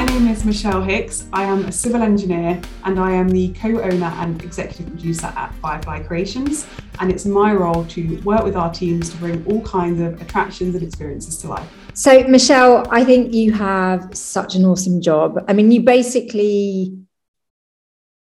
My 0.00 0.06
name 0.06 0.28
is 0.28 0.46
Michelle 0.46 0.80
Hicks. 0.80 1.26
I 1.30 1.44
am 1.44 1.66
a 1.66 1.70
civil 1.70 2.00
engineer 2.00 2.58
and 2.84 2.98
I 2.98 3.10
am 3.10 3.28
the 3.28 3.52
co 3.52 3.82
owner 3.82 4.10
and 4.16 4.42
executive 4.42 4.86
producer 4.86 5.26
at 5.26 5.54
Firefly 5.56 6.04
Creations. 6.04 6.66
And 7.00 7.12
it's 7.12 7.26
my 7.26 7.52
role 7.52 7.84
to 7.84 8.18
work 8.22 8.42
with 8.42 8.56
our 8.56 8.72
teams 8.72 9.10
to 9.10 9.18
bring 9.18 9.44
all 9.44 9.60
kinds 9.60 10.00
of 10.00 10.18
attractions 10.22 10.74
and 10.74 10.82
experiences 10.82 11.36
to 11.42 11.48
life. 11.48 11.68
So, 11.92 12.22
Michelle, 12.22 12.86
I 12.90 13.04
think 13.04 13.34
you 13.34 13.52
have 13.52 14.16
such 14.16 14.54
an 14.54 14.64
awesome 14.64 15.02
job. 15.02 15.44
I 15.48 15.52
mean, 15.52 15.70
you 15.70 15.82
basically 15.82 16.96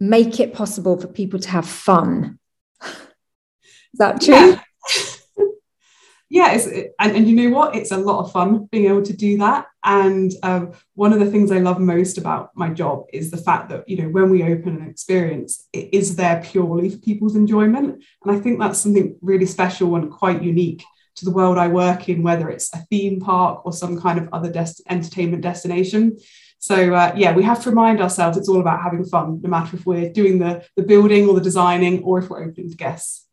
make 0.02 0.42
it 0.42 0.54
possible 0.54 1.00
for 1.00 1.08
people 1.08 1.40
to 1.40 1.50
have 1.50 1.66
fun. 1.66 2.40
Is 2.84 4.00
that 4.00 4.20
true? 4.20 4.36
Yeah 4.36 4.62
yeah, 6.30 6.52
it's, 6.56 6.68
and, 7.00 7.16
and 7.16 7.26
you 7.26 7.36
know 7.38 7.56
what? 7.56 7.74
It's 7.74 7.92
a 7.92 7.98
lot 7.98 8.26
of 8.26 8.34
fun 8.34 8.68
being 8.70 8.88
able 8.88 9.04
to 9.04 9.14
do 9.14 9.38
that. 9.38 9.68
And 9.84 10.32
um, 10.44 10.74
one 10.96 11.14
of 11.14 11.20
the 11.20 11.32
things 11.32 11.52
I 11.52 11.60
love 11.60 11.80
most 11.80 12.18
about 12.18 12.52
my 12.56 12.70
job 12.70 13.06
is 13.14 13.32
the 13.32 13.38
fact 13.38 13.70
that, 13.70 13.88
you 13.88 14.02
know, 14.02 14.10
when 14.10 14.30
we 14.30 14.44
open 14.44 14.76
an 14.76 14.90
experience, 14.90 15.68
it 15.72 15.94
is 15.94 16.16
there 16.16 16.44
purely 16.44 16.90
for 16.90 16.98
people's 16.98 17.36
enjoyment. 17.36 18.04
And 18.24 18.36
I 18.36 18.40
think 18.40 18.60
that's 18.60 18.80
something 18.80 19.18
really 19.22 19.46
special 19.46 19.96
and 19.96 20.12
quite 20.12 20.44
unique 20.44 20.84
to 21.16 21.26
the 21.26 21.32
world 21.32 21.58
I 21.58 21.68
work 21.68 22.10
in, 22.10 22.24
whether 22.24 22.50
it's 22.50 22.74
a 22.74 22.80
theme 22.90 23.20
park 23.22 23.66
or 23.66 23.72
some 23.72 24.00
kind 24.00 24.20
of 24.20 24.30
other 24.34 24.52
des- 24.52 24.84
entertainment 24.90 25.44
destination. 25.44 26.18
So 26.60 26.94
uh, 26.94 27.14
yeah, 27.16 27.34
we 27.34 27.44
have 27.44 27.64
to 27.64 27.70
remind 27.70 28.02
ourselves 28.02 28.38
it's 28.38 28.50
all 28.50 28.60
about 28.60 28.82
having 28.82 29.06
fun, 29.06 29.40
no 29.42 29.50
matter 29.50 29.78
if 29.78 29.86
we're 29.86 30.12
doing 30.12 30.40
the, 30.40 30.66
the 30.76 30.84
building 30.84 31.28
or 31.28 31.36
the 31.36 31.42
designing 31.42 32.04
or 32.04 32.20
if 32.20 32.30
we're 32.30 32.44
opening 32.44 32.70
to 32.70 32.76
guests. 32.76 33.29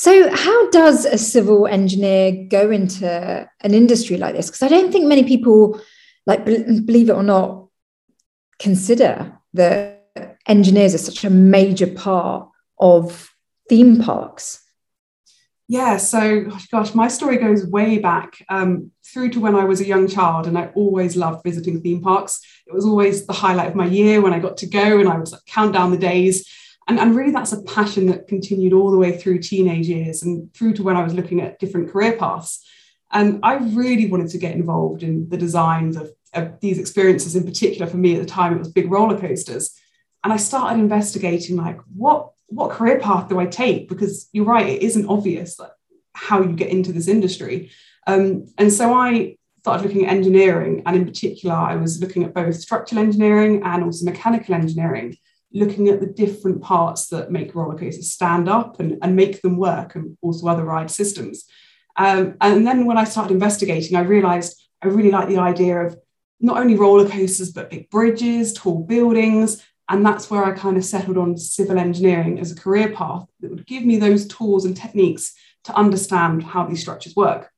So, 0.00 0.34
how 0.34 0.70
does 0.70 1.04
a 1.04 1.18
civil 1.18 1.66
engineer 1.66 2.46
go 2.48 2.70
into 2.70 3.46
an 3.60 3.74
industry 3.74 4.16
like 4.16 4.34
this? 4.34 4.46
Because 4.46 4.62
I 4.62 4.68
don't 4.68 4.90
think 4.90 5.04
many 5.04 5.24
people, 5.24 5.78
like, 6.24 6.46
believe 6.46 7.10
it 7.10 7.16
or 7.16 7.22
not, 7.22 7.68
consider 8.58 9.38
that 9.52 10.38
engineers 10.46 10.94
are 10.94 11.04
such 11.10 11.22
a 11.22 11.28
major 11.28 11.86
part 11.86 12.48
of 12.78 13.30
theme 13.68 14.00
parks. 14.00 14.62
Yeah, 15.68 15.98
so 15.98 16.46
gosh, 16.72 16.94
my 16.94 17.08
story 17.08 17.36
goes 17.36 17.66
way 17.66 17.98
back 17.98 18.42
um, 18.48 18.92
through 19.04 19.32
to 19.32 19.40
when 19.40 19.54
I 19.54 19.64
was 19.64 19.82
a 19.82 19.86
young 19.86 20.08
child, 20.08 20.46
and 20.46 20.56
I 20.56 20.68
always 20.68 21.14
loved 21.14 21.44
visiting 21.44 21.82
theme 21.82 22.00
parks. 22.00 22.40
It 22.66 22.72
was 22.72 22.86
always 22.86 23.26
the 23.26 23.34
highlight 23.34 23.68
of 23.68 23.74
my 23.74 23.84
year 23.84 24.22
when 24.22 24.32
I 24.32 24.38
got 24.38 24.56
to 24.56 24.66
go, 24.66 24.98
and 24.98 25.10
I 25.10 25.18
would 25.18 25.30
like, 25.30 25.44
count 25.44 25.74
down 25.74 25.90
the 25.90 25.98
days. 25.98 26.50
And, 26.88 26.98
and 26.98 27.14
really, 27.14 27.30
that's 27.30 27.52
a 27.52 27.62
passion 27.62 28.06
that 28.06 28.26
continued 28.26 28.72
all 28.72 28.90
the 28.90 28.98
way 28.98 29.16
through 29.16 29.38
teenage 29.38 29.88
years 29.88 30.22
and 30.22 30.52
through 30.54 30.74
to 30.74 30.82
when 30.82 30.96
I 30.96 31.04
was 31.04 31.14
looking 31.14 31.40
at 31.40 31.58
different 31.58 31.90
career 31.90 32.16
paths. 32.16 32.66
And 33.12 33.40
I 33.42 33.54
really 33.56 34.06
wanted 34.06 34.30
to 34.30 34.38
get 34.38 34.54
involved 34.54 35.02
in 35.02 35.28
the 35.28 35.36
designs 35.36 35.96
of, 35.96 36.10
of 36.34 36.60
these 36.60 36.78
experiences. 36.78 37.36
In 37.36 37.44
particular, 37.44 37.86
for 37.86 37.96
me 37.96 38.14
at 38.14 38.20
the 38.20 38.26
time, 38.26 38.54
it 38.54 38.58
was 38.58 38.72
big 38.72 38.90
roller 38.90 39.18
coasters. 39.18 39.76
And 40.24 40.32
I 40.32 40.36
started 40.36 40.80
investigating, 40.80 41.56
like, 41.56 41.78
what 41.94 42.30
what 42.46 42.70
career 42.70 42.98
path 42.98 43.28
do 43.28 43.38
I 43.38 43.46
take? 43.46 43.88
Because 43.88 44.28
you're 44.32 44.44
right, 44.44 44.68
it 44.68 44.82
isn't 44.82 45.08
obvious 45.08 45.58
like, 45.58 45.70
how 46.14 46.42
you 46.42 46.52
get 46.52 46.70
into 46.70 46.92
this 46.92 47.06
industry. 47.06 47.70
Um, 48.06 48.46
and 48.58 48.72
so 48.72 48.92
I 48.92 49.36
started 49.60 49.86
looking 49.86 50.06
at 50.06 50.12
engineering, 50.12 50.82
and 50.84 50.96
in 50.96 51.04
particular, 51.04 51.54
I 51.54 51.76
was 51.76 52.00
looking 52.00 52.24
at 52.24 52.34
both 52.34 52.56
structural 52.56 53.00
engineering 53.00 53.62
and 53.64 53.84
also 53.84 54.04
mechanical 54.04 54.54
engineering 54.54 55.16
looking 55.52 55.88
at 55.88 56.00
the 56.00 56.06
different 56.06 56.62
parts 56.62 57.08
that 57.08 57.30
make 57.30 57.54
roller 57.54 57.76
coasters 57.76 58.12
stand 58.12 58.48
up 58.48 58.80
and, 58.80 58.98
and 59.02 59.16
make 59.16 59.42
them 59.42 59.56
work, 59.56 59.94
and 59.94 60.16
also 60.22 60.46
other 60.46 60.64
ride 60.64 60.90
systems. 60.90 61.44
Um, 61.96 62.36
and 62.40 62.66
then 62.66 62.86
when 62.86 62.98
I 62.98 63.04
started 63.04 63.34
investigating, 63.34 63.96
I 63.96 64.02
realized 64.02 64.60
I 64.82 64.86
really 64.88 65.10
like 65.10 65.28
the 65.28 65.38
idea 65.38 65.80
of 65.80 65.98
not 66.40 66.58
only 66.58 66.76
roller 66.76 67.08
coasters, 67.08 67.50
but 67.50 67.70
big 67.70 67.90
bridges, 67.90 68.52
tall 68.52 68.84
buildings. 68.84 69.62
And 69.88 70.06
that's 70.06 70.30
where 70.30 70.44
I 70.44 70.52
kind 70.52 70.76
of 70.76 70.84
settled 70.84 71.18
on 71.18 71.36
civil 71.36 71.76
engineering 71.76 72.38
as 72.38 72.52
a 72.52 72.56
career 72.56 72.92
path 72.92 73.26
that 73.40 73.50
would 73.50 73.66
give 73.66 73.84
me 73.84 73.98
those 73.98 74.26
tools 74.28 74.64
and 74.64 74.76
techniques 74.76 75.34
to 75.64 75.74
understand 75.74 76.44
how 76.44 76.64
these 76.64 76.80
structures 76.80 77.16
work. 77.16 77.50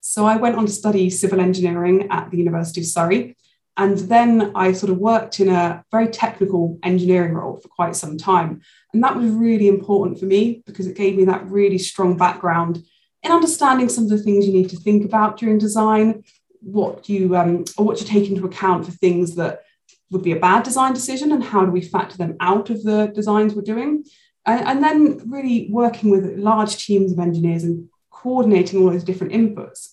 So 0.00 0.24
I 0.24 0.36
went 0.36 0.56
on 0.56 0.64
to 0.64 0.72
study 0.72 1.10
civil 1.10 1.38
engineering 1.38 2.08
at 2.10 2.30
the 2.30 2.38
University 2.38 2.80
of 2.80 2.86
Surrey 2.86 3.36
and 3.78 3.96
then 3.96 4.50
I 4.56 4.72
sort 4.72 4.90
of 4.90 4.98
worked 4.98 5.38
in 5.38 5.48
a 5.48 5.84
very 5.92 6.08
technical 6.08 6.80
engineering 6.82 7.34
role 7.34 7.58
for 7.58 7.68
quite 7.68 7.94
some 7.94 8.18
time. 8.18 8.60
And 8.92 9.04
that 9.04 9.14
was 9.14 9.30
really 9.30 9.68
important 9.68 10.18
for 10.18 10.24
me 10.24 10.64
because 10.66 10.88
it 10.88 10.96
gave 10.96 11.16
me 11.16 11.24
that 11.26 11.46
really 11.46 11.78
strong 11.78 12.16
background 12.16 12.82
in 13.22 13.30
understanding 13.30 13.88
some 13.88 14.04
of 14.04 14.10
the 14.10 14.18
things 14.18 14.46
you 14.46 14.52
need 14.52 14.70
to 14.70 14.76
think 14.76 15.04
about 15.04 15.38
during 15.38 15.58
design, 15.58 16.24
what 16.60 17.08
you 17.08 17.36
um, 17.36 17.64
or 17.76 17.84
what 17.84 18.00
you 18.00 18.06
take 18.06 18.28
into 18.28 18.44
account 18.44 18.84
for 18.84 18.90
things 18.90 19.36
that 19.36 19.62
would 20.10 20.22
be 20.22 20.32
a 20.32 20.40
bad 20.40 20.64
design 20.64 20.92
decision 20.92 21.30
and 21.30 21.44
how 21.44 21.64
do 21.64 21.70
we 21.70 21.80
factor 21.80 22.16
them 22.16 22.36
out 22.40 22.70
of 22.70 22.82
the 22.82 23.12
designs 23.14 23.54
we're 23.54 23.62
doing. 23.62 24.04
And, 24.44 24.66
and 24.66 24.82
then 24.82 25.30
really 25.30 25.68
working 25.70 26.10
with 26.10 26.36
large 26.36 26.84
teams 26.84 27.12
of 27.12 27.20
engineers 27.20 27.62
and 27.62 27.88
coordinating 28.10 28.80
all 28.80 28.90
those 28.90 29.04
different 29.04 29.32
inputs. 29.32 29.90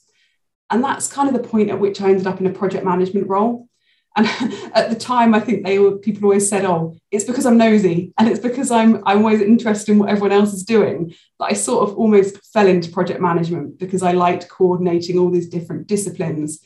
And 0.72 0.84
that's 0.84 1.12
kind 1.12 1.28
of 1.28 1.40
the 1.40 1.48
point 1.48 1.70
at 1.70 1.80
which 1.80 2.02
I 2.02 2.10
ended 2.10 2.26
up 2.26 2.40
in 2.40 2.48
a 2.48 2.52
project 2.52 2.84
management 2.84 3.28
role. 3.28 3.70
And 4.16 4.28
at 4.74 4.90
the 4.90 4.96
time, 4.96 5.34
I 5.34 5.40
think 5.40 5.66
they 5.66 5.80
were 5.80 5.98
people 5.98 6.26
always 6.26 6.48
said, 6.48 6.66
"Oh, 6.66 6.96
it's 7.12 7.26
because 7.26 7.46
I'm 7.46 7.58
nosy, 7.58 8.14
and 8.18 8.28
it's 8.28 8.40
because 8.40 8.72
I'm 8.72 9.04
I'm 9.06 9.20
always 9.20 9.42
interested 9.42 9.92
in 9.92 10.00
what 10.00 10.10
everyone 10.10 10.32
else 10.32 10.54
is 10.54 10.64
doing." 10.64 11.14
But 11.38 11.52
I 11.52 11.54
sort 11.54 11.90
of 11.90 11.98
almost 11.98 12.46
fell 12.54 12.68
into 12.68 12.92
project 12.92 13.22
management 13.22 13.80
because 13.80 14.04
I 14.04 14.14
liked 14.14 14.50
coordinating 14.50 15.18
all 15.18 15.30
these 15.30 15.50
different 15.50 15.88
disciplines. 15.88 16.62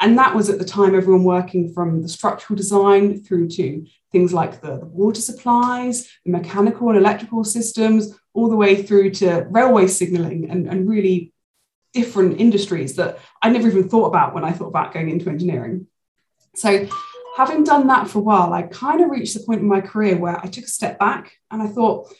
And 0.00 0.18
that 0.18 0.34
was 0.34 0.50
at 0.50 0.58
the 0.58 0.64
time 0.64 0.94
everyone 0.94 1.24
working 1.24 1.72
from 1.72 2.02
the 2.02 2.08
structural 2.08 2.56
design 2.56 3.22
through 3.22 3.48
to 3.50 3.86
things 4.10 4.32
like 4.32 4.60
the, 4.60 4.78
the 4.78 4.86
water 4.86 5.20
supplies, 5.20 6.10
the 6.24 6.32
mechanical 6.32 6.88
and 6.88 6.98
electrical 6.98 7.44
systems, 7.44 8.18
all 8.34 8.48
the 8.50 8.56
way 8.56 8.82
through 8.82 9.10
to 9.10 9.46
railway 9.50 9.86
signaling 9.86 10.50
and, 10.50 10.68
and 10.68 10.88
really 10.88 11.32
different 11.92 12.40
industries 12.40 12.96
that 12.96 13.18
I 13.40 13.50
never 13.50 13.68
even 13.68 13.88
thought 13.88 14.06
about 14.06 14.34
when 14.34 14.44
I 14.44 14.50
thought 14.52 14.66
about 14.66 14.92
going 14.92 15.10
into 15.10 15.30
engineering. 15.30 15.86
So, 16.54 16.88
having 17.36 17.64
done 17.64 17.86
that 17.88 18.08
for 18.08 18.18
a 18.18 18.22
while, 18.22 18.52
I 18.52 18.62
kind 18.62 19.00
of 19.00 19.10
reached 19.10 19.34
the 19.34 19.44
point 19.44 19.60
in 19.60 19.68
my 19.68 19.80
career 19.80 20.16
where 20.16 20.38
I 20.38 20.46
took 20.46 20.64
a 20.64 20.68
step 20.68 20.98
back 20.98 21.32
and 21.50 21.62
I 21.62 21.66
thought, 21.66 22.12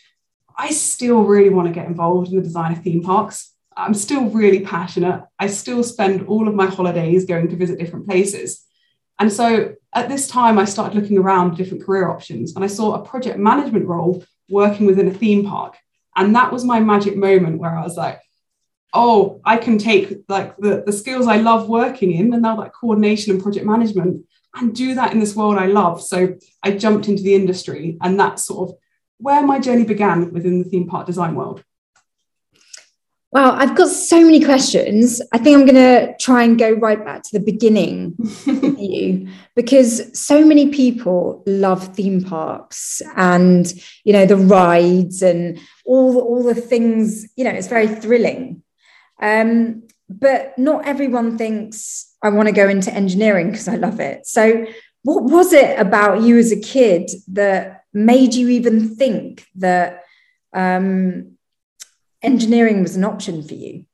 I 0.56 0.70
still 0.70 1.24
really 1.24 1.50
want 1.50 1.68
to 1.68 1.74
get 1.74 1.86
involved 1.86 2.28
in 2.28 2.36
the 2.36 2.42
design 2.42 2.72
of 2.72 2.82
theme 2.82 3.02
parks. 3.02 3.52
I'm 3.76 3.94
still 3.94 4.26
really 4.30 4.60
passionate. 4.60 5.24
I 5.38 5.48
still 5.48 5.82
spend 5.82 6.26
all 6.28 6.46
of 6.46 6.54
my 6.54 6.66
holidays 6.66 7.24
going 7.24 7.48
to 7.48 7.56
visit 7.56 7.78
different 7.78 8.06
places. 8.06 8.64
And 9.18 9.32
so 9.32 9.74
at 9.94 10.08
this 10.08 10.28
time, 10.28 10.58
I 10.58 10.64
started 10.64 11.00
looking 11.00 11.18
around 11.18 11.56
different 11.56 11.84
career 11.84 12.08
options 12.08 12.54
and 12.54 12.64
I 12.64 12.68
saw 12.68 12.94
a 12.94 13.04
project 13.04 13.38
management 13.38 13.86
role 13.86 14.24
working 14.48 14.86
within 14.86 15.08
a 15.08 15.14
theme 15.14 15.44
park. 15.46 15.76
And 16.16 16.34
that 16.36 16.52
was 16.52 16.64
my 16.64 16.80
magic 16.80 17.16
moment 17.16 17.58
where 17.58 17.76
I 17.76 17.82
was 17.82 17.96
like, 17.96 18.20
oh, 18.94 19.40
I 19.44 19.56
can 19.56 19.76
take 19.76 20.20
like 20.28 20.56
the, 20.56 20.82
the 20.86 20.92
skills 20.92 21.26
I 21.26 21.36
love 21.36 21.68
working 21.68 22.12
in 22.12 22.32
and 22.32 22.42
now 22.42 22.56
that 22.60 22.72
coordination 22.72 23.32
and 23.32 23.42
project 23.42 23.66
management 23.66 24.24
and 24.54 24.74
do 24.74 24.94
that 24.94 25.12
in 25.12 25.18
this 25.18 25.34
world 25.34 25.58
I 25.58 25.66
love. 25.66 26.00
So 26.00 26.36
I 26.62 26.72
jumped 26.72 27.08
into 27.08 27.22
the 27.22 27.34
industry 27.34 27.98
and 28.00 28.18
that's 28.18 28.44
sort 28.44 28.70
of 28.70 28.76
where 29.18 29.44
my 29.44 29.58
journey 29.58 29.84
began 29.84 30.32
within 30.32 30.62
the 30.62 30.68
theme 30.68 30.86
park 30.86 31.06
design 31.06 31.34
world. 31.34 31.64
Wow, 33.34 33.56
I've 33.56 33.74
got 33.74 33.88
so 33.88 34.20
many 34.20 34.44
questions. 34.44 35.20
I 35.32 35.38
think 35.38 35.58
I'm 35.58 35.66
going 35.66 35.74
to 35.74 36.16
try 36.20 36.44
and 36.44 36.56
go 36.56 36.70
right 36.70 37.04
back 37.04 37.24
to 37.24 37.36
the 37.36 37.44
beginning 37.44 38.14
with 38.46 38.78
you 38.78 39.28
because 39.56 40.16
so 40.16 40.44
many 40.44 40.70
people 40.70 41.42
love 41.44 41.96
theme 41.96 42.22
parks 42.22 43.02
and 43.16 43.72
you 44.04 44.12
know 44.12 44.24
the 44.24 44.36
rides 44.36 45.20
and 45.20 45.58
all 45.84 46.20
all 46.20 46.44
the 46.44 46.54
things. 46.54 47.26
You 47.34 47.42
know, 47.42 47.50
it's 47.50 47.66
very 47.66 47.88
thrilling. 47.88 48.62
Um, 49.20 49.84
but 50.08 50.58
not 50.58 50.86
everyone 50.86 51.38
thinks 51.38 52.14
I 52.22 52.28
want 52.28 52.48
to 52.48 52.54
go 52.54 52.68
into 52.68 52.92
engineering 52.92 53.50
because 53.50 53.68
I 53.68 53.76
love 53.76 54.00
it. 54.00 54.26
So, 54.26 54.66
what 55.02 55.24
was 55.24 55.52
it 55.52 55.78
about 55.78 56.22
you 56.22 56.38
as 56.38 56.50
a 56.50 56.60
kid 56.60 57.10
that 57.28 57.82
made 57.92 58.34
you 58.34 58.48
even 58.48 58.96
think 58.96 59.46
that 59.56 60.04
um, 60.54 61.36
engineering 62.22 62.82
was 62.82 62.96
an 62.96 63.04
option 63.04 63.42
for 63.42 63.54
you? 63.54 63.84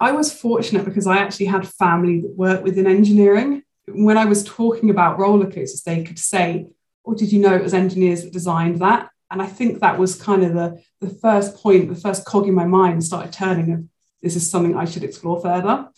I 0.00 0.12
was 0.12 0.32
fortunate 0.32 0.84
because 0.84 1.06
I 1.06 1.18
actually 1.18 1.46
had 1.46 1.66
family 1.66 2.20
that 2.20 2.36
worked 2.36 2.62
within 2.62 2.86
engineering. 2.86 3.62
When 3.88 4.16
I 4.16 4.26
was 4.26 4.44
talking 4.44 4.90
about 4.90 5.18
roller 5.18 5.46
coasters, 5.50 5.82
they 5.82 6.04
could 6.04 6.18
say, 6.18 6.66
"Or 7.04 7.14
oh, 7.14 7.16
did 7.16 7.32
you 7.32 7.40
know 7.40 7.54
it 7.54 7.62
was 7.62 7.74
engineers 7.74 8.22
that 8.22 8.32
designed 8.32 8.78
that?" 8.80 9.08
And 9.30 9.40
I 9.42 9.46
think 9.46 9.80
that 9.80 9.98
was 9.98 10.14
kind 10.14 10.44
of 10.44 10.52
the, 10.52 10.82
the 11.00 11.08
first 11.08 11.56
point, 11.56 11.88
the 11.88 12.00
first 12.00 12.24
cog 12.26 12.46
in 12.46 12.54
my 12.54 12.66
mind 12.66 13.02
started 13.02 13.32
turning 13.32 13.72
of 13.72 13.84
this 14.22 14.36
is 14.36 14.50
something 14.50 14.76
I 14.76 14.84
should 14.84 15.04
explore 15.04 15.40
further. 15.40 15.88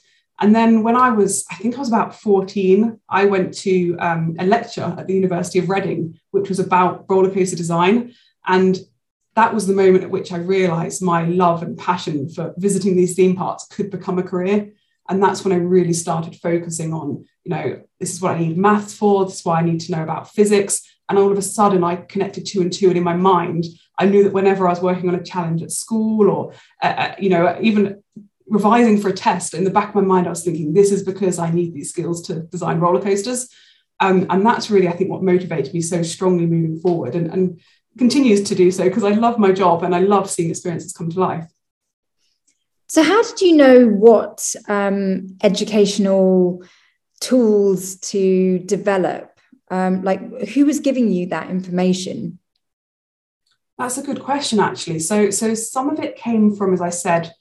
And 0.40 0.54
then 0.54 0.82
when 0.82 0.96
I 0.96 1.10
was, 1.10 1.44
I 1.50 1.54
think 1.56 1.76
I 1.76 1.78
was 1.78 1.88
about 1.88 2.20
14, 2.20 2.98
I 3.08 3.24
went 3.26 3.54
to 3.58 3.96
um, 3.98 4.34
a 4.38 4.46
lecture 4.46 4.94
at 4.98 5.06
the 5.06 5.14
University 5.14 5.60
of 5.60 5.68
Reading, 5.68 6.18
which 6.32 6.48
was 6.48 6.58
about 6.58 7.04
roller 7.08 7.30
coaster 7.30 7.56
design. 7.56 8.14
And 8.46 8.78
that 9.36 9.54
was 9.54 9.66
the 9.66 9.74
moment 9.74 10.04
at 10.04 10.10
which 10.10 10.32
I 10.32 10.38
realized 10.38 11.02
my 11.02 11.24
love 11.24 11.62
and 11.62 11.78
passion 11.78 12.28
for 12.28 12.54
visiting 12.56 12.96
these 12.96 13.14
theme 13.14 13.36
parks 13.36 13.66
could 13.66 13.90
become 13.90 14.18
a 14.18 14.22
career. 14.22 14.72
And 15.08 15.22
that's 15.22 15.44
when 15.44 15.52
I 15.52 15.56
really 15.56 15.92
started 15.92 16.36
focusing 16.36 16.92
on, 16.92 17.26
you 17.44 17.50
know, 17.50 17.82
this 18.00 18.12
is 18.12 18.20
what 18.20 18.36
I 18.36 18.38
need 18.38 18.56
maths 18.56 18.94
for, 18.94 19.24
this 19.24 19.40
is 19.40 19.44
why 19.44 19.60
I 19.60 19.64
need 19.64 19.80
to 19.80 19.92
know 19.92 20.02
about 20.02 20.32
physics. 20.32 20.82
And 21.08 21.18
all 21.18 21.30
of 21.30 21.36
a 21.36 21.42
sudden, 21.42 21.84
I 21.84 21.96
connected 21.96 22.46
two 22.46 22.62
and 22.62 22.72
two. 22.72 22.88
And 22.88 22.96
in 22.96 23.04
my 23.04 23.14
mind, 23.14 23.64
I 23.98 24.06
knew 24.06 24.24
that 24.24 24.32
whenever 24.32 24.66
I 24.66 24.70
was 24.70 24.80
working 24.80 25.08
on 25.08 25.14
a 25.14 25.22
challenge 25.22 25.62
at 25.62 25.70
school 25.70 26.30
or, 26.30 26.52
uh, 26.82 26.86
uh, 26.86 27.14
you 27.18 27.28
know, 27.28 27.58
even 27.60 28.02
revising 28.46 29.00
for 29.00 29.08
a 29.08 29.12
test, 29.12 29.54
in 29.54 29.64
the 29.64 29.70
back 29.70 29.90
of 29.90 29.94
my 29.94 30.00
mind, 30.02 30.26
I 30.26 30.30
was 30.30 30.44
thinking, 30.44 30.74
this 30.74 30.92
is 30.92 31.02
because 31.02 31.38
I 31.38 31.50
need 31.50 31.72
these 31.72 31.90
skills 31.90 32.22
to 32.26 32.40
design 32.40 32.80
roller 32.80 33.00
coasters. 33.00 33.48
Um, 34.00 34.26
and 34.28 34.44
that's 34.44 34.70
really, 34.70 34.88
I 34.88 34.92
think, 34.92 35.10
what 35.10 35.22
motivated 35.22 35.72
me 35.72 35.80
so 35.80 36.02
strongly 36.02 36.46
moving 36.46 36.80
forward 36.80 37.14
and, 37.14 37.28
and 37.32 37.60
continues 37.96 38.42
to 38.42 38.54
do 38.54 38.70
so 38.70 38.84
because 38.84 39.04
I 39.04 39.10
love 39.10 39.38
my 39.38 39.52
job 39.52 39.82
and 39.82 39.94
I 39.94 40.00
love 40.00 40.28
seeing 40.28 40.50
experiences 40.50 40.92
come 40.92 41.10
to 41.10 41.20
life. 41.20 41.46
So, 42.88 43.02
how 43.02 43.22
did 43.22 43.40
you 43.40 43.56
know 43.56 43.86
what 43.86 44.54
um, 44.68 45.36
educational 45.42 46.62
tools 47.20 47.96
to 47.96 48.58
develop? 48.60 49.38
Um, 49.70 50.02
like, 50.02 50.20
who 50.50 50.66
was 50.66 50.80
giving 50.80 51.10
you 51.10 51.28
that 51.28 51.50
information? 51.50 52.38
That's 53.78 53.98
a 53.98 54.02
good 54.02 54.20
question, 54.20 54.60
actually. 54.60 55.00
So, 55.00 55.30
so 55.30 55.54
some 55.54 55.90
of 55.90 55.98
it 55.98 56.16
came 56.16 56.54
from, 56.54 56.74
as 56.74 56.80
I 56.80 56.90
said, 56.90 57.32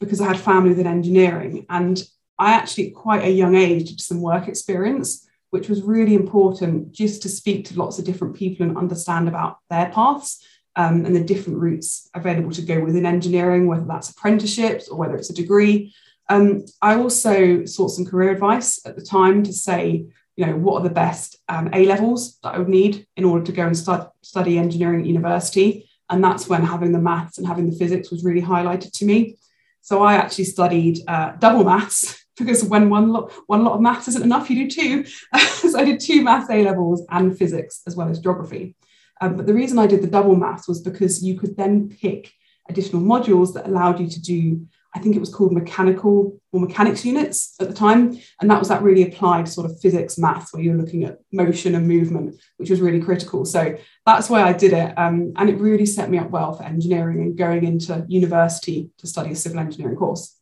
because 0.00 0.20
I 0.20 0.28
had 0.28 0.40
family 0.40 0.70
within 0.70 0.86
engineering, 0.86 1.66
and 1.68 2.02
I 2.38 2.52
actually, 2.52 2.88
at 2.88 2.94
quite 2.94 3.22
a 3.22 3.30
young 3.30 3.54
age, 3.54 3.90
did 3.90 4.00
some 4.00 4.22
work 4.22 4.48
experience, 4.48 5.28
which 5.50 5.68
was 5.68 5.82
really 5.82 6.14
important 6.14 6.92
just 6.92 7.22
to 7.22 7.28
speak 7.28 7.66
to 7.66 7.78
lots 7.78 7.98
of 7.98 8.04
different 8.06 8.34
people 8.34 8.66
and 8.66 8.78
understand 8.78 9.28
about 9.28 9.58
their 9.68 9.90
paths 9.90 10.42
um, 10.76 11.04
and 11.04 11.14
the 11.14 11.22
different 11.22 11.58
routes 11.58 12.08
available 12.14 12.50
to 12.52 12.62
go 12.62 12.80
within 12.80 13.04
engineering, 13.04 13.66
whether 13.66 13.84
that's 13.84 14.10
apprenticeships 14.10 14.88
or 14.88 14.96
whether 14.98 15.16
it's 15.16 15.30
a 15.30 15.34
degree. 15.34 15.94
Um, 16.28 16.64
I 16.80 16.94
also 16.94 17.64
sought 17.66 17.88
some 17.88 18.06
career 18.06 18.30
advice 18.30 18.80
at 18.86 18.96
the 18.96 19.04
time 19.04 19.42
to 19.42 19.52
say, 19.52 20.06
you 20.36 20.46
know, 20.46 20.56
what 20.56 20.80
are 20.80 20.88
the 20.88 20.94
best 20.94 21.36
um, 21.48 21.68
A 21.74 21.84
levels 21.84 22.38
that 22.42 22.54
I 22.54 22.58
would 22.58 22.68
need 22.68 23.06
in 23.16 23.24
order 23.24 23.44
to 23.44 23.52
go 23.52 23.66
and 23.66 23.76
start, 23.76 24.10
study 24.22 24.56
engineering 24.56 25.00
at 25.00 25.06
university. 25.06 25.90
And 26.08 26.22
that's 26.24 26.48
when 26.48 26.64
having 26.64 26.92
the 26.92 27.00
maths 27.00 27.36
and 27.36 27.46
having 27.46 27.68
the 27.68 27.76
physics 27.76 28.10
was 28.10 28.24
really 28.24 28.42
highlighted 28.42 28.92
to 28.92 29.04
me. 29.04 29.36
So 29.80 30.02
I 30.02 30.14
actually 30.14 30.44
studied 30.44 30.98
uh, 31.08 31.32
double 31.38 31.64
maths 31.64 32.24
because 32.36 32.64
when 32.64 32.90
one 32.90 33.08
lot, 33.08 33.32
one 33.46 33.64
lot 33.64 33.74
of 33.74 33.80
maths 33.80 34.08
isn't 34.08 34.22
enough, 34.22 34.50
you 34.50 34.68
do 34.68 34.70
two. 34.70 35.04
so 35.48 35.78
I 35.78 35.84
did 35.84 36.00
two 36.00 36.22
maths 36.22 36.50
A 36.50 36.64
levels 36.64 37.04
and 37.10 37.36
physics 37.36 37.82
as 37.86 37.96
well 37.96 38.08
as 38.08 38.20
geography. 38.20 38.76
Um, 39.20 39.36
but 39.36 39.46
the 39.46 39.54
reason 39.54 39.78
I 39.78 39.86
did 39.86 40.02
the 40.02 40.06
double 40.06 40.36
maths 40.36 40.66
was 40.66 40.80
because 40.80 41.22
you 41.22 41.38
could 41.38 41.56
then 41.56 41.88
pick 41.88 42.32
additional 42.68 43.02
modules 43.02 43.52
that 43.54 43.66
allowed 43.66 44.00
you 44.00 44.08
to 44.08 44.20
do, 44.20 44.66
I 44.94 44.98
think 44.98 45.14
it 45.14 45.20
was 45.20 45.32
called 45.32 45.52
mechanical 45.52 46.40
or 46.52 46.60
mechanics 46.60 47.04
units 47.04 47.54
at 47.60 47.68
the 47.68 47.74
time. 47.74 48.18
And 48.40 48.50
that 48.50 48.58
was 48.58 48.68
that 48.68 48.82
really 48.82 49.04
applied 49.04 49.48
sort 49.48 49.70
of 49.70 49.80
physics 49.80 50.18
math 50.18 50.52
where 50.52 50.62
you're 50.62 50.76
looking 50.76 51.04
at 51.04 51.18
motion 51.32 51.76
and 51.76 51.86
movement, 51.86 52.40
which 52.56 52.70
was 52.70 52.80
really 52.80 53.00
critical. 53.00 53.44
So 53.44 53.76
that's 54.04 54.28
why 54.28 54.42
I 54.42 54.52
did 54.52 54.72
it. 54.72 54.98
Um, 54.98 55.32
and 55.36 55.48
it 55.48 55.58
really 55.58 55.86
set 55.86 56.10
me 56.10 56.18
up 56.18 56.30
well 56.30 56.54
for 56.54 56.64
engineering 56.64 57.20
and 57.20 57.38
going 57.38 57.64
into 57.64 58.04
university 58.08 58.90
to 58.98 59.06
study 59.06 59.30
a 59.30 59.36
civil 59.36 59.60
engineering 59.60 59.96
course. 59.96 60.36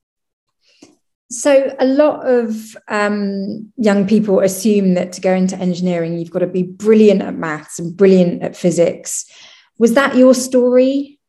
So, 1.30 1.76
a 1.78 1.84
lot 1.84 2.26
of 2.26 2.74
um, 2.88 3.70
young 3.76 4.06
people 4.06 4.40
assume 4.40 4.94
that 4.94 5.12
to 5.12 5.20
go 5.20 5.34
into 5.34 5.58
engineering, 5.58 6.18
you've 6.18 6.30
got 6.30 6.38
to 6.38 6.46
be 6.46 6.62
brilliant 6.62 7.20
at 7.20 7.34
maths 7.34 7.78
and 7.78 7.94
brilliant 7.94 8.42
at 8.42 8.56
physics. 8.56 9.26
Was 9.78 9.92
that 9.92 10.16
your 10.16 10.34
story? 10.34 11.20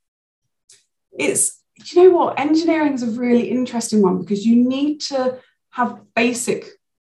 It's, 1.11 1.58
you 1.85 2.03
know 2.03 2.17
what? 2.17 2.39
Engineering 2.39 2.93
is 2.93 3.03
a 3.03 3.19
really 3.19 3.49
interesting 3.49 4.01
one 4.01 4.19
because 4.19 4.45
you 4.45 4.55
need 4.55 4.99
to 5.01 5.39
have 5.71 6.01
basic 6.15 6.67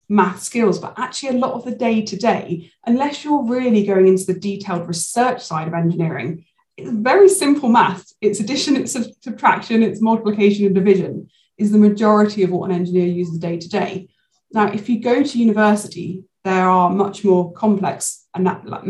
math 0.08 0.42
skills, 0.42 0.78
but 0.78 0.98
actually, 0.98 1.30
a 1.30 1.40
lot 1.40 1.52
of 1.52 1.64
the 1.64 1.74
day 1.74 2.02
to 2.02 2.16
day, 2.16 2.70
unless 2.86 3.24
you're 3.24 3.44
really 3.44 3.86
going 3.86 4.08
into 4.08 4.24
the 4.24 4.38
detailed 4.38 4.86
research 4.88 5.42
side 5.42 5.68
of 5.68 5.74
engineering, 5.74 6.44
it's 6.76 6.90
very 6.90 7.28
simple 7.28 7.68
math. 7.68 8.12
It's 8.20 8.40
addition, 8.40 8.76
it's 8.76 8.96
subtraction, 9.22 9.82
it's 9.82 10.00
multiplication 10.00 10.66
and 10.66 10.74
division 10.74 11.28
is 11.58 11.70
the 11.70 11.78
majority 11.78 12.42
of 12.42 12.50
what 12.50 12.70
an 12.70 12.74
engineer 12.74 13.06
uses 13.06 13.38
day 13.38 13.58
to 13.58 13.68
day. 13.68 14.08
Now, 14.52 14.72
if 14.72 14.88
you 14.88 15.00
go 15.00 15.22
to 15.22 15.38
university, 15.38 16.24
there 16.42 16.68
are 16.68 16.90
much 16.90 17.22
more 17.22 17.52
complex 17.52 18.26
like 18.36 18.82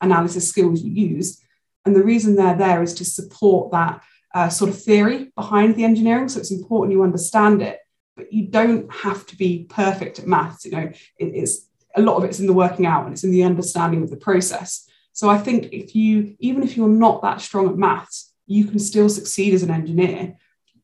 analysis 0.00 0.48
skills 0.48 0.82
you 0.82 0.90
use. 0.90 1.40
And 1.84 1.94
the 1.94 2.02
reason 2.02 2.34
they're 2.34 2.56
there 2.56 2.82
is 2.82 2.94
to 2.94 3.04
support 3.04 3.70
that 3.70 4.02
uh, 4.36 4.50
sort 4.50 4.68
of 4.68 4.82
theory 4.82 5.32
behind 5.34 5.74
the 5.76 5.84
engineering. 5.84 6.28
So 6.28 6.38
it's 6.38 6.50
important 6.50 6.92
you 6.92 7.02
understand 7.02 7.62
it, 7.62 7.78
but 8.16 8.30
you 8.30 8.48
don't 8.48 8.92
have 8.92 9.24
to 9.28 9.36
be 9.36 9.64
perfect 9.70 10.18
at 10.18 10.26
maths. 10.26 10.66
You 10.66 10.72
know, 10.72 10.90
it, 11.18 11.24
it's 11.24 11.70
a 11.96 12.02
lot 12.02 12.18
of 12.18 12.24
it's 12.24 12.38
in 12.38 12.46
the 12.46 12.52
working 12.52 12.84
out 12.84 13.04
and 13.04 13.14
it's 13.14 13.24
in 13.24 13.30
the 13.30 13.44
understanding 13.44 14.02
of 14.02 14.10
the 14.10 14.18
process. 14.18 14.86
So 15.14 15.30
I 15.30 15.38
think 15.38 15.72
if 15.72 15.96
you, 15.96 16.36
even 16.38 16.62
if 16.62 16.76
you're 16.76 16.86
not 17.06 17.22
that 17.22 17.40
strong 17.40 17.66
at 17.70 17.78
maths, 17.78 18.34
you 18.46 18.66
can 18.66 18.78
still 18.78 19.08
succeed 19.08 19.54
as 19.54 19.62
an 19.62 19.70
engineer 19.70 20.36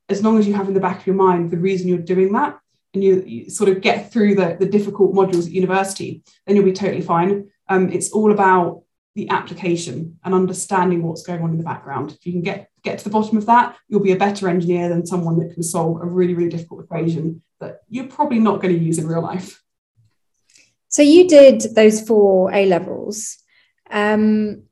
as 0.09 0.23
long 0.23 0.39
as 0.39 0.49
you 0.49 0.55
have 0.55 0.69
in 0.69 0.75
the 0.75 0.81
back 0.81 1.01
of 1.01 1.07
your 1.07 1.17
mind 1.17 1.51
the 1.51 1.59
reason 1.59 1.89
you're 1.89 1.99
doing 1.99 2.33
that 2.33 2.59
and 2.95 3.05
you, 3.05 3.23
you 3.27 3.51
sort 3.51 3.69
of 3.69 3.83
get 3.83 4.11
through 4.11 4.35
the, 4.35 4.57
the 4.59 4.67
difficult 4.67 5.15
modules 5.15 5.47
at 5.47 5.53
university, 5.53 6.23
then 6.47 6.57
you'll 6.57 6.65
be 6.65 6.73
totally 6.73 7.03
fine. 7.03 7.51
Um, 7.69 7.91
it's 7.91 8.13
all 8.13 8.33
about 8.33 8.82
the 9.15 9.29
application 9.29 10.19
and 10.25 10.35
understanding 10.35 11.03
what's 11.03 11.23
going 11.23 11.43
on 11.43 11.51
in 11.51 11.59
the 11.59 11.65
background. 11.65 12.13
If 12.13 12.25
you 12.27 12.33
can 12.33 12.43
get 12.43 12.71
get 12.83 12.99
to 12.99 13.05
the 13.05 13.11
bottom 13.11 13.39
of 13.39 13.47
that, 13.47 13.77
you'll 13.89 14.01
be 14.01 14.13
a 14.13 14.17
better 14.17 14.49
engineer 14.49 14.89
than 14.89 15.07
someone 15.07 15.39
that 15.39 15.55
can 15.55 15.63
solve 15.63 16.01
a 16.01 16.07
really, 16.07 16.35
really 16.35 16.49
difficult 16.49 16.85
equation 16.85 17.43
that 17.61 17.81
you're 17.89 18.09
probably 18.09 18.41
not 18.41 18.61
going 18.61 18.75
to 18.75 18.85
use 18.85 18.99
in 18.99 19.07
real 19.07 19.23
life. 19.23 19.63
So 20.89 21.03
you 21.03 21.29
did 21.29 21.75
those 21.75 22.01
four 22.01 22.53
A 22.53 22.67
levels. 22.67 23.39
Um, 23.91 24.65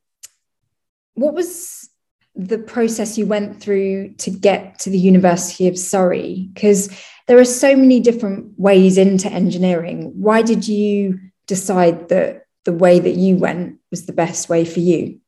what 1.15 1.35
was 1.35 1.89
the 2.35 2.59
process 2.59 3.17
you 3.17 3.27
went 3.27 3.61
through 3.61 4.15
to 4.19 4.31
get 4.31 4.81
to 4.81 4.91
the 4.91 4.99
University 4.99 5.69
of 5.69 5.79
Surrey? 5.79 6.51
Because 6.53 6.91
there 7.27 7.39
are 7.39 7.45
so 7.45 7.77
many 7.77 8.01
different 8.01 8.59
ways 8.59 8.99
into 8.99 9.31
engineering. 9.31 10.13
Why 10.15 10.43
did 10.43 10.67
you 10.67 11.21
decide 11.47 12.09
that 12.09 12.40
the 12.65 12.73
way 12.73 12.99
that 12.99 13.15
you 13.15 13.37
went 13.37 13.79
was 13.91 14.07
the 14.07 14.13
best 14.13 14.49
way 14.49 14.65
for 14.65 14.81
you? 14.81 15.21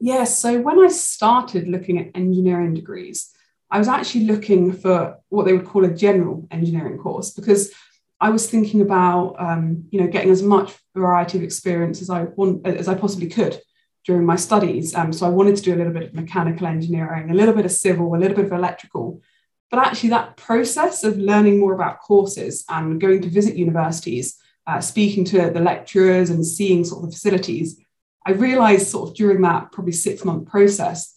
Yes, 0.00 0.38
so 0.38 0.60
when 0.60 0.78
I 0.78 0.88
started 0.88 1.68
looking 1.68 1.98
at 1.98 2.10
engineering 2.14 2.74
degrees, 2.74 3.30
I 3.70 3.78
was 3.78 3.88
actually 3.88 4.26
looking 4.26 4.72
for 4.72 5.18
what 5.28 5.46
they 5.46 5.52
would 5.52 5.66
call 5.66 5.84
a 5.84 5.94
general 5.94 6.46
engineering 6.50 6.98
course 6.98 7.30
because 7.30 7.72
I 8.20 8.30
was 8.30 8.48
thinking 8.48 8.80
about 8.80 9.36
um, 9.38 9.84
you 9.90 10.00
know 10.00 10.06
getting 10.06 10.30
as 10.30 10.42
much 10.42 10.74
variety 10.94 11.38
of 11.38 11.44
experience 11.44 12.00
as 12.00 12.10
I 12.10 12.24
want 12.24 12.66
as 12.66 12.88
I 12.88 12.94
possibly 12.94 13.28
could 13.28 13.60
during 14.04 14.24
my 14.24 14.36
studies. 14.36 14.94
Um, 14.94 15.12
so 15.12 15.26
I 15.26 15.30
wanted 15.30 15.56
to 15.56 15.62
do 15.62 15.74
a 15.74 15.76
little 15.76 15.92
bit 15.92 16.04
of 16.04 16.14
mechanical 16.14 16.66
engineering, 16.66 17.30
a 17.30 17.34
little 17.34 17.54
bit 17.54 17.64
of 17.64 17.72
civil, 17.72 18.14
a 18.14 18.18
little 18.18 18.36
bit 18.36 18.46
of 18.46 18.52
electrical. 18.52 19.22
But 19.70 19.80
actually, 19.80 20.10
that 20.10 20.36
process 20.36 21.02
of 21.04 21.18
learning 21.18 21.58
more 21.58 21.74
about 21.74 22.00
courses 22.00 22.64
and 22.68 23.00
going 23.00 23.22
to 23.22 23.28
visit 23.28 23.56
universities, 23.56 24.36
uh, 24.66 24.80
speaking 24.80 25.24
to 25.26 25.50
the 25.50 25.60
lecturers 25.60 26.30
and 26.30 26.46
seeing 26.46 26.84
sort 26.84 27.04
of 27.04 27.10
the 27.10 27.14
facilities, 27.14 27.80
I 28.26 28.32
realized 28.32 28.88
sort 28.88 29.10
of 29.10 29.16
during 29.16 29.42
that 29.42 29.72
probably 29.72 29.92
six 29.92 30.24
month 30.24 30.48
process, 30.48 31.16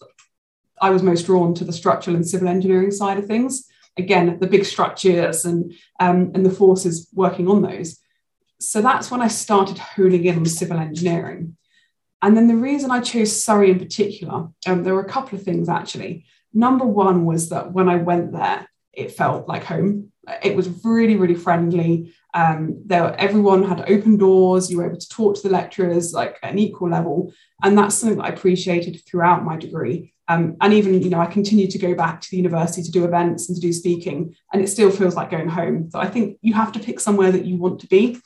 I 0.80 0.90
was 0.90 1.02
most 1.02 1.26
drawn 1.26 1.54
to 1.54 1.64
the 1.64 1.72
structural 1.72 2.16
and 2.16 2.26
civil 2.26 2.48
engineering 2.48 2.90
side 2.90 3.18
of 3.18 3.26
things. 3.26 3.66
Again, 3.96 4.38
the 4.38 4.46
big 4.46 4.64
structures 4.64 5.44
and, 5.44 5.72
um, 5.98 6.32
and 6.34 6.44
the 6.46 6.50
forces 6.50 7.08
working 7.14 7.48
on 7.48 7.62
those. 7.62 7.98
So 8.60 8.80
that's 8.82 9.10
when 9.10 9.22
I 9.22 9.28
started 9.28 9.78
honing 9.78 10.24
in 10.24 10.38
on 10.38 10.46
civil 10.46 10.78
engineering. 10.78 11.56
And 12.20 12.36
then 12.36 12.48
the 12.48 12.56
reason 12.56 12.90
I 12.90 13.00
chose 13.00 13.44
Surrey 13.44 13.70
in 13.70 13.78
particular, 13.78 14.48
um, 14.66 14.82
there 14.82 14.94
were 14.94 15.04
a 15.04 15.08
couple 15.08 15.38
of 15.38 15.44
things 15.44 15.68
actually. 15.68 16.26
Number 16.52 16.84
one 16.84 17.24
was 17.24 17.50
that 17.50 17.72
when 17.72 17.88
I 17.88 17.96
went 17.96 18.32
there, 18.32 18.68
it 18.92 19.12
felt 19.12 19.48
like 19.48 19.64
home. 19.64 20.12
It 20.42 20.56
was 20.56 20.84
really, 20.84 21.16
really 21.16 21.36
friendly. 21.36 22.12
Um, 22.34 22.82
there, 22.84 23.14
everyone 23.18 23.62
had 23.62 23.90
open 23.90 24.16
doors. 24.16 24.70
You 24.70 24.78
were 24.78 24.86
able 24.86 24.98
to 24.98 25.08
talk 25.08 25.36
to 25.36 25.42
the 25.42 25.50
lecturers 25.50 26.12
like 26.12 26.38
at 26.42 26.52
an 26.52 26.58
equal 26.58 26.90
level, 26.90 27.32
and 27.62 27.76
that's 27.76 27.94
something 27.94 28.18
that 28.18 28.24
I 28.24 28.28
appreciated 28.28 29.00
throughout 29.06 29.44
my 29.44 29.56
degree. 29.56 30.14
Um, 30.30 30.56
and 30.60 30.74
even, 30.74 31.02
you 31.02 31.08
know, 31.08 31.20
I 31.20 31.26
continue 31.26 31.66
to 31.68 31.78
go 31.78 31.94
back 31.94 32.20
to 32.20 32.30
the 32.30 32.36
university 32.36 32.82
to 32.82 32.90
do 32.90 33.06
events 33.06 33.48
and 33.48 33.56
to 33.56 33.62
do 33.62 33.72
speaking, 33.72 34.34
and 34.52 34.62
it 34.62 34.68
still 34.68 34.90
feels 34.90 35.16
like 35.16 35.30
going 35.30 35.48
home. 35.48 35.90
So 35.90 35.98
I 35.98 36.06
think 36.06 36.38
you 36.42 36.52
have 36.52 36.72
to 36.72 36.80
pick 36.80 37.00
somewhere 37.00 37.32
that 37.32 37.46
you 37.46 37.56
want 37.56 37.80
to 37.80 37.86
be. 37.86 38.18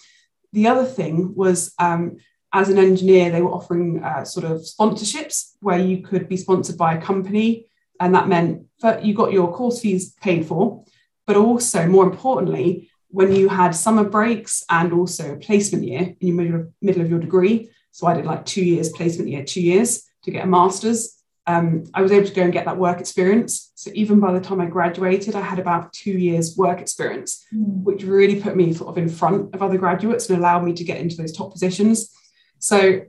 The 0.53 0.67
other 0.67 0.85
thing 0.85 1.35
was 1.35 1.73
um, 1.79 2.17
as 2.53 2.69
an 2.69 2.79
engineer, 2.79 3.31
they 3.31 3.41
were 3.41 3.53
offering 3.53 4.03
uh, 4.03 4.25
sort 4.25 4.45
of 4.45 4.63
sponsorships 4.63 5.53
where 5.61 5.79
you 5.79 6.03
could 6.03 6.29
be 6.29 6.37
sponsored 6.37 6.77
by 6.77 6.95
a 6.95 7.01
company. 7.01 7.67
And 8.01 8.15
that 8.15 8.29
meant 8.29 8.67
that 8.81 9.05
you 9.05 9.15
got 9.15 9.33
your 9.33 9.53
course 9.53 9.81
fees 9.81 10.13
paid 10.21 10.45
for, 10.45 10.85
but 11.27 11.37
also, 11.37 11.87
more 11.87 12.05
importantly, 12.05 12.91
when 13.13 13.31
you 13.39 13.49
had 13.49 13.73
summer 13.75 14.05
breaks 14.05 14.65
and 14.69 14.93
also 14.93 15.37
placement 15.37 15.85
year 15.85 16.05
in 16.21 16.27
your 16.29 16.37
middle 16.37 16.61
of, 16.61 16.69
middle 16.81 17.03
of 17.03 17.11
your 17.11 17.21
degree. 17.21 17.71
So 17.91 18.07
I 18.07 18.15
did 18.15 18.25
like 18.25 18.45
two 18.45 18.65
years 18.65 18.89
placement 18.89 19.29
year, 19.31 19.45
two 19.45 19.63
years 19.63 19.91
to 20.25 20.31
get 20.31 20.45
a 20.45 20.47
master's. 20.47 21.23
um, 21.47 21.85
I 21.93 22.03
was 22.03 22.13
able 22.13 22.27
to 22.27 22.35
go 22.35 22.43
and 22.43 22.53
get 22.53 22.67
that 22.67 22.79
work 22.79 23.01
experience. 23.01 23.73
So 23.75 23.91
even 23.95 24.21
by 24.21 24.33
the 24.33 24.41
time 24.41 24.61
I 24.61 24.67
graduated, 24.67 25.35
I 25.35 25.41
had 25.41 25.59
about 25.59 25.93
two 25.93 26.13
years 26.13 26.57
work 26.57 26.81
experience, 26.81 27.45
mm. 27.53 27.83
which 27.83 28.05
really 28.05 28.41
put 28.41 28.57
me 28.57 28.73
sort 28.73 28.91
of 28.91 28.99
in 28.99 29.09
front 29.09 29.53
of 29.55 29.63
other 29.63 29.79
graduates 29.79 30.29
and 30.29 30.39
allowed 30.39 30.65
me 30.65 30.73
to 30.75 30.85
get 30.85 31.01
into 31.01 31.17
those 31.17 31.33
top 31.33 31.53
positions. 31.53 32.15
So 32.61 33.03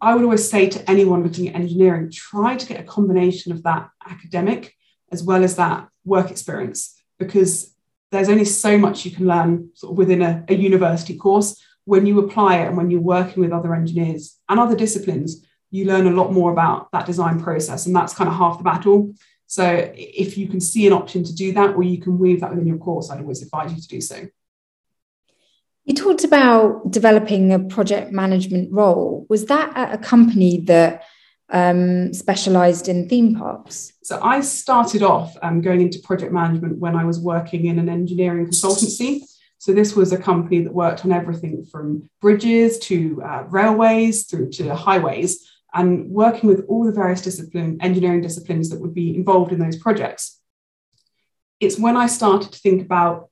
I 0.00 0.14
would 0.14 0.24
always 0.24 0.48
say 0.48 0.68
to 0.68 0.90
anyone 0.90 1.22
looking 1.22 1.48
at 1.48 1.54
engineering, 1.54 2.10
try 2.10 2.56
to 2.56 2.66
get 2.66 2.80
a 2.80 2.84
combination 2.84 3.52
of 3.52 3.62
that 3.62 3.88
academic 4.06 4.74
as 5.10 5.22
well 5.22 5.42
as 5.42 5.56
that 5.56 5.88
work 6.04 6.30
experience, 6.30 6.94
because 7.18 7.74
there's 8.10 8.28
only 8.28 8.44
so 8.44 8.76
much 8.76 9.04
you 9.04 9.10
can 9.10 9.26
learn 9.26 9.70
sort 9.74 9.92
of 9.92 9.98
within 9.98 10.22
a, 10.22 10.44
a 10.48 10.54
university 10.54 11.16
course. 11.16 11.62
When 11.84 12.06
you 12.06 12.18
apply 12.20 12.58
it 12.58 12.68
and 12.68 12.76
when 12.76 12.90
you're 12.90 13.00
working 13.00 13.42
with 13.42 13.52
other 13.52 13.74
engineers 13.74 14.36
and 14.48 14.60
other 14.60 14.76
disciplines, 14.76 15.44
you 15.70 15.84
learn 15.84 16.06
a 16.06 16.10
lot 16.10 16.32
more 16.32 16.52
about 16.52 16.90
that 16.92 17.06
design 17.06 17.40
process. 17.40 17.86
And 17.86 17.94
that's 17.94 18.14
kind 18.14 18.28
of 18.28 18.36
half 18.36 18.58
the 18.58 18.64
battle. 18.64 19.14
So 19.46 19.90
if 19.94 20.36
you 20.36 20.48
can 20.48 20.60
see 20.60 20.86
an 20.86 20.92
option 20.92 21.24
to 21.24 21.34
do 21.34 21.52
that, 21.54 21.74
or 21.74 21.82
you 21.82 21.98
can 21.98 22.18
weave 22.18 22.40
that 22.40 22.50
within 22.50 22.66
your 22.66 22.78
course, 22.78 23.10
I'd 23.10 23.20
always 23.20 23.42
advise 23.42 23.72
you 23.72 23.80
to 23.80 23.88
do 23.88 24.00
so. 24.00 24.28
You 25.84 25.94
talked 25.94 26.24
about 26.24 26.90
developing 26.90 27.52
a 27.52 27.58
project 27.58 28.12
management 28.12 28.72
role. 28.72 29.26
Was 29.28 29.46
that 29.46 29.72
at 29.76 29.94
a 29.94 29.98
company 29.98 30.60
that 30.66 31.02
um, 31.50 32.12
specialized 32.14 32.88
in 32.88 33.08
theme 33.08 33.34
parks? 33.36 33.92
So 34.02 34.20
I 34.22 34.40
started 34.40 35.02
off 35.02 35.36
um, 35.42 35.60
going 35.60 35.80
into 35.80 35.98
project 36.00 36.32
management 36.32 36.78
when 36.78 36.96
I 36.96 37.04
was 37.04 37.18
working 37.18 37.66
in 37.66 37.78
an 37.78 37.88
engineering 37.88 38.46
consultancy. 38.46 39.22
So 39.58 39.72
this 39.72 39.94
was 39.94 40.12
a 40.12 40.18
company 40.18 40.62
that 40.62 40.72
worked 40.72 41.04
on 41.04 41.12
everything 41.12 41.64
from 41.64 42.08
bridges 42.20 42.78
to 42.80 43.22
uh, 43.22 43.44
railways 43.48 44.24
through 44.24 44.50
to 44.52 44.74
highways 44.74 45.46
and 45.74 46.08
working 46.10 46.48
with 46.48 46.64
all 46.68 46.84
the 46.84 46.92
various 46.92 47.20
discipline, 47.20 47.78
engineering 47.80 48.22
disciplines 48.22 48.70
that 48.70 48.80
would 48.80 48.94
be 48.94 49.14
involved 49.14 49.52
in 49.52 49.58
those 49.58 49.76
projects. 49.76 50.40
It's 51.60 51.78
when 51.78 51.96
I 51.96 52.06
started 52.06 52.52
to 52.52 52.58
think 52.58 52.82
about 52.82 53.28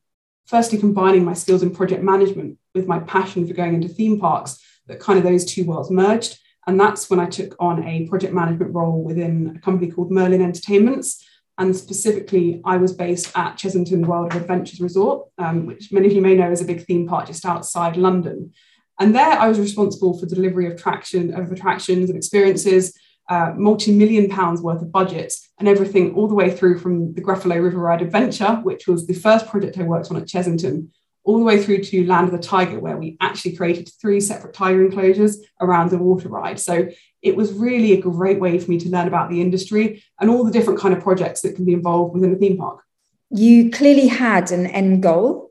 firstly 0.46 0.78
combining 0.78 1.24
my 1.24 1.34
skills 1.34 1.62
in 1.62 1.74
project 1.74 2.02
management 2.02 2.58
with 2.74 2.86
my 2.86 3.00
passion 3.00 3.46
for 3.46 3.54
going 3.54 3.74
into 3.74 3.88
theme 3.88 4.20
parks 4.20 4.62
that 4.86 5.00
kind 5.00 5.18
of 5.18 5.24
those 5.24 5.44
two 5.44 5.64
worlds 5.64 5.90
merged. 5.90 6.38
And 6.68 6.78
that's 6.78 7.08
when 7.08 7.18
I 7.18 7.24
took 7.24 7.56
on 7.58 7.82
a 7.82 8.06
project 8.08 8.34
management 8.34 8.74
role 8.74 9.02
within 9.02 9.54
a 9.56 9.60
company 9.60 9.90
called 9.90 10.12
Merlin 10.12 10.42
Entertainments. 10.42 11.26
And 11.56 11.74
specifically, 11.74 12.60
I 12.62 12.76
was 12.76 12.92
based 12.92 13.32
at 13.34 13.56
Chessington 13.56 14.04
World 14.04 14.32
of 14.32 14.42
Adventures 14.42 14.78
Resort, 14.78 15.28
um, 15.38 15.64
which 15.64 15.90
many 15.92 16.08
of 16.08 16.12
you 16.12 16.20
may 16.20 16.34
know 16.34 16.50
is 16.50 16.60
a 16.60 16.66
big 16.66 16.84
theme 16.84 17.08
park 17.08 17.26
just 17.26 17.46
outside 17.46 17.96
London. 17.96 18.52
And 19.00 19.14
there 19.14 19.30
I 19.30 19.48
was 19.48 19.58
responsible 19.58 20.18
for 20.18 20.26
delivery 20.26 20.70
of 20.70 20.78
traction 20.78 21.32
of 21.32 21.50
attractions 21.50 22.10
and 22.10 22.18
experiences, 22.18 22.94
uh, 23.30 23.54
multi-million 23.56 24.28
pounds 24.28 24.60
worth 24.60 24.82
of 24.82 24.92
budgets 24.92 25.48
and 25.58 25.68
everything 25.68 26.14
all 26.16 26.28
the 26.28 26.34
way 26.34 26.50
through 26.50 26.78
from 26.78 27.14
the 27.14 27.22
Gruffalo 27.22 27.62
River 27.62 27.78
Ride 27.78 28.02
Adventure, 28.02 28.56
which 28.56 28.86
was 28.86 29.06
the 29.06 29.14
first 29.14 29.48
project 29.48 29.78
I 29.78 29.84
worked 29.84 30.10
on 30.10 30.18
at 30.18 30.28
Chessington, 30.28 30.88
all 31.28 31.38
the 31.38 31.44
way 31.44 31.62
through 31.62 31.82
to 31.84 32.06
Land 32.06 32.26
of 32.26 32.32
the 32.32 32.38
Tiger, 32.38 32.80
where 32.80 32.96
we 32.96 33.16
actually 33.20 33.54
created 33.54 33.90
three 34.00 34.20
separate 34.20 34.54
tiger 34.54 34.84
enclosures 34.84 35.38
around 35.60 35.90
the 35.90 35.98
water 35.98 36.28
ride. 36.28 36.58
So 36.58 36.88
it 37.20 37.36
was 37.36 37.52
really 37.52 37.92
a 37.92 38.00
great 38.00 38.40
way 38.40 38.58
for 38.58 38.70
me 38.70 38.78
to 38.80 38.88
learn 38.88 39.06
about 39.06 39.28
the 39.28 39.40
industry 39.40 40.02
and 40.18 40.30
all 40.30 40.42
the 40.42 40.50
different 40.50 40.80
kind 40.80 40.94
of 40.94 41.02
projects 41.02 41.42
that 41.42 41.54
can 41.54 41.64
be 41.66 41.74
involved 41.74 42.14
within 42.14 42.34
a 42.34 42.36
theme 42.36 42.56
park. 42.56 42.82
You 43.30 43.70
clearly 43.70 44.06
had 44.06 44.50
an 44.52 44.66
end 44.66 45.02
goal 45.02 45.48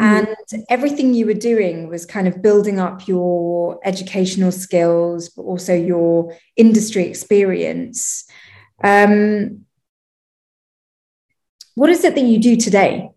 Mm-hmm. 0.00 0.32
And 0.52 0.64
everything 0.70 1.12
you 1.12 1.26
were 1.26 1.34
doing 1.34 1.88
was 1.88 2.06
kind 2.06 2.26
of 2.26 2.40
building 2.40 2.80
up 2.80 3.06
your 3.06 3.78
educational 3.84 4.50
skills, 4.50 5.28
but 5.28 5.42
also 5.42 5.74
your 5.74 6.34
industry 6.56 7.04
experience. 7.04 8.24
Um, 8.82 9.66
what 11.74 11.90
is 11.90 12.02
it 12.04 12.14
that 12.14 12.24
you 12.24 12.38
do 12.38 12.56
today? 12.56 13.10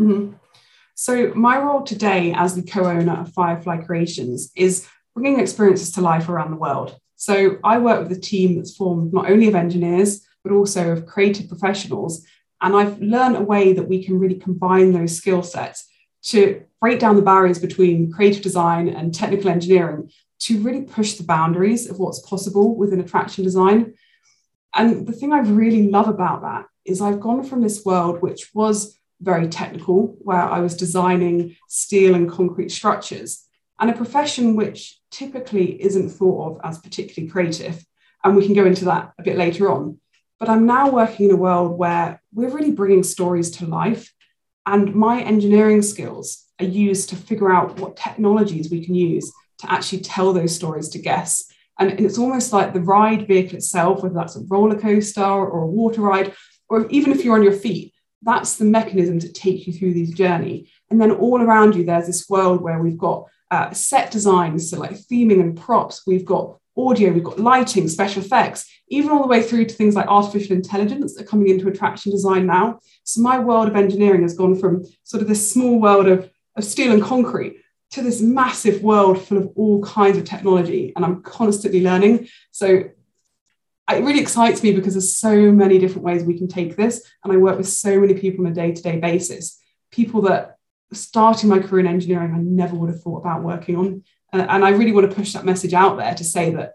Mm-hmm. 0.00 0.36
So, 0.94 1.32
my 1.34 1.58
role 1.58 1.82
today 1.82 2.34
as 2.36 2.54
the 2.54 2.62
co 2.62 2.84
owner 2.84 3.20
of 3.20 3.32
Firefly 3.32 3.78
Creations 3.78 4.52
is 4.54 4.86
bringing 5.14 5.40
experiences 5.40 5.92
to 5.92 6.00
life 6.00 6.28
around 6.28 6.50
the 6.50 6.56
world. 6.56 6.96
So, 7.16 7.58
I 7.64 7.78
work 7.78 8.06
with 8.06 8.16
a 8.16 8.20
team 8.20 8.56
that's 8.56 8.76
formed 8.76 9.12
not 9.12 9.30
only 9.30 9.48
of 9.48 9.54
engineers, 9.54 10.26
but 10.44 10.52
also 10.52 10.92
of 10.92 11.06
creative 11.06 11.48
professionals. 11.48 12.26
And 12.60 12.76
I've 12.76 13.00
learned 13.00 13.36
a 13.36 13.42
way 13.42 13.72
that 13.72 13.88
we 13.88 14.04
can 14.04 14.18
really 14.18 14.36
combine 14.38 14.92
those 14.92 15.16
skill 15.16 15.42
sets 15.42 15.88
to 16.24 16.62
break 16.80 17.00
down 17.00 17.16
the 17.16 17.22
barriers 17.22 17.58
between 17.58 18.12
creative 18.12 18.42
design 18.42 18.88
and 18.88 19.14
technical 19.14 19.50
engineering 19.50 20.10
to 20.40 20.60
really 20.62 20.82
push 20.82 21.14
the 21.14 21.24
boundaries 21.24 21.88
of 21.88 21.98
what's 21.98 22.20
possible 22.20 22.76
within 22.76 23.00
attraction 23.00 23.44
design. 23.44 23.94
And 24.74 25.06
the 25.06 25.12
thing 25.12 25.32
I 25.32 25.40
really 25.40 25.88
love 25.88 26.08
about 26.08 26.42
that 26.42 26.66
is 26.84 27.00
I've 27.00 27.20
gone 27.20 27.44
from 27.44 27.62
this 27.62 27.84
world 27.84 28.22
which 28.22 28.50
was 28.54 28.98
very 29.22 29.48
technical, 29.48 30.16
where 30.20 30.42
I 30.42 30.60
was 30.60 30.76
designing 30.76 31.56
steel 31.68 32.14
and 32.14 32.30
concrete 32.30 32.70
structures, 32.70 33.46
and 33.80 33.90
a 33.90 33.94
profession 33.94 34.56
which 34.56 35.00
typically 35.10 35.82
isn't 35.82 36.10
thought 36.10 36.52
of 36.52 36.60
as 36.64 36.78
particularly 36.78 37.30
creative. 37.30 37.84
And 38.24 38.36
we 38.36 38.44
can 38.44 38.54
go 38.54 38.66
into 38.66 38.84
that 38.86 39.12
a 39.18 39.22
bit 39.22 39.36
later 39.36 39.70
on. 39.70 39.98
But 40.38 40.48
I'm 40.48 40.66
now 40.66 40.90
working 40.90 41.26
in 41.26 41.34
a 41.34 41.36
world 41.36 41.78
where 41.78 42.22
we're 42.32 42.50
really 42.50 42.72
bringing 42.72 43.02
stories 43.02 43.50
to 43.52 43.66
life 43.66 44.12
and 44.66 44.94
my 44.94 45.20
engineering 45.20 45.82
skills 45.82 46.46
are 46.60 46.66
used 46.66 47.08
to 47.08 47.16
figure 47.16 47.52
out 47.52 47.78
what 47.80 47.96
technologies 47.96 48.70
we 48.70 48.84
can 48.84 48.94
use 48.94 49.32
to 49.58 49.70
actually 49.72 50.00
tell 50.00 50.32
those 50.32 50.54
stories 50.54 50.88
to 50.90 50.98
guests. 50.98 51.52
And, 51.78 52.00
it's 52.00 52.18
almost 52.18 52.52
like 52.52 52.72
the 52.72 52.80
ride 52.80 53.26
vehicle 53.26 53.56
itself, 53.56 54.02
whether 54.02 54.14
that's 54.14 54.36
a 54.36 54.44
roller 54.48 54.78
coaster 54.78 55.22
or 55.22 55.62
a 55.62 55.66
water 55.66 56.02
ride, 56.02 56.34
or 56.68 56.86
even 56.88 57.12
if 57.12 57.24
you're 57.24 57.34
on 57.34 57.42
your 57.42 57.52
feet, 57.52 57.91
that's 58.22 58.56
the 58.56 58.64
mechanism 58.64 59.18
to 59.20 59.32
take 59.32 59.66
you 59.66 59.72
through 59.72 59.94
this 59.94 60.10
journey. 60.10 60.70
And 60.90 61.00
then 61.00 61.10
all 61.10 61.40
around 61.42 61.74
you, 61.74 61.84
there's 61.84 62.06
this 62.06 62.28
world 62.28 62.60
where 62.60 62.80
we've 62.80 62.98
got 62.98 63.26
uh, 63.50 63.70
set 63.72 64.10
designs, 64.10 64.70
so 64.70 64.78
like 64.78 64.92
theming 64.92 65.40
and 65.40 65.56
props. 65.56 66.06
We've 66.06 66.24
got 66.24 66.58
audio, 66.76 67.12
we've 67.12 67.24
got 67.24 67.38
lighting, 67.38 67.88
special 67.88 68.22
effects, 68.22 68.70
even 68.88 69.10
all 69.10 69.22
the 69.22 69.28
way 69.28 69.42
through 69.42 69.66
to 69.66 69.74
things 69.74 69.94
like 69.94 70.06
artificial 70.06 70.56
intelligence 70.56 71.14
that 71.14 71.24
are 71.24 71.26
coming 71.26 71.48
into 71.48 71.68
attraction 71.68 72.12
design 72.12 72.46
now. 72.46 72.78
So 73.04 73.20
my 73.20 73.38
world 73.38 73.68
of 73.68 73.76
engineering 73.76 74.22
has 74.22 74.34
gone 74.34 74.56
from 74.56 74.84
sort 75.02 75.22
of 75.22 75.28
this 75.28 75.52
small 75.52 75.80
world 75.80 76.06
of, 76.06 76.30
of 76.56 76.64
steel 76.64 76.92
and 76.92 77.02
concrete 77.02 77.58
to 77.90 78.02
this 78.02 78.22
massive 78.22 78.82
world 78.82 79.20
full 79.20 79.38
of 79.38 79.50
all 79.54 79.82
kinds 79.82 80.16
of 80.16 80.24
technology. 80.24 80.92
And 80.96 81.04
I'm 81.04 81.22
constantly 81.22 81.82
learning. 81.82 82.28
So 82.50 82.84
it 83.94 84.04
really 84.04 84.20
excites 84.20 84.62
me 84.62 84.72
because 84.72 84.94
there's 84.94 85.16
so 85.16 85.52
many 85.52 85.78
different 85.78 86.04
ways 86.04 86.24
we 86.24 86.38
can 86.38 86.48
take 86.48 86.76
this. 86.76 87.02
And 87.22 87.32
I 87.32 87.36
work 87.36 87.58
with 87.58 87.68
so 87.68 87.98
many 88.00 88.14
people 88.14 88.44
on 88.44 88.52
a 88.52 88.54
day-to-day 88.54 88.98
basis, 88.98 89.60
people 89.90 90.22
that 90.22 90.56
starting 90.92 91.48
my 91.48 91.58
career 91.58 91.80
in 91.80 91.86
engineering, 91.86 92.34
I 92.34 92.38
never 92.38 92.76
would 92.76 92.90
have 92.90 93.02
thought 93.02 93.20
about 93.20 93.42
working 93.42 93.76
on. 93.76 94.04
Uh, 94.32 94.46
and 94.48 94.64
I 94.64 94.70
really 94.70 94.92
want 94.92 95.08
to 95.08 95.16
push 95.16 95.32
that 95.32 95.44
message 95.44 95.74
out 95.74 95.96
there 95.96 96.14
to 96.14 96.24
say 96.24 96.50
that 96.54 96.74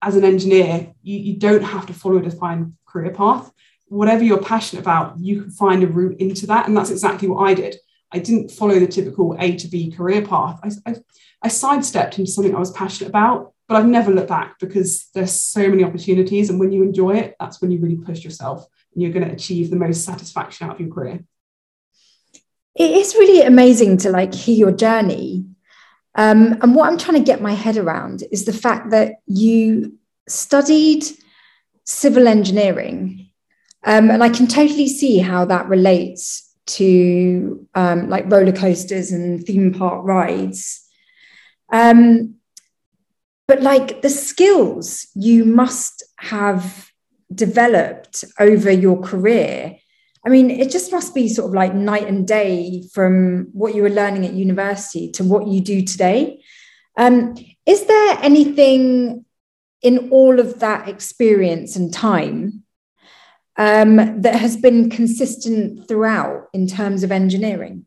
as 0.00 0.16
an 0.16 0.24
engineer, 0.24 0.92
you, 1.02 1.18
you 1.18 1.36
don't 1.36 1.62
have 1.62 1.86
to 1.86 1.92
follow 1.92 2.18
a 2.18 2.22
defined 2.22 2.74
career 2.86 3.12
path. 3.12 3.50
Whatever 3.88 4.22
you're 4.22 4.42
passionate 4.42 4.82
about, 4.82 5.18
you 5.18 5.42
can 5.42 5.50
find 5.50 5.82
a 5.82 5.86
route 5.86 6.20
into 6.20 6.46
that. 6.46 6.66
And 6.66 6.76
that's 6.76 6.90
exactly 6.90 7.28
what 7.28 7.48
I 7.48 7.54
did. 7.54 7.76
I 8.12 8.18
didn't 8.20 8.50
follow 8.50 8.78
the 8.78 8.86
typical 8.86 9.36
A 9.38 9.56
to 9.56 9.68
B 9.68 9.90
career 9.90 10.22
path. 10.22 10.60
I, 10.62 10.70
I, 10.90 10.96
I 11.42 11.48
sidestepped 11.48 12.18
into 12.18 12.30
something 12.30 12.54
I 12.54 12.58
was 12.58 12.70
passionate 12.70 13.10
about, 13.10 13.52
but 13.68 13.76
I've 13.76 13.86
never 13.86 14.10
looked 14.10 14.28
back 14.28 14.58
because 14.58 15.08
there's 15.14 15.32
so 15.32 15.68
many 15.68 15.84
opportunities. 15.84 16.50
And 16.50 16.58
when 16.58 16.72
you 16.72 16.82
enjoy 16.82 17.16
it, 17.16 17.36
that's 17.38 17.60
when 17.60 17.70
you 17.70 17.78
really 17.78 17.96
push 17.96 18.24
yourself 18.24 18.66
and 18.94 19.02
you're 19.02 19.12
going 19.12 19.26
to 19.26 19.34
achieve 19.34 19.70
the 19.70 19.76
most 19.76 20.04
satisfaction 20.04 20.66
out 20.66 20.74
of 20.74 20.80
your 20.80 20.92
career. 20.92 21.22
It 22.74 22.90
is 22.90 23.14
really 23.14 23.42
amazing 23.42 23.98
to 23.98 24.10
like 24.10 24.34
hear 24.34 24.56
your 24.56 24.72
journey 24.72 25.44
um, 26.18 26.58
and 26.62 26.74
what 26.74 26.90
I'm 26.90 26.98
trying 26.98 27.18
to 27.18 27.24
get 27.24 27.40
my 27.40 27.52
head 27.52 27.76
around 27.76 28.24
is 28.32 28.44
the 28.44 28.52
fact 28.52 28.90
that 28.90 29.20
you 29.26 29.96
studied 30.28 31.04
civil 31.84 32.26
engineering. 32.26 33.30
Um, 33.84 34.10
and 34.10 34.22
I 34.22 34.28
can 34.28 34.48
totally 34.48 34.88
see 34.88 35.18
how 35.18 35.44
that 35.44 35.68
relates 35.68 36.52
to 36.66 37.66
um, 37.76 38.10
like 38.10 38.30
roller 38.30 38.52
coasters 38.52 39.12
and 39.12 39.44
theme 39.44 39.72
park 39.72 40.04
rides. 40.04 40.84
Um, 41.72 42.34
but 43.48 43.62
like 43.62 44.02
the 44.02 44.10
skills 44.10 45.08
you 45.14 45.44
must 45.44 46.04
have 46.18 46.90
developed 47.34 48.24
over 48.38 48.70
your 48.70 49.00
career 49.00 49.78
I 50.28 50.30
mean, 50.30 50.50
it 50.50 50.70
just 50.70 50.92
must 50.92 51.14
be 51.14 51.26
sort 51.28 51.48
of 51.48 51.54
like 51.54 51.74
night 51.74 52.06
and 52.06 52.26
day 52.26 52.82
from 52.92 53.48
what 53.52 53.74
you 53.74 53.82
were 53.82 53.88
learning 53.88 54.26
at 54.26 54.34
university 54.34 55.10
to 55.12 55.24
what 55.24 55.46
you 55.46 55.60
do 55.62 55.82
today. 55.82 56.42
Um, 56.98 57.34
is 57.64 57.86
there 57.86 58.18
anything 58.20 59.24
in 59.80 60.10
all 60.10 60.38
of 60.38 60.60
that 60.60 60.88
experience 60.88 61.76
and 61.76 61.94
time 61.94 62.64
um, 63.56 64.20
that 64.20 64.34
has 64.34 64.56
been 64.56 64.90
consistent 64.90 65.88
throughout 65.88 66.48
in 66.52 66.66
terms 66.66 67.04
of 67.04 67.10
engineering? 67.10 67.86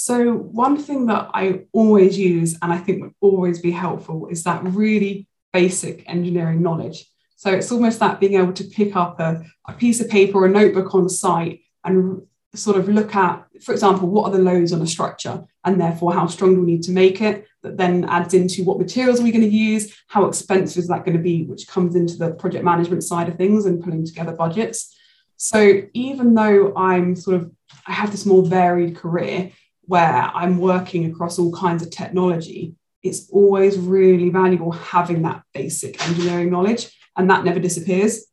So, 0.00 0.32
one 0.32 0.76
thing 0.76 1.06
that 1.06 1.28
I 1.34 1.62
always 1.72 2.16
use 2.16 2.56
and 2.62 2.72
I 2.72 2.78
think 2.78 3.02
would 3.02 3.14
always 3.20 3.58
be 3.58 3.72
helpful 3.72 4.28
is 4.28 4.44
that 4.44 4.62
really 4.62 5.26
basic 5.52 6.08
engineering 6.08 6.62
knowledge. 6.62 7.04
So 7.34 7.50
it's 7.50 7.72
almost 7.72 7.98
that 7.98 8.20
being 8.20 8.34
able 8.34 8.52
to 8.52 8.62
pick 8.62 8.94
up 8.94 9.18
a, 9.18 9.42
a 9.66 9.72
piece 9.72 10.00
of 10.00 10.08
paper 10.08 10.38
or 10.38 10.46
a 10.46 10.50
notebook 10.50 10.94
on 10.94 11.08
site 11.08 11.62
and 11.82 12.22
sort 12.54 12.76
of 12.76 12.88
look 12.88 13.16
at, 13.16 13.44
for 13.60 13.72
example, 13.72 14.08
what 14.08 14.26
are 14.26 14.36
the 14.36 14.42
loads 14.42 14.72
on 14.72 14.82
a 14.82 14.86
structure 14.86 15.44
and 15.64 15.80
therefore 15.80 16.14
how 16.14 16.28
strong 16.28 16.54
do 16.54 16.60
we 16.60 16.72
need 16.74 16.84
to 16.84 16.92
make 16.92 17.20
it? 17.20 17.48
That 17.64 17.76
then 17.76 18.04
adds 18.04 18.34
into 18.34 18.62
what 18.62 18.78
materials 18.78 19.18
are 19.18 19.24
we 19.24 19.32
going 19.32 19.50
to 19.50 19.56
use? 19.56 19.96
How 20.06 20.26
expensive 20.26 20.78
is 20.78 20.86
that 20.86 21.04
going 21.04 21.16
to 21.16 21.22
be? 21.22 21.42
Which 21.42 21.66
comes 21.66 21.96
into 21.96 22.16
the 22.16 22.34
project 22.34 22.64
management 22.64 23.02
side 23.02 23.28
of 23.28 23.36
things 23.36 23.66
and 23.66 23.82
pulling 23.82 24.06
together 24.06 24.32
budgets. 24.32 24.96
So 25.38 25.82
even 25.92 26.34
though 26.34 26.72
I'm 26.76 27.16
sort 27.16 27.42
of, 27.42 27.50
I 27.84 27.92
have 27.94 28.12
this 28.12 28.26
more 28.26 28.44
varied 28.46 28.96
career 28.96 29.50
where 29.88 30.30
I'm 30.34 30.58
working 30.58 31.10
across 31.10 31.38
all 31.38 31.52
kinds 31.52 31.82
of 31.82 31.90
technology, 31.90 32.74
it's 33.02 33.30
always 33.30 33.78
really 33.78 34.28
valuable 34.28 34.70
having 34.70 35.22
that 35.22 35.42
basic 35.54 36.06
engineering 36.06 36.50
knowledge 36.50 36.94
and 37.16 37.30
that 37.30 37.44
never 37.44 37.58
disappears. 37.58 38.26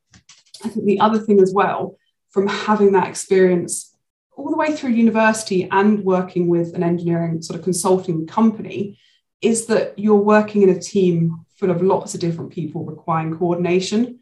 I 0.63 0.69
think 0.69 0.85
the 0.85 0.99
other 0.99 1.17
thing 1.17 1.41
as 1.41 1.53
well, 1.53 1.97
from 2.29 2.47
having 2.47 2.91
that 2.91 3.07
experience 3.07 3.95
all 4.35 4.49
the 4.49 4.57
way 4.57 4.75
through 4.75 4.91
university 4.91 5.67
and 5.71 6.03
working 6.03 6.49
with 6.49 6.75
an 6.75 6.83
engineering 6.83 7.41
sort 7.41 7.57
of 7.57 7.63
consulting 7.63 8.27
company, 8.27 8.99
is 9.41 9.67
that 9.67 9.97
you're 9.97 10.15
working 10.15 10.61
in 10.61 10.69
a 10.69 10.79
team 10.79 11.45
full 11.57 11.71
of 11.71 11.81
lots 11.81 12.13
of 12.13 12.19
different 12.19 12.51
people 12.51 12.83
requiring 12.83 13.37
coordination. 13.37 14.19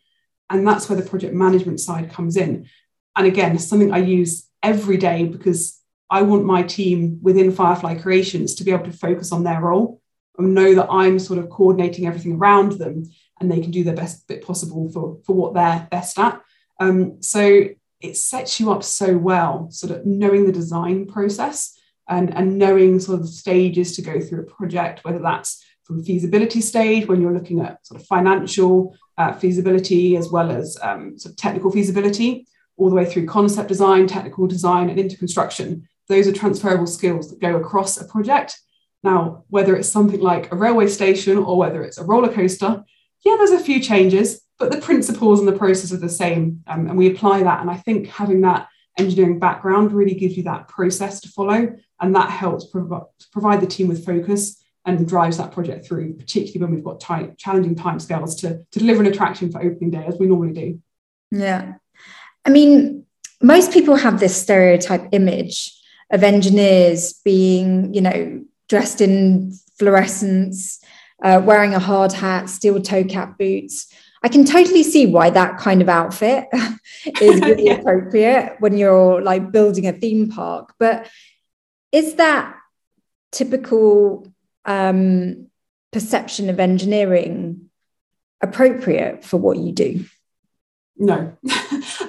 And 0.52 0.68
that's 0.68 0.88
where 0.88 1.00
the 1.02 1.10
project 1.10 1.34
management 1.34 1.80
side 1.80 2.12
comes 2.12 2.38
in. 2.38 2.68
And 3.16 3.26
again, 3.26 3.58
something 3.58 3.92
I 3.92 4.00
use 4.00 4.48
every 4.62 4.98
day 4.98 5.26
because 5.26 5.83
I 6.14 6.22
want 6.22 6.46
my 6.46 6.62
team 6.62 7.18
within 7.24 7.52
Firefly 7.52 7.96
Creations 7.96 8.54
to 8.56 8.64
be 8.64 8.70
able 8.70 8.86
to 8.86 8.92
focus 8.92 9.32
on 9.32 9.44
their 9.44 9.60
role 9.62 10.00
and 10.38 10.54
know 10.54 10.76
that 10.76 10.92
I'm 10.92 11.18
sort 11.18 11.40
of 11.40 11.50
coordinating 11.50 12.06
everything 12.06 12.34
around 12.34 12.74
them 12.74 13.10
and 13.40 13.52
they 13.52 13.60
can 13.60 13.72
do 13.72 13.84
their 13.84 13.96
best 13.96 14.28
bit 14.28 14.46
possible 14.46 14.92
for, 14.92 15.18
for 15.26 15.36
what 15.36 15.56
they're 15.56 15.88
best 15.90 16.20
at. 16.20 16.40
Um, 16.80 17.24
so 17.24 17.66
it 18.00 18.16
sets 18.16 18.60
you 18.60 18.72
up 18.72 18.84
so 18.84 19.18
well, 19.18 19.72
sort 19.72 19.92
of 19.92 20.06
knowing 20.06 20.46
the 20.46 20.52
design 20.52 21.08
process 21.08 21.76
and, 22.08 22.32
and 22.38 22.60
knowing 22.60 23.00
sort 23.00 23.20
of 23.20 23.26
the 23.26 23.32
stages 23.32 23.96
to 23.96 24.04
go 24.04 24.22
through 24.22 24.42
a 24.42 24.52
project, 24.52 25.04
whether 25.04 25.18
that's 25.20 25.66
from 25.84 26.04
feasibility 26.04 26.62
stage 26.62 27.08
when 27.08 27.22
you're 27.22 27.34
looking 27.34 27.60
at 27.60 27.84
sort 27.88 28.00
of 28.00 28.06
financial 28.06 28.96
uh, 29.18 29.34
feasibility 29.34 30.16
as 30.16 30.30
well 30.30 30.52
as 30.52 30.78
um, 30.84 31.18
sort 31.18 31.32
of 31.32 31.38
technical 31.38 31.72
feasibility, 31.72 32.46
all 32.78 32.90
the 32.92 32.96
way 32.96 33.06
through 33.06 33.26
concept 33.26 33.68
design, 33.68 34.06
technical 34.06 34.46
design, 34.46 34.92
and 34.92 35.00
into 35.00 35.18
construction. 35.18 35.88
Those 36.10 36.28
are 36.28 36.34
transferable 36.34 36.88
skills 36.88 37.30
that 37.30 37.40
go 37.40 37.56
across 37.56 38.00
a 38.00 38.06
project. 38.06 38.60
Now, 39.04 39.44
whether 39.50 39.76
it's 39.76 39.90
something 39.90 40.22
like 40.22 40.52
a 40.52 40.56
railway 40.56 40.88
station 40.88 41.38
or 41.38 41.58
whether 41.58 41.84
it's 41.84 41.98
a 41.98 42.04
roller 42.04 42.32
coaster, 42.32 42.84
yeah, 43.26 43.36
there's 43.38 43.52
a 43.52 43.60
few 43.60 43.80
changes, 43.80 44.42
but 44.60 44.72
the 44.72 44.82
principles 44.82 45.40
and 45.40 45.48
the 45.48 45.58
process 45.58 45.92
are 45.92 45.98
the 45.98 46.10
same. 46.10 46.64
Um, 46.68 46.88
and 46.88 46.98
we 46.98 47.12
apply 47.12 47.44
that. 47.44 47.62
And 47.62 47.70
I 47.70 47.78
think 47.78 48.08
having 48.08 48.42
that 48.42 48.68
engineering 48.98 49.40
background 49.40 49.92
really 49.92 50.14
gives 50.14 50.38
you 50.38 50.44
that 50.44 50.68
process 50.68 51.20
to 51.22 51.30
follow. 51.30 51.76
And 52.00 52.16
that 52.16 52.30
helps 52.30 52.66
prov- 52.66 53.08
provide 53.32 53.62
the 53.62 53.68
team 53.68 53.88
with 53.88 54.06
focus 54.06 54.64
and 54.86 55.08
drives 55.08 55.38
that 55.38 55.52
project 55.52 55.86
through, 55.86 56.14
particularly 56.16 56.60
when 56.60 56.76
we've 56.76 56.84
got 56.84 57.00
tight, 57.00 57.38
challenging 57.38 57.76
timescales 57.76 58.38
to, 58.42 58.66
to 58.72 58.80
deliver 58.80 59.02
an 59.02 59.08
attraction 59.08 59.52
for 59.52 59.62
opening 59.62 59.92
day, 59.92 60.06
as 60.06 60.18
we 60.18 60.28
normally 60.28 60.54
do. 60.54 60.82
Yeah. 61.32 61.76
I 62.46 62.50
mean, 62.50 63.06
most 63.42 63.72
people 63.72 63.96
have 63.96 64.20
this 64.20 64.36
stereotype 64.36 65.08
image 65.14 65.74
of 66.14 66.24
engineers 66.24 67.14
being, 67.26 67.94
you 67.94 68.00
know, 68.00 68.46
dressed 68.70 69.02
in 69.02 69.52
fluorescence, 69.78 70.80
uh, 71.24 71.42
wearing 71.44 71.74
a 71.74 71.80
hard 71.80 72.14
hat, 72.14 72.50
steel 72.50 72.80
toe 72.80 73.04
cap 73.04 73.38
boots. 73.38 73.92
I 74.22 74.30
can 74.30 74.46
totally 74.46 74.84
see 74.84 75.08
why 75.08 75.32
that 75.32 75.58
kind 75.58 75.82
of 75.82 75.90
outfit 75.90 76.48
is 77.22 77.42
really 77.42 77.66
yeah. 77.66 77.74
appropriate 77.74 78.58
when 78.60 78.78
you're 78.78 79.22
like 79.22 79.52
building 79.52 79.88
a 79.88 79.92
theme 79.92 80.30
park. 80.30 80.74
But 80.80 81.10
is 81.92 82.16
that 82.16 82.56
typical 83.32 84.32
um, 84.66 85.48
perception 85.92 86.50
of 86.50 86.60
engineering 86.60 87.70
appropriate 88.40 89.26
for 89.26 89.38
what 89.38 89.58
you 89.58 89.72
do? 89.72 90.06
No, 90.96 91.36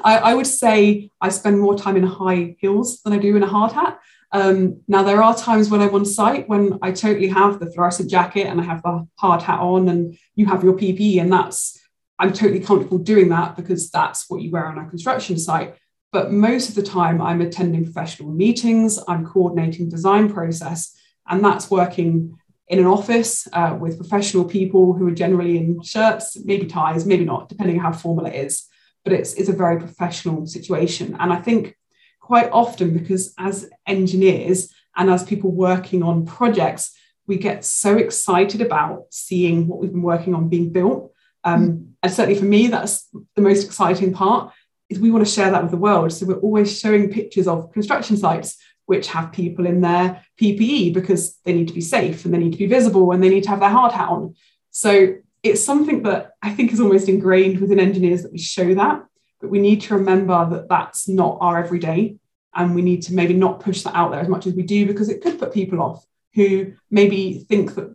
I, 0.04 0.20
I, 0.22 0.34
would 0.34 0.46
say 0.46 1.10
I 1.20 1.30
spend 1.30 1.58
more 1.58 1.76
time 1.76 1.96
in 1.96 2.02
high 2.02 2.54
heels 2.58 3.00
than 3.02 3.14
I 3.14 3.18
do 3.18 3.34
in 3.34 3.42
a 3.42 3.46
hard 3.46 3.72
hat. 3.72 3.98
Um, 4.30 4.82
now, 4.88 5.02
there 5.02 5.22
are 5.22 5.34
times 5.34 5.70
when 5.70 5.80
I'm 5.80 5.94
on 5.94 6.04
site 6.04 6.48
when 6.48 6.78
I 6.82 6.92
totally 6.92 7.28
have 7.28 7.60
the 7.60 7.70
fluorescent 7.70 8.10
jacket 8.10 8.46
and 8.46 8.60
I 8.60 8.64
have 8.64 8.82
the 8.82 9.06
hard 9.16 9.42
hat 9.42 9.60
on, 9.60 9.88
and 9.88 10.18
you 10.34 10.46
have 10.46 10.62
your 10.62 10.74
PPE, 10.74 11.20
and 11.20 11.32
that's 11.32 11.80
I'm 12.18 12.32
totally 12.32 12.60
comfortable 12.60 12.98
doing 12.98 13.30
that 13.30 13.56
because 13.56 13.90
that's 13.90 14.28
what 14.28 14.42
you 14.42 14.50
wear 14.50 14.66
on 14.66 14.78
a 14.78 14.88
construction 14.88 15.38
site. 15.38 15.76
But 16.12 16.30
most 16.30 16.68
of 16.68 16.74
the 16.74 16.82
time, 16.82 17.22
I'm 17.22 17.40
attending 17.40 17.84
professional 17.84 18.30
meetings, 18.30 18.98
I'm 19.08 19.26
coordinating 19.26 19.88
design 19.88 20.32
process, 20.32 20.94
and 21.26 21.42
that's 21.42 21.70
working 21.70 22.38
in 22.68 22.78
an 22.78 22.86
office 22.86 23.48
uh, 23.52 23.76
with 23.80 23.98
professional 23.98 24.44
people 24.44 24.92
who 24.92 25.08
are 25.08 25.14
generally 25.14 25.56
in 25.56 25.82
shirts, 25.82 26.36
maybe 26.44 26.66
ties, 26.66 27.06
maybe 27.06 27.24
not, 27.24 27.48
depending 27.48 27.78
on 27.78 27.84
how 27.84 27.92
formal 27.92 28.26
it 28.26 28.34
is 28.34 28.68
but 29.04 29.12
it's, 29.12 29.34
it's 29.34 29.48
a 29.48 29.52
very 29.52 29.78
professional 29.78 30.46
situation. 30.46 31.16
And 31.20 31.32
I 31.32 31.36
think 31.36 31.76
quite 32.20 32.50
often, 32.50 32.96
because 32.96 33.34
as 33.38 33.70
engineers 33.86 34.72
and 34.96 35.10
as 35.10 35.22
people 35.22 35.50
working 35.50 36.02
on 36.02 36.26
projects, 36.26 36.96
we 37.26 37.36
get 37.36 37.64
so 37.64 37.96
excited 37.96 38.60
about 38.60 39.06
seeing 39.10 39.66
what 39.66 39.78
we've 39.78 39.92
been 39.92 40.02
working 40.02 40.34
on 40.34 40.48
being 40.48 40.70
built. 40.70 41.12
Um, 41.42 41.66
mm. 41.66 41.88
And 42.02 42.12
certainly 42.12 42.38
for 42.38 42.46
me, 42.46 42.68
that's 42.68 43.08
the 43.34 43.42
most 43.42 43.64
exciting 43.64 44.12
part 44.12 44.52
is 44.88 44.98
we 44.98 45.10
want 45.10 45.26
to 45.26 45.32
share 45.32 45.50
that 45.50 45.62
with 45.62 45.70
the 45.70 45.76
world. 45.76 46.12
So 46.12 46.26
we're 46.26 46.34
always 46.40 46.78
showing 46.78 47.10
pictures 47.10 47.48
of 47.48 47.72
construction 47.72 48.16
sites 48.16 48.56
which 48.86 49.08
have 49.08 49.32
people 49.32 49.66
in 49.66 49.80
their 49.80 50.22
PPE 50.40 50.92
because 50.92 51.38
they 51.44 51.54
need 51.54 51.68
to 51.68 51.74
be 51.74 51.80
safe 51.80 52.24
and 52.24 52.34
they 52.34 52.38
need 52.38 52.52
to 52.52 52.58
be 52.58 52.66
visible 52.66 53.12
and 53.12 53.22
they 53.22 53.30
need 53.30 53.44
to 53.44 53.48
have 53.48 53.60
their 53.60 53.70
hard 53.70 53.92
hat 53.92 54.08
on. 54.08 54.34
So 54.70 55.14
it's 55.44 55.62
something 55.62 56.02
that 56.04 56.32
I 56.42 56.50
think 56.50 56.72
is 56.72 56.80
almost 56.80 57.08
ingrained 57.08 57.60
within 57.60 57.78
engineers 57.78 58.22
that 58.22 58.32
we 58.32 58.38
show 58.38 58.74
that, 58.74 59.04
but 59.40 59.50
we 59.50 59.60
need 59.60 59.82
to 59.82 59.94
remember 59.94 60.48
that 60.50 60.68
that's 60.70 61.06
not 61.06 61.38
our 61.40 61.62
everyday. 61.62 62.16
And 62.56 62.74
we 62.74 62.82
need 62.82 63.02
to 63.02 63.14
maybe 63.14 63.34
not 63.34 63.60
push 63.60 63.82
that 63.82 63.94
out 63.94 64.10
there 64.10 64.20
as 64.20 64.28
much 64.28 64.46
as 64.46 64.54
we 64.54 64.62
do 64.62 64.86
because 64.86 65.08
it 65.08 65.20
could 65.22 65.38
put 65.38 65.52
people 65.52 65.82
off 65.82 66.06
who 66.34 66.72
maybe 66.90 67.44
think 67.48 67.74
that 67.74 67.94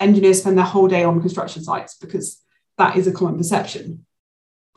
engineers 0.00 0.40
spend 0.40 0.58
their 0.58 0.64
whole 0.64 0.88
day 0.88 1.04
on 1.04 1.20
construction 1.20 1.62
sites 1.62 1.96
because 1.96 2.42
that 2.78 2.96
is 2.96 3.06
a 3.06 3.12
common 3.12 3.38
perception. 3.38 4.04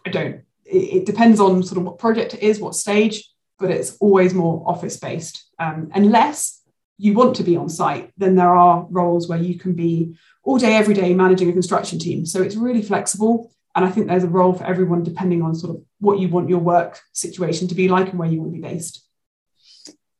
I 0.05 0.09
don't. 0.11 0.41
It, 0.63 1.05
depends 1.05 1.39
on 1.39 1.63
sort 1.63 1.79
of 1.79 1.85
what 1.85 1.97
project 1.97 2.35
it 2.35 2.43
is, 2.43 2.59
what 2.59 2.75
stage, 2.75 3.27
but 3.57 3.71
it's 3.71 3.97
always 3.97 4.35
more 4.35 4.63
office 4.67 4.97
based. 4.97 5.49
Um, 5.57 5.89
unless 5.95 6.61
you 6.99 7.13
want 7.13 7.35
to 7.37 7.43
be 7.43 7.57
on 7.57 7.69
site, 7.69 8.11
then 8.17 8.35
there 8.35 8.55
are 8.55 8.85
roles 8.89 9.27
where 9.27 9.39
you 9.39 9.57
can 9.57 9.73
be 9.73 10.15
all 10.49 10.57
day, 10.57 10.75
every 10.75 10.95
day 10.95 11.13
managing 11.13 11.47
a 11.47 11.53
construction 11.53 11.99
team. 11.99 12.25
So 12.25 12.41
it's 12.41 12.55
really 12.55 12.81
flexible. 12.81 13.51
And 13.75 13.85
I 13.85 13.91
think 13.91 14.07
there's 14.07 14.23
a 14.23 14.27
role 14.27 14.53
for 14.53 14.63
everyone 14.63 15.03
depending 15.03 15.43
on 15.43 15.53
sort 15.53 15.75
of 15.75 15.83
what 15.99 16.17
you 16.17 16.27
want 16.27 16.49
your 16.49 16.57
work 16.57 16.99
situation 17.13 17.67
to 17.67 17.75
be 17.75 17.87
like 17.87 18.09
and 18.09 18.17
where 18.17 18.27
you 18.27 18.39
want 18.41 18.51
to 18.51 18.59
be 18.59 18.67
based. 18.67 19.07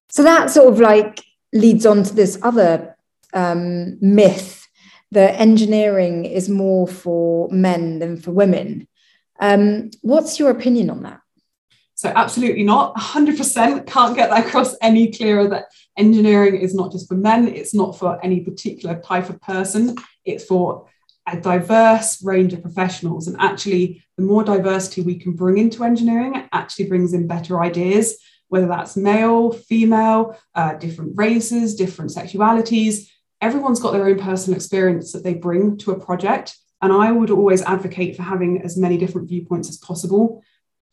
So 0.09 0.21
that 0.21 0.51
sort 0.51 0.71
of 0.71 0.79
like 0.79 1.23
leads 1.51 1.87
on 1.87 2.03
to 2.03 2.13
this 2.13 2.37
other 2.43 2.95
um, 3.33 3.97
myth 4.01 4.67
that 5.11 5.39
engineering 5.39 6.25
is 6.25 6.47
more 6.47 6.87
for 6.87 7.49
men 7.49 7.97
than 7.97 8.21
for 8.21 8.29
women. 8.29 8.87
Um, 9.39 9.89
what's 10.03 10.37
your 10.37 10.51
opinion 10.51 10.91
on 10.91 11.01
that? 11.03 11.21
So, 11.99 12.13
absolutely 12.15 12.63
not. 12.63 12.95
100% 12.95 13.85
can't 13.85 14.15
get 14.15 14.29
that 14.29 14.47
across 14.47 14.73
any 14.81 15.11
clearer 15.11 15.49
that 15.49 15.65
engineering 15.97 16.55
is 16.55 16.73
not 16.73 16.93
just 16.93 17.09
for 17.09 17.15
men, 17.15 17.49
it's 17.49 17.73
not 17.73 17.99
for 17.99 18.23
any 18.23 18.39
particular 18.39 19.01
type 19.01 19.29
of 19.29 19.41
person, 19.41 19.97
it's 20.23 20.45
for 20.45 20.87
a 21.27 21.37
diverse 21.41 22.23
range 22.23 22.53
of 22.53 22.61
professionals. 22.61 23.27
And 23.27 23.35
actually, 23.41 24.01
the 24.15 24.23
more 24.23 24.45
diversity 24.45 25.01
we 25.01 25.19
can 25.19 25.33
bring 25.33 25.57
into 25.57 25.83
engineering, 25.83 26.35
it 26.35 26.47
actually 26.53 26.87
brings 26.87 27.11
in 27.11 27.27
better 27.27 27.61
ideas, 27.61 28.17
whether 28.47 28.67
that's 28.67 28.95
male, 28.95 29.51
female, 29.51 30.39
uh, 30.55 30.75
different 30.75 31.17
races, 31.17 31.75
different 31.75 32.11
sexualities. 32.11 33.09
Everyone's 33.41 33.81
got 33.81 33.91
their 33.91 34.07
own 34.07 34.19
personal 34.19 34.55
experience 34.55 35.11
that 35.11 35.25
they 35.25 35.33
bring 35.33 35.75
to 35.79 35.91
a 35.91 35.99
project. 35.99 36.55
And 36.81 36.93
I 36.93 37.11
would 37.11 37.29
always 37.29 37.61
advocate 37.61 38.15
for 38.15 38.23
having 38.23 38.61
as 38.61 38.77
many 38.77 38.97
different 38.97 39.27
viewpoints 39.27 39.67
as 39.67 39.75
possible 39.75 40.41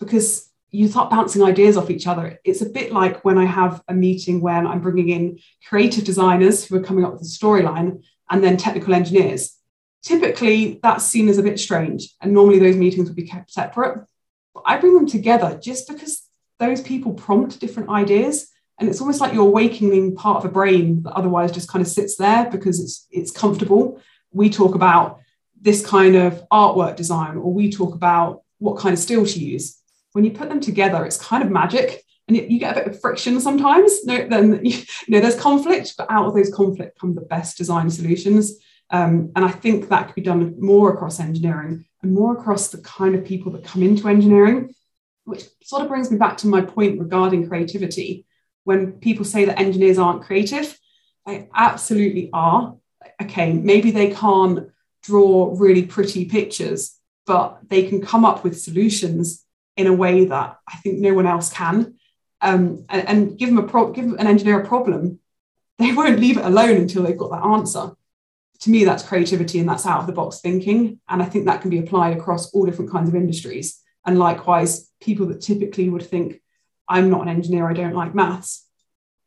because 0.01 0.51
you 0.71 0.89
start 0.89 1.11
bouncing 1.11 1.43
ideas 1.43 1.77
off 1.77 1.91
each 1.91 2.07
other. 2.07 2.39
It's 2.45 2.61
a 2.61 2.69
bit 2.69 2.93
like 2.93 3.25
when 3.25 3.39
I 3.39 3.45
have 3.45 3.83
a 3.89 3.95
meeting 3.95 4.41
when 4.41 4.67
I'm 4.67 4.81
bringing 4.81 5.09
in 5.09 5.39
creative 5.69 6.05
designers 6.05 6.65
who 6.65 6.77
are 6.77 6.83
coming 6.83 7.05
up 7.05 7.13
with 7.13 7.23
a 7.23 7.25
storyline 7.25 8.03
and 8.31 8.43
then 8.43 8.57
technical 8.57 8.95
engineers. 8.95 9.57
Typically, 10.03 10.79
that's 10.83 11.05
seen 11.05 11.29
as 11.29 11.39
a 11.39 11.43
bit 11.43 11.59
strange, 11.59 12.15
and 12.21 12.33
normally 12.33 12.59
those 12.59 12.77
meetings 12.77 13.09
would 13.09 13.17
be 13.17 13.27
kept 13.27 13.51
separate. 13.51 14.05
But 14.55 14.63
I 14.67 14.79
bring 14.79 14.95
them 14.95 15.07
together 15.07 15.59
just 15.61 15.89
because 15.89 16.23
those 16.59 16.81
people 16.81 17.13
prompt 17.13 17.61
different 17.61 17.89
ideas. 17.91 18.49
And 18.79 18.89
it's 18.89 19.01
almost 19.01 19.21
like 19.21 19.33
you're 19.33 19.47
awakening 19.47 20.17
part 20.17 20.39
of 20.39 20.45
a 20.45 20.53
brain 20.53 21.03
that 21.05 21.15
otherwise 21.15 21.51
just 21.51 21.69
kind 21.69 21.83
of 21.83 21.89
sits 21.89 22.17
there 22.17 22.51
because 22.51 22.79
it's 22.79 23.07
it's 23.11 23.31
comfortable. 23.31 24.01
We 24.33 24.51
talk 24.51 24.75
about 24.75 25.21
this 25.61 25.85
kind 25.85 26.15
of 26.15 26.45
artwork 26.53 26.97
design, 26.97 27.37
or 27.37 27.53
we 27.53 27.71
talk 27.71 27.95
about 27.95 28.43
what 28.59 28.79
kind 28.79 28.93
of 28.93 28.99
steel 28.99 29.25
to 29.25 29.39
use. 29.39 29.81
When 30.17 30.25
you 30.25 30.31
put 30.31 30.49
them 30.49 30.61
together, 30.63 31.05
it's 31.05 31.19
kind 31.19 31.45
of 31.45 31.51
magic 31.51 32.03
and 32.27 32.39
you 32.39 32.59
get 32.59 32.75
a 32.75 32.81
bit 32.81 32.95
of 32.95 32.99
friction 33.03 33.39
sometimes. 33.39 34.03
No, 34.07 34.27
then 34.27 34.61
you 34.65 34.83
know 35.09 35.21
there's 35.21 35.39
conflict, 35.39 35.93
but 35.99 36.11
out 36.11 36.25
of 36.25 36.35
those 36.35 36.51
conflict 36.51 36.99
come 36.99 37.15
the 37.15 37.21
best 37.21 37.59
design 37.59 37.91
solutions. 37.91 38.55
Um, 38.89 39.31
and 39.37 39.45
I 39.45 39.51
think 39.51 39.91
that 39.91 40.07
could 40.07 40.15
be 40.15 40.23
done 40.23 40.59
more 40.59 40.95
across 40.95 41.21
engineering 41.21 41.85
and 42.03 42.15
more 42.15 42.33
across 42.33 42.69
the 42.69 42.79
kind 42.79 43.15
of 43.15 43.27
people 43.27 43.53
that 43.53 43.65
come 43.65 43.83
into 43.83 44.09
engineering, 44.09 44.75
which 45.25 45.43
sort 45.63 45.83
of 45.83 45.89
brings 45.89 46.11
me 46.11 46.17
back 46.17 46.39
to 46.39 46.47
my 46.47 46.63
point 46.63 46.99
regarding 46.99 47.47
creativity. 47.47 48.25
When 48.65 48.93
people 48.93 49.27
say 49.27 49.45
that 49.45 49.61
engineers 49.61 49.99
aren't 49.99 50.23
creative, 50.23 50.79
they 51.27 51.47
absolutely 51.55 52.31
are. 52.33 52.75
Okay, 53.21 53.53
maybe 53.53 53.91
they 53.91 54.13
can't 54.13 54.71
draw 55.03 55.55
really 55.59 55.85
pretty 55.85 56.25
pictures, 56.25 56.97
but 57.27 57.59
they 57.69 57.87
can 57.87 58.01
come 58.01 58.25
up 58.25 58.45
with 58.45 58.59
solutions 58.59 59.43
in 59.77 59.87
a 59.87 59.93
way 59.93 60.25
that 60.27 60.59
I 60.69 60.77
think 60.79 60.99
no 60.99 61.15
one 61.15 61.27
else 61.27 61.53
can. 61.53 61.95
Um, 62.41 62.85
and, 62.89 63.09
and, 63.09 63.39
give 63.39 63.49
them 63.49 63.59
a 63.59 63.63
pro- 63.67 63.93
give 63.93 64.05
an 64.05 64.27
engineer 64.27 64.61
a 64.61 64.67
problem, 64.67 65.21
they 65.79 65.93
won't 65.93 66.21
leave 66.21 66.37
it 66.37 66.45
alone 66.45 66.77
until 66.77 67.03
they've 67.03 67.17
got 67.17 67.31
that 67.31 67.45
answer. 67.45 67.93
To 68.61 68.71
me, 68.71 68.85
that's 68.85 69.03
creativity 69.03 69.59
and 69.59 69.69
that's 69.69 69.87
out 69.87 70.01
of 70.01 70.07
the 70.07 70.13
box 70.13 70.41
thinking. 70.41 71.01
And 71.09 71.23
I 71.23 71.27
think 71.27 71.47
that 71.47 71.61
can 71.61 71.71
be 71.71 71.79
applied 71.79 72.17
across 72.17 72.53
all 72.53 72.67
different 72.67 72.91
kinds 72.91 73.09
of 73.09 73.15
industries. 73.15 73.81
And 74.05 74.19
likewise, 74.19 74.91
people 75.01 75.27
that 75.27 75.41
typically 75.41 75.89
would 75.89 76.07
think, 76.07 76.41
I'm 76.89 77.11
not 77.11 77.23
an 77.23 77.29
engineer, 77.29 77.69
I 77.69 77.73
don't 77.73 77.95
like 77.95 78.15
maths. 78.15 78.67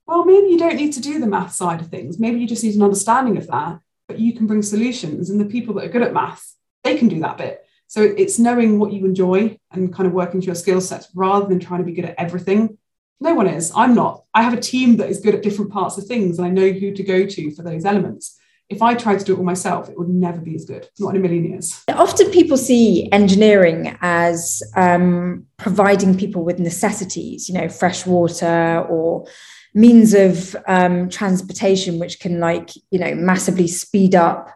Well, 0.07 0.25
maybe 0.25 0.47
you 0.47 0.57
don't 0.57 0.77
need 0.77 0.93
to 0.93 1.01
do 1.01 1.19
the 1.19 1.27
math 1.27 1.53
side 1.53 1.81
of 1.81 1.89
things. 1.89 2.19
Maybe 2.19 2.39
you 2.39 2.47
just 2.47 2.63
need 2.63 2.75
an 2.75 2.81
understanding 2.81 3.37
of 3.37 3.47
that, 3.47 3.79
but 4.07 4.17
you 4.17 4.33
can 4.33 4.47
bring 4.47 4.63
solutions. 4.63 5.29
And 5.29 5.39
the 5.39 5.45
people 5.45 5.75
that 5.75 5.85
are 5.85 5.89
good 5.89 6.01
at 6.01 6.13
maths, 6.13 6.55
they 6.83 6.97
can 6.97 7.09
do 7.09 7.19
that 7.19 7.37
bit. 7.37 7.63
So 7.89 8.01
it's 8.01 8.39
knowing 8.39 8.79
what 8.79 8.93
you 8.93 9.03
enjoy 9.03 9.59
and 9.71 9.93
kind 9.93 10.07
of 10.07 10.13
working 10.13 10.39
to 10.39 10.45
your 10.45 10.55
skill 10.55 10.79
sets 10.79 11.09
rather 11.13 11.45
than 11.45 11.59
trying 11.59 11.81
to 11.81 11.85
be 11.85 11.93
good 11.93 12.05
at 12.05 12.15
everything. 12.17 12.77
No 13.19 13.33
one 13.33 13.47
is. 13.47 13.73
I'm 13.75 13.93
not. 13.93 14.23
I 14.33 14.43
have 14.43 14.53
a 14.53 14.61
team 14.61 14.95
that 14.97 15.09
is 15.09 15.19
good 15.19 15.35
at 15.35 15.43
different 15.43 15.71
parts 15.71 15.97
of 15.97 16.05
things 16.05 16.39
and 16.39 16.47
I 16.47 16.49
know 16.49 16.71
who 16.71 16.93
to 16.93 17.03
go 17.03 17.25
to 17.25 17.51
for 17.51 17.63
those 17.63 17.83
elements 17.83 18.39
if 18.69 18.83
I 18.83 18.93
tried 18.93 19.19
to 19.19 19.25
do 19.25 19.33
it 19.33 19.39
all 19.39 19.43
myself, 19.43 19.89
it 19.89 19.97
would 19.97 20.09
never 20.09 20.39
be 20.39 20.53
as 20.55 20.65
good, 20.65 20.87
not 20.99 21.09
in 21.09 21.17
a 21.17 21.19
million 21.19 21.45
years. 21.45 21.83
Often 21.89 22.29
people 22.29 22.55
see 22.55 23.11
engineering 23.11 23.97
as 24.01 24.61
um, 24.75 25.47
providing 25.57 26.15
people 26.15 26.43
with 26.43 26.59
necessities, 26.59 27.49
you 27.49 27.55
know, 27.55 27.67
fresh 27.67 28.05
water 28.05 28.85
or 28.87 29.27
means 29.73 30.13
of 30.13 30.55
um, 30.67 31.09
transportation, 31.09 31.97
which 31.97 32.19
can, 32.19 32.39
like, 32.39 32.69
you 32.91 32.99
know, 32.99 33.15
massively 33.15 33.67
speed 33.67 34.13
up 34.13 34.53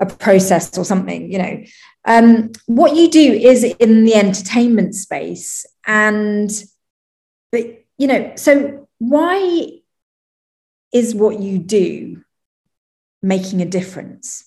a 0.00 0.06
process 0.06 0.76
or 0.76 0.84
something, 0.84 1.30
you 1.30 1.38
know. 1.38 1.62
Um, 2.08 2.50
what 2.66 2.96
you 2.96 3.08
do 3.08 3.32
is 3.32 3.62
in 3.62 4.04
the 4.04 4.14
entertainment 4.14 4.94
space. 4.96 5.64
And, 5.86 6.50
but, 7.52 7.84
you 7.98 8.06
know, 8.06 8.32
so 8.34 8.88
why 8.98 9.78
is 10.92 11.14
what 11.14 11.38
you 11.38 11.58
do 11.58 12.24
making 13.22 13.60
a 13.60 13.66
difference. 13.66 14.44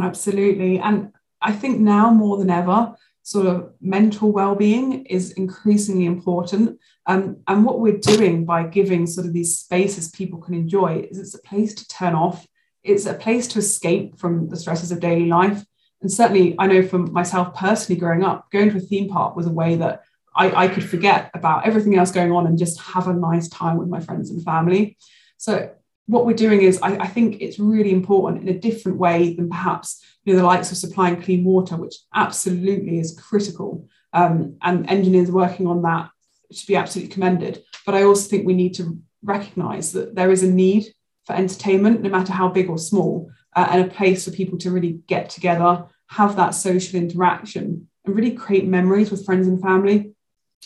Absolutely. 0.00 0.78
And 0.78 1.12
I 1.40 1.52
think 1.52 1.80
now 1.80 2.10
more 2.10 2.36
than 2.36 2.50
ever, 2.50 2.94
sort 3.22 3.46
of 3.46 3.72
mental 3.80 4.32
well-being 4.32 5.04
is 5.06 5.32
increasingly 5.32 6.06
important. 6.06 6.78
Um, 7.06 7.38
and 7.46 7.64
what 7.64 7.80
we're 7.80 7.98
doing 7.98 8.44
by 8.44 8.64
giving 8.64 9.06
sort 9.06 9.26
of 9.26 9.32
these 9.32 9.58
spaces 9.58 10.10
people 10.10 10.40
can 10.40 10.54
enjoy 10.54 11.06
is 11.10 11.18
it's 11.18 11.34
a 11.34 11.42
place 11.42 11.74
to 11.74 11.88
turn 11.88 12.14
off. 12.14 12.46
It's 12.82 13.06
a 13.06 13.14
place 13.14 13.48
to 13.48 13.58
escape 13.58 14.18
from 14.18 14.48
the 14.48 14.56
stresses 14.56 14.92
of 14.92 15.00
daily 15.00 15.26
life. 15.26 15.62
And 16.00 16.12
certainly, 16.12 16.54
I 16.58 16.66
know 16.66 16.82
for 16.82 16.98
myself 16.98 17.54
personally, 17.54 17.98
growing 17.98 18.22
up, 18.22 18.50
going 18.50 18.70
to 18.70 18.76
a 18.76 18.80
theme 18.80 19.08
park 19.08 19.34
was 19.34 19.46
a 19.46 19.52
way 19.52 19.76
that 19.76 20.02
I, 20.36 20.64
I 20.64 20.68
could 20.68 20.84
forget 20.84 21.30
about 21.34 21.66
everything 21.66 21.96
else 21.96 22.12
going 22.12 22.30
on 22.30 22.46
and 22.46 22.56
just 22.56 22.80
have 22.80 23.08
a 23.08 23.12
nice 23.12 23.48
time 23.48 23.76
with 23.76 23.88
my 23.88 23.98
friends 23.98 24.30
and 24.30 24.42
family. 24.42 24.96
So 25.36 25.72
what 26.06 26.24
we're 26.24 26.34
doing 26.34 26.62
is 26.62 26.80
I, 26.80 26.96
I, 26.96 27.06
think 27.06 27.42
it's 27.42 27.58
really 27.58 27.92
important 27.92 28.42
in 28.42 28.48
a 28.48 28.58
different 28.58 28.98
way 28.98 29.34
than 29.34 29.50
perhaps 29.50 30.02
you 30.24 30.32
know 30.32 30.40
the 30.40 30.46
likes 30.46 30.70
of 30.70 30.78
supplying 30.78 31.20
clean 31.20 31.44
water, 31.44 31.76
which 31.76 31.96
absolutely 32.14 32.98
is 32.98 33.18
critical. 33.18 33.88
Um, 34.12 34.56
and 34.62 34.88
engineers 34.88 35.30
working 35.30 35.66
on 35.66 35.82
that 35.82 36.10
should 36.50 36.66
be 36.66 36.76
absolutely 36.76 37.12
commended. 37.12 37.62
But 37.84 37.94
I 37.94 38.04
also 38.04 38.28
think 38.28 38.46
we 38.46 38.54
need 38.54 38.74
to 38.74 38.98
recognise 39.22 39.92
that 39.92 40.14
there 40.14 40.30
is 40.30 40.42
a 40.42 40.50
need 40.50 40.86
for 41.24 41.34
entertainment, 41.34 42.00
no 42.00 42.08
matter 42.08 42.32
how 42.32 42.48
big 42.48 42.70
or 42.70 42.78
small, 42.78 43.30
uh, 43.54 43.68
and 43.70 43.84
a 43.84 43.94
place 43.94 44.24
for 44.24 44.30
people 44.30 44.58
to 44.58 44.70
really 44.70 45.00
get 45.06 45.30
together, 45.30 45.86
have 46.08 46.36
that 46.36 46.50
social 46.50 46.98
interaction, 46.98 47.88
and 48.04 48.16
really 48.16 48.32
create 48.32 48.66
memories 48.66 49.10
with 49.10 49.24
friends 49.24 49.46
and 49.46 49.60
family. 49.60 50.12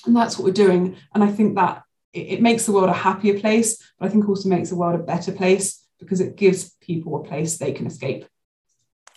And 0.07 0.16
that's 0.16 0.38
what 0.38 0.45
we're 0.45 0.53
doing. 0.53 0.97
And 1.14 1.23
I 1.23 1.29
think 1.29 1.57
that 1.57 1.83
it, 2.12 2.42
makes 2.42 2.66
the 2.66 2.73
world 2.73 2.88
a 2.88 2.95
happier 2.95 3.38
place, 3.38 3.83
but 3.99 4.07
I 4.07 4.09
think 4.09 4.29
also 4.29 4.49
makes 4.49 4.71
the 4.71 4.77
world 4.77 4.95
a 4.95 5.03
better 5.03 5.33
place 5.33 5.87
because 5.99 6.21
it 6.21 6.37
gives 6.37 6.71
people 6.81 7.16
a 7.16 7.25
place 7.25 7.59
they 7.59 7.73
can 7.73 7.87
escape. 7.87 8.27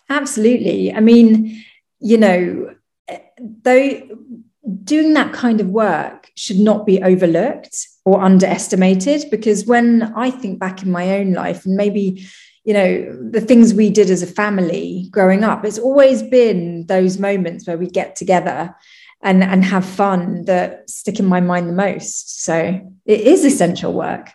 Absolutely. 0.10 0.94
I 0.94 1.00
mean, 1.00 1.64
you 2.00 2.18
know, 2.18 2.76
though 3.40 4.02
doing 4.84 5.14
that 5.14 5.34
kind 5.34 5.62
of 5.62 5.70
work 5.70 6.32
should 6.36 6.60
not 6.60 6.86
be 6.86 7.02
overlooked 7.02 7.88
or 8.04 8.22
underestimated 8.22 9.26
because 9.30 9.66
when 9.66 10.04
I 10.16 10.32
think 10.32 10.60
back 10.60 10.84
in 10.84 10.92
my 10.92 11.18
own 11.18 11.34
life 11.34 11.66
and 11.66 11.76
maybe 11.76 12.26
you 12.66 12.74
know 12.74 13.30
the 13.30 13.42
things 13.42 13.74
we 13.74 13.90
did 13.90 14.10
as 14.10 14.24
a 14.24 14.28
family 14.28 15.08
growing 15.12 15.44
up. 15.44 15.64
It's 15.64 15.80
always 15.80 16.24
been 16.24 16.88
those 16.88 17.20
moments 17.20 17.68
where 17.68 17.78
we 17.78 17.88
get 17.88 18.16
together 18.16 18.76
and 19.22 19.44
and 19.44 19.64
have 19.64 19.86
fun 19.86 20.46
that 20.46 20.90
stick 20.90 21.20
in 21.20 21.26
my 21.26 21.40
mind 21.40 21.70
the 21.70 21.74
most. 21.74 22.44
So 22.44 22.82
it 23.06 23.20
is 23.22 23.46
essential 23.46 23.94
work. 23.94 24.32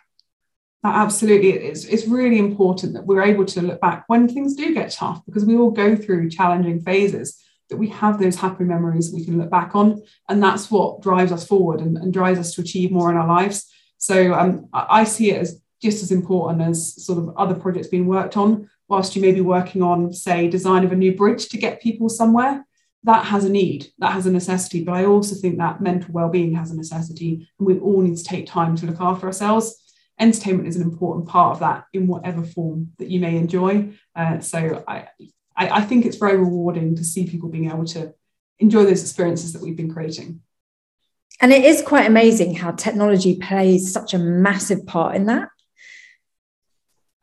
Absolutely 0.82 1.50
it 1.50 1.62
is. 1.62 1.84
It's 1.86 2.06
really 2.06 2.38
important 2.38 2.94
that 2.94 3.04
we're 3.04 3.22
able 3.22 3.44
to 3.46 3.62
look 3.62 3.80
back 3.80 4.04
when 4.06 4.28
things 4.28 4.54
do 4.54 4.72
get 4.72 4.92
tough 4.92 5.22
because 5.26 5.44
we 5.44 5.56
all 5.56 5.72
go 5.72 5.94
through 5.94 6.30
challenging 6.30 6.80
phases 6.80 7.38
that 7.68 7.76
we 7.76 7.88
have 7.88 8.18
those 8.18 8.36
happy 8.36 8.64
memories 8.64 9.12
we 9.12 9.24
can 9.24 9.38
look 9.38 9.50
back 9.50 9.76
on 9.76 10.02
and 10.28 10.42
that's 10.42 10.70
what 10.70 11.02
drives 11.02 11.30
us 11.32 11.46
forward 11.46 11.80
and, 11.80 11.96
and 11.98 12.12
drives 12.12 12.38
us 12.38 12.54
to 12.54 12.62
achieve 12.62 12.90
more 12.92 13.10
in 13.10 13.16
our 13.16 13.28
lives. 13.28 13.66
So 13.98 14.32
um, 14.32 14.68
i 14.72 15.04
see 15.04 15.32
it 15.32 15.40
as 15.42 15.60
just 15.80 16.02
as 16.02 16.12
important 16.12 16.62
as 16.62 17.04
sort 17.04 17.18
of 17.18 17.36
other 17.36 17.54
projects 17.54 17.88
being 17.88 18.06
worked 18.06 18.36
on 18.36 18.68
whilst 18.88 19.14
you 19.14 19.22
may 19.22 19.32
be 19.32 19.40
working 19.40 19.82
on 19.82 20.12
say 20.12 20.48
design 20.48 20.84
of 20.84 20.92
a 20.92 20.96
new 20.96 21.14
bridge 21.14 21.48
to 21.48 21.56
get 21.56 21.80
people 21.80 22.08
somewhere 22.08 22.64
that 23.04 23.24
has 23.24 23.44
a 23.44 23.48
need, 23.48 23.88
that 23.98 24.12
has 24.12 24.26
a 24.26 24.32
necessity. 24.32 24.84
But 24.84 24.94
I 24.94 25.06
also 25.06 25.34
think 25.34 25.56
that 25.56 25.80
mental 25.80 26.12
well-being 26.12 26.54
has 26.54 26.70
a 26.70 26.76
necessity, 26.76 27.48
and 27.58 27.66
we 27.66 27.78
all 27.78 28.02
need 28.02 28.18
to 28.18 28.24
take 28.24 28.46
time 28.46 28.76
to 28.76 28.86
look 28.86 29.00
after 29.00 29.26
ourselves. 29.26 29.76
Entertainment 30.18 30.68
is 30.68 30.76
an 30.76 30.82
important 30.82 31.26
part 31.26 31.54
of 31.54 31.60
that 31.60 31.86
in 31.94 32.06
whatever 32.06 32.42
form 32.42 32.92
that 32.98 33.08
you 33.08 33.20
may 33.20 33.36
enjoy. 33.36 33.90
Uh, 34.14 34.40
so 34.40 34.84
I, 34.86 35.08
I, 35.56 35.70
I 35.70 35.80
think 35.80 36.04
it's 36.04 36.18
very 36.18 36.36
rewarding 36.36 36.94
to 36.96 37.04
see 37.04 37.26
people 37.26 37.48
being 37.48 37.70
able 37.70 37.86
to 37.86 38.12
enjoy 38.58 38.84
those 38.84 39.00
experiences 39.00 39.54
that 39.54 39.62
we've 39.62 39.76
been 39.76 39.92
creating. 39.92 40.42
And 41.40 41.52
it 41.52 41.64
is 41.64 41.80
quite 41.80 42.06
amazing 42.06 42.54
how 42.54 42.72
technology 42.72 43.36
plays 43.36 43.90
such 43.90 44.12
a 44.12 44.18
massive 44.18 44.84
part 44.84 45.16
in 45.16 45.24
that 45.26 45.48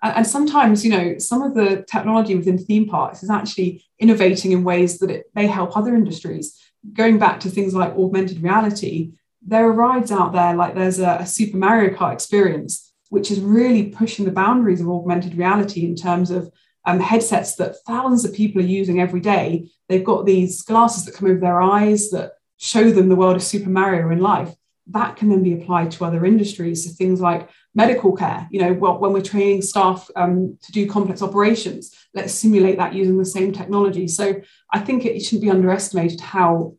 and 0.02 0.28
sometimes 0.28 0.86
you 0.86 0.92
know 0.92 1.18
some 1.18 1.42
of 1.42 1.54
the 1.56 1.86
technology 1.90 2.36
within 2.36 2.58
theme 2.58 2.88
parks 2.88 3.24
is 3.24 3.30
actually 3.30 3.84
innovating 4.00 4.52
in 4.52 4.64
ways 4.64 5.00
that 5.00 5.10
it 5.10 5.26
may 5.36 5.48
help 5.48 5.76
other 5.76 5.96
industries. 5.96 6.60
Going 6.94 7.18
back 7.18 7.40
to 7.42 7.50
things 7.50 7.74
like 7.74 7.94
augmented 7.96 8.42
reality 8.42 9.14
there 9.48 9.66
are 9.66 9.72
rides 9.72 10.12
out 10.12 10.34
there 10.34 10.54
like 10.56 10.76
there's 10.76 11.00
a, 11.00 11.20
a 11.22 11.26
super 11.26 11.58
mario 11.58 11.96
kart 11.96 12.12
experience 12.12 12.94
which 13.10 13.32
is 13.32 13.40
really 13.40 13.84
pushing 13.84 14.26
the 14.26 14.32
boundaries 14.32 14.82
of 14.82 14.90
augmented 14.90 15.36
reality 15.36 15.86
in 15.86 15.96
terms 15.96 16.30
of 16.30 16.52
um, 16.86 17.00
headsets 17.00 17.56
that 17.56 17.76
thousands 17.86 18.26
of 18.26 18.34
people 18.34 18.62
are 18.62 18.66
using 18.66 19.00
every 19.00 19.20
day. 19.20 19.70
They've 19.88 20.04
got 20.04 20.26
these 20.26 20.62
glasses 20.64 21.06
that 21.06 21.16
come 21.16 21.30
over 21.30 21.40
their 21.40 21.62
eyes 21.62 22.10
that 22.12 22.34
show 22.58 22.92
them 22.92 23.08
the 23.08 23.16
world 23.16 23.36
of 23.36 23.44
super 23.44 23.70
mario 23.70 24.10
in 24.10 24.20
life 24.20 24.54
that 24.90 25.16
can 25.18 25.30
then 25.30 25.44
be 25.44 25.54
applied 25.54 25.92
to 25.92 26.06
other 26.06 26.26
industries 26.26 26.86
so 26.86 26.92
things 26.92 27.20
like 27.20 27.50
medical 27.76 28.16
care 28.16 28.48
you 28.52 28.60
know 28.60 28.74
when 28.74 29.14
we're 29.14 29.22
training 29.22 29.62
staff 29.62 30.10
um, 30.16 30.58
to 30.62 30.72
do 30.72 30.90
complex 30.90 31.22
operations 31.22 31.96
let's 32.14 32.34
simulate 32.34 32.78
that 32.78 32.94
using 32.94 33.18
the 33.18 33.26
same 33.26 33.52
technology. 33.52 34.08
So 34.08 34.42
i 34.72 34.80
think 34.80 35.06
it 35.06 35.20
shouldn't 35.22 35.44
be 35.44 35.50
underestimated 35.50 36.22
how 36.22 36.76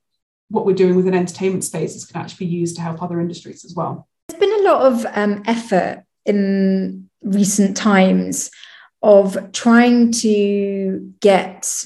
what 0.50 0.64
we're 0.64 0.74
doing 0.74 0.96
within 0.96 1.14
entertainment 1.14 1.64
spaces 1.64 2.06
can 2.06 2.20
actually 2.20 2.46
be 2.46 2.52
used 2.52 2.76
to 2.76 2.82
help 2.82 3.02
other 3.02 3.20
industries 3.20 3.64
as 3.64 3.74
well. 3.74 4.08
There's 4.28 4.40
been 4.40 4.60
a 4.60 4.68
lot 4.70 4.86
of 4.86 5.06
um, 5.14 5.42
effort 5.46 6.04
in 6.24 7.08
recent 7.22 7.76
times 7.76 8.50
of 9.02 9.52
trying 9.52 10.12
to 10.12 11.12
get 11.20 11.84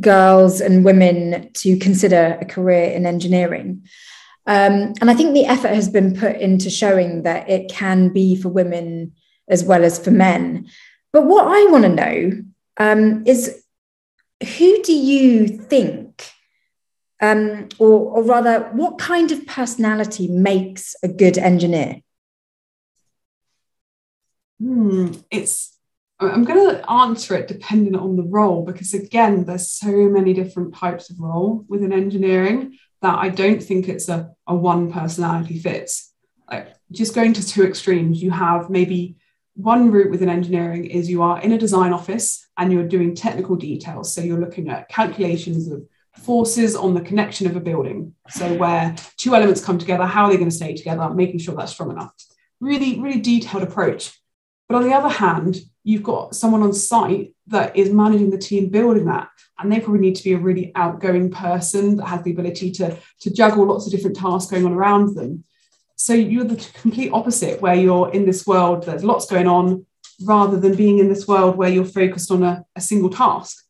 girls 0.00 0.60
and 0.60 0.84
women 0.84 1.50
to 1.52 1.76
consider 1.78 2.38
a 2.40 2.44
career 2.44 2.90
in 2.90 3.06
engineering 3.06 3.86
um, 4.46 4.94
and 5.00 5.10
I 5.10 5.14
think 5.14 5.34
the 5.34 5.46
effort 5.46 5.68
has 5.68 5.88
been 5.88 6.16
put 6.16 6.36
into 6.36 6.68
showing 6.68 7.22
that 7.22 7.48
it 7.48 7.70
can 7.70 8.08
be 8.08 8.34
for 8.34 8.48
women 8.48 9.12
as 9.48 9.62
well 9.62 9.84
as 9.84 9.98
for 9.98 10.10
men. 10.10 10.68
But 11.12 11.26
what 11.26 11.46
I 11.46 11.70
want 11.70 11.84
to 11.84 11.88
know 11.88 12.42
um, 12.78 13.24
is 13.26 13.64
who 14.42 14.82
do 14.82 14.92
you 14.92 15.46
think, 15.46 16.28
um, 17.20 17.68
or, 17.78 18.16
or 18.16 18.22
rather, 18.24 18.70
what 18.72 18.98
kind 18.98 19.30
of 19.30 19.46
personality 19.46 20.26
makes 20.26 20.96
a 21.04 21.08
good 21.08 21.38
engineer? 21.38 22.00
Hmm, 24.58 25.12
it's 25.30 25.72
I'm 26.18 26.44
going 26.44 26.76
to 26.76 26.90
answer 26.90 27.34
it 27.34 27.48
depending 27.48 27.96
on 27.96 28.16
the 28.16 28.22
role 28.22 28.64
because 28.64 28.94
again, 28.94 29.44
there's 29.44 29.70
so 29.70 29.90
many 30.08 30.32
different 30.32 30.74
types 30.74 31.10
of 31.10 31.18
role 31.18 31.64
within 31.68 31.92
engineering 31.92 32.78
that 33.02 33.18
I 33.18 33.28
don't 33.28 33.62
think 33.62 33.88
it's 33.88 34.08
a, 34.08 34.32
a 34.46 34.54
one 34.54 34.92
personality 34.92 35.58
fits. 35.58 36.12
Like 36.50 36.74
just 36.90 37.14
going 37.14 37.32
to 37.34 37.46
two 37.46 37.64
extremes, 37.64 38.22
you 38.22 38.30
have 38.30 38.70
maybe 38.70 39.16
one 39.54 39.90
route 39.90 40.10
within 40.10 40.28
engineering 40.28 40.86
is 40.86 41.10
you 41.10 41.22
are 41.22 41.40
in 41.40 41.52
a 41.52 41.58
design 41.58 41.92
office 41.92 42.46
and 42.56 42.72
you're 42.72 42.88
doing 42.88 43.14
technical 43.14 43.56
details. 43.56 44.14
So 44.14 44.20
you're 44.20 44.40
looking 44.40 44.68
at 44.68 44.88
calculations 44.88 45.68
of 45.68 45.86
forces 46.16 46.76
on 46.76 46.94
the 46.94 47.00
connection 47.00 47.46
of 47.46 47.56
a 47.56 47.60
building. 47.60 48.14
So 48.30 48.54
where 48.54 48.94
two 49.16 49.34
elements 49.34 49.64
come 49.64 49.78
together, 49.78 50.04
how 50.06 50.24
are 50.24 50.30
they 50.30 50.36
going 50.36 50.50
to 50.50 50.54
stay 50.54 50.74
together, 50.74 51.10
making 51.10 51.40
sure 51.40 51.54
that's 51.54 51.72
strong 51.72 51.90
enough. 51.90 52.12
Really, 52.60 53.00
really 53.00 53.20
detailed 53.20 53.62
approach. 53.62 54.18
But 54.68 54.76
on 54.76 54.84
the 54.84 54.94
other 54.94 55.08
hand, 55.08 55.56
you've 55.84 56.02
got 56.02 56.34
someone 56.34 56.62
on 56.62 56.72
site 56.72 57.34
that 57.48 57.76
is 57.76 57.90
managing 57.90 58.30
the 58.30 58.38
team 58.38 58.68
building 58.68 59.06
that. 59.06 59.28
And 59.58 59.70
they 59.70 59.80
probably 59.80 60.00
need 60.00 60.16
to 60.16 60.24
be 60.24 60.32
a 60.32 60.38
really 60.38 60.72
outgoing 60.74 61.30
person 61.30 61.96
that 61.96 62.06
has 62.06 62.22
the 62.22 62.32
ability 62.32 62.70
to, 62.72 62.96
to 63.20 63.32
juggle 63.32 63.66
lots 63.66 63.86
of 63.86 63.92
different 63.92 64.16
tasks 64.16 64.50
going 64.50 64.64
on 64.64 64.72
around 64.72 65.14
them. 65.14 65.44
So 65.96 66.14
you're 66.14 66.44
the 66.44 66.64
complete 66.80 67.10
opposite, 67.12 67.60
where 67.60 67.74
you're 67.74 68.10
in 68.10 68.26
this 68.26 68.46
world, 68.46 68.84
there's 68.84 69.04
lots 69.04 69.26
going 69.26 69.46
on, 69.46 69.86
rather 70.24 70.58
than 70.58 70.74
being 70.74 70.98
in 70.98 71.08
this 71.08 71.26
world 71.26 71.56
where 71.56 71.68
you're 71.68 71.84
focused 71.84 72.30
on 72.30 72.42
a, 72.42 72.64
a 72.76 72.80
single 72.80 73.10
task. 73.10 73.64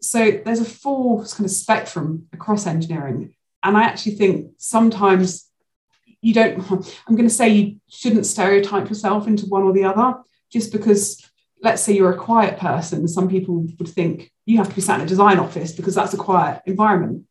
So 0.00 0.40
there's 0.44 0.60
a 0.60 0.64
full 0.64 1.24
kind 1.24 1.44
of 1.44 1.50
spectrum 1.50 2.26
across 2.32 2.66
engineering. 2.66 3.34
And 3.62 3.76
I 3.76 3.82
actually 3.82 4.16
think 4.16 4.52
sometimes 4.58 5.48
you 6.20 6.34
don't, 6.34 6.58
I'm 7.06 7.16
going 7.16 7.28
to 7.28 7.34
say 7.34 7.48
you 7.48 7.76
shouldn't 7.88 8.26
stereotype 8.26 8.88
yourself 8.88 9.26
into 9.26 9.46
one 9.46 9.62
or 9.62 9.72
the 9.72 9.84
other, 9.84 10.18
just 10.50 10.72
because, 10.72 11.27
let's 11.62 11.82
say 11.82 11.92
you're 11.92 12.12
a 12.12 12.16
quiet 12.16 12.58
person, 12.58 13.08
some 13.08 13.28
people 13.28 13.66
would 13.78 13.88
think 13.88 14.30
you 14.46 14.58
have 14.58 14.68
to 14.68 14.74
be 14.74 14.80
sat 14.80 15.00
in 15.00 15.06
a 15.06 15.08
design 15.08 15.38
office 15.38 15.72
because 15.72 15.94
that's 15.94 16.14
a 16.14 16.18
quiet 16.18 16.62
environment 16.66 17.26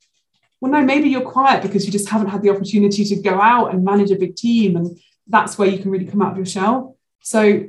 well, 0.59 0.71
no, 0.71 0.83
maybe 0.83 1.09
you're 1.09 1.21
quiet 1.21 1.61
because 1.61 1.85
you 1.85 1.91
just 1.91 2.09
haven't 2.09 2.29
had 2.29 2.41
the 2.41 2.49
opportunity 2.49 3.03
to 3.05 3.15
go 3.21 3.39
out 3.39 3.73
and 3.73 3.83
manage 3.83 4.11
a 4.11 4.15
big 4.15 4.35
team. 4.35 4.75
And 4.75 4.99
that's 5.27 5.57
where 5.57 5.67
you 5.67 5.77
can 5.77 5.91
really 5.91 6.05
come 6.05 6.21
out 6.21 6.31
of 6.31 6.37
your 6.37 6.45
shell. 6.45 6.97
So 7.21 7.67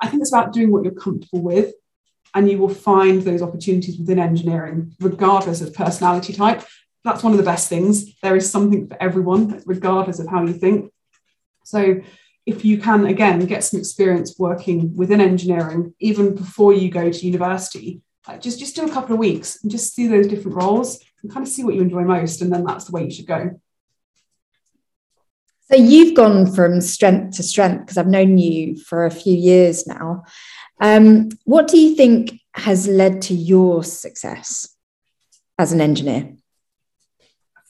I 0.00 0.08
think 0.08 0.22
it's 0.22 0.32
about 0.32 0.52
doing 0.52 0.70
what 0.70 0.84
you're 0.84 0.92
comfortable 0.94 1.42
with. 1.42 1.74
And 2.34 2.50
you 2.50 2.58
will 2.58 2.68
find 2.68 3.22
those 3.22 3.42
opportunities 3.42 3.98
within 3.98 4.18
engineering, 4.18 4.94
regardless 5.00 5.60
of 5.60 5.74
personality 5.74 6.32
type. 6.32 6.62
That's 7.02 7.22
one 7.22 7.32
of 7.32 7.38
the 7.38 7.44
best 7.44 7.68
things. 7.68 8.18
There 8.20 8.36
is 8.36 8.50
something 8.50 8.86
for 8.86 9.02
everyone, 9.02 9.62
regardless 9.64 10.18
of 10.18 10.28
how 10.28 10.44
you 10.44 10.52
think. 10.52 10.92
So 11.64 12.00
if 12.48 12.64
you 12.64 12.78
can, 12.78 13.06
again, 13.06 13.44
get 13.44 13.62
some 13.62 13.78
experience 13.78 14.38
working 14.38 14.96
within 14.96 15.20
engineering, 15.20 15.94
even 16.00 16.34
before 16.34 16.72
you 16.72 16.90
go 16.90 17.10
to 17.10 17.26
university, 17.26 18.00
like 18.26 18.40
just, 18.40 18.58
just 18.58 18.74
do 18.74 18.86
a 18.86 18.90
couple 18.90 19.12
of 19.12 19.18
weeks 19.18 19.62
and 19.62 19.70
just 19.70 19.94
see 19.94 20.06
those 20.06 20.26
different 20.26 20.56
roles 20.56 20.98
and 21.22 21.30
kind 21.30 21.46
of 21.46 21.52
see 21.52 21.62
what 21.62 21.74
you 21.74 21.82
enjoy 21.82 22.04
most. 22.04 22.40
And 22.40 22.50
then 22.50 22.64
that's 22.64 22.86
the 22.86 22.92
way 22.92 23.04
you 23.04 23.10
should 23.10 23.26
go. 23.26 23.60
So 25.70 25.76
you've 25.76 26.16
gone 26.16 26.50
from 26.50 26.80
strength 26.80 27.36
to 27.36 27.42
strength 27.42 27.80
because 27.80 27.98
I've 27.98 28.06
known 28.06 28.38
you 28.38 28.78
for 28.78 29.04
a 29.04 29.10
few 29.10 29.36
years 29.36 29.86
now. 29.86 30.24
Um, 30.80 31.28
what 31.44 31.68
do 31.68 31.76
you 31.76 31.94
think 31.96 32.40
has 32.54 32.88
led 32.88 33.20
to 33.22 33.34
your 33.34 33.84
success 33.84 34.74
as 35.58 35.72
an 35.72 35.82
engineer? 35.82 36.34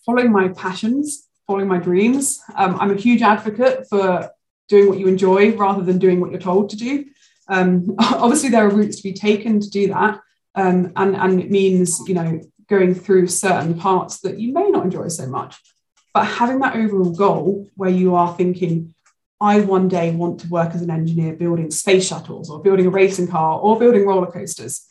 Following 0.06 0.30
my 0.30 0.48
passions, 0.50 1.26
following 1.48 1.66
my 1.66 1.78
dreams. 1.78 2.40
Um, 2.54 2.78
I'm 2.78 2.92
a 2.92 2.96
huge 2.96 3.22
advocate 3.22 3.88
for 3.90 4.30
doing 4.68 4.88
what 4.88 4.98
you 4.98 5.08
enjoy 5.08 5.56
rather 5.56 5.82
than 5.82 5.98
doing 5.98 6.20
what 6.20 6.30
you're 6.30 6.40
told 6.40 6.70
to 6.70 6.76
do. 6.76 7.06
Um, 7.48 7.94
obviously, 7.98 8.50
there 8.50 8.66
are 8.66 8.70
routes 8.70 8.96
to 8.96 9.02
be 9.02 9.12
taken 9.12 9.60
to 9.60 9.70
do 9.70 9.88
that, 9.88 10.20
um, 10.54 10.92
and 10.96 11.16
and 11.16 11.40
it 11.40 11.50
means 11.50 12.00
you 12.06 12.14
know 12.14 12.40
going 12.68 12.94
through 12.94 13.26
certain 13.26 13.78
parts 13.78 14.20
that 14.20 14.38
you 14.38 14.52
may 14.52 14.68
not 14.68 14.84
enjoy 14.84 15.08
so 15.08 15.26
much. 15.26 15.56
But 16.12 16.24
having 16.24 16.60
that 16.60 16.76
overall 16.76 17.14
goal 17.14 17.68
where 17.76 17.90
you 17.90 18.14
are 18.14 18.34
thinking, 18.34 18.94
I 19.40 19.60
one 19.60 19.88
day 19.88 20.10
want 20.10 20.40
to 20.40 20.48
work 20.48 20.74
as 20.74 20.82
an 20.82 20.90
engineer 20.90 21.34
building 21.34 21.70
space 21.70 22.06
shuttles 22.06 22.50
or 22.50 22.62
building 22.62 22.86
a 22.86 22.90
racing 22.90 23.28
car 23.28 23.58
or 23.58 23.78
building 23.78 24.06
roller 24.06 24.30
coasters. 24.30 24.84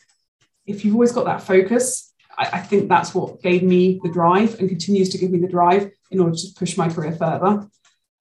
If 0.66 0.84
you've 0.84 0.94
always 0.94 1.12
got 1.12 1.26
that 1.26 1.42
focus, 1.42 2.14
I, 2.36 2.48
I 2.54 2.58
think 2.60 2.88
that's 2.88 3.14
what 3.14 3.42
gave 3.42 3.62
me 3.62 4.00
the 4.02 4.10
drive 4.10 4.58
and 4.58 4.68
continues 4.68 5.10
to 5.10 5.18
give 5.18 5.30
me 5.30 5.38
the 5.38 5.48
drive 5.48 5.90
in 6.10 6.20
order 6.20 6.36
to 6.36 6.46
push 6.56 6.76
my 6.76 6.88
career 6.88 7.12
further. 7.12 7.68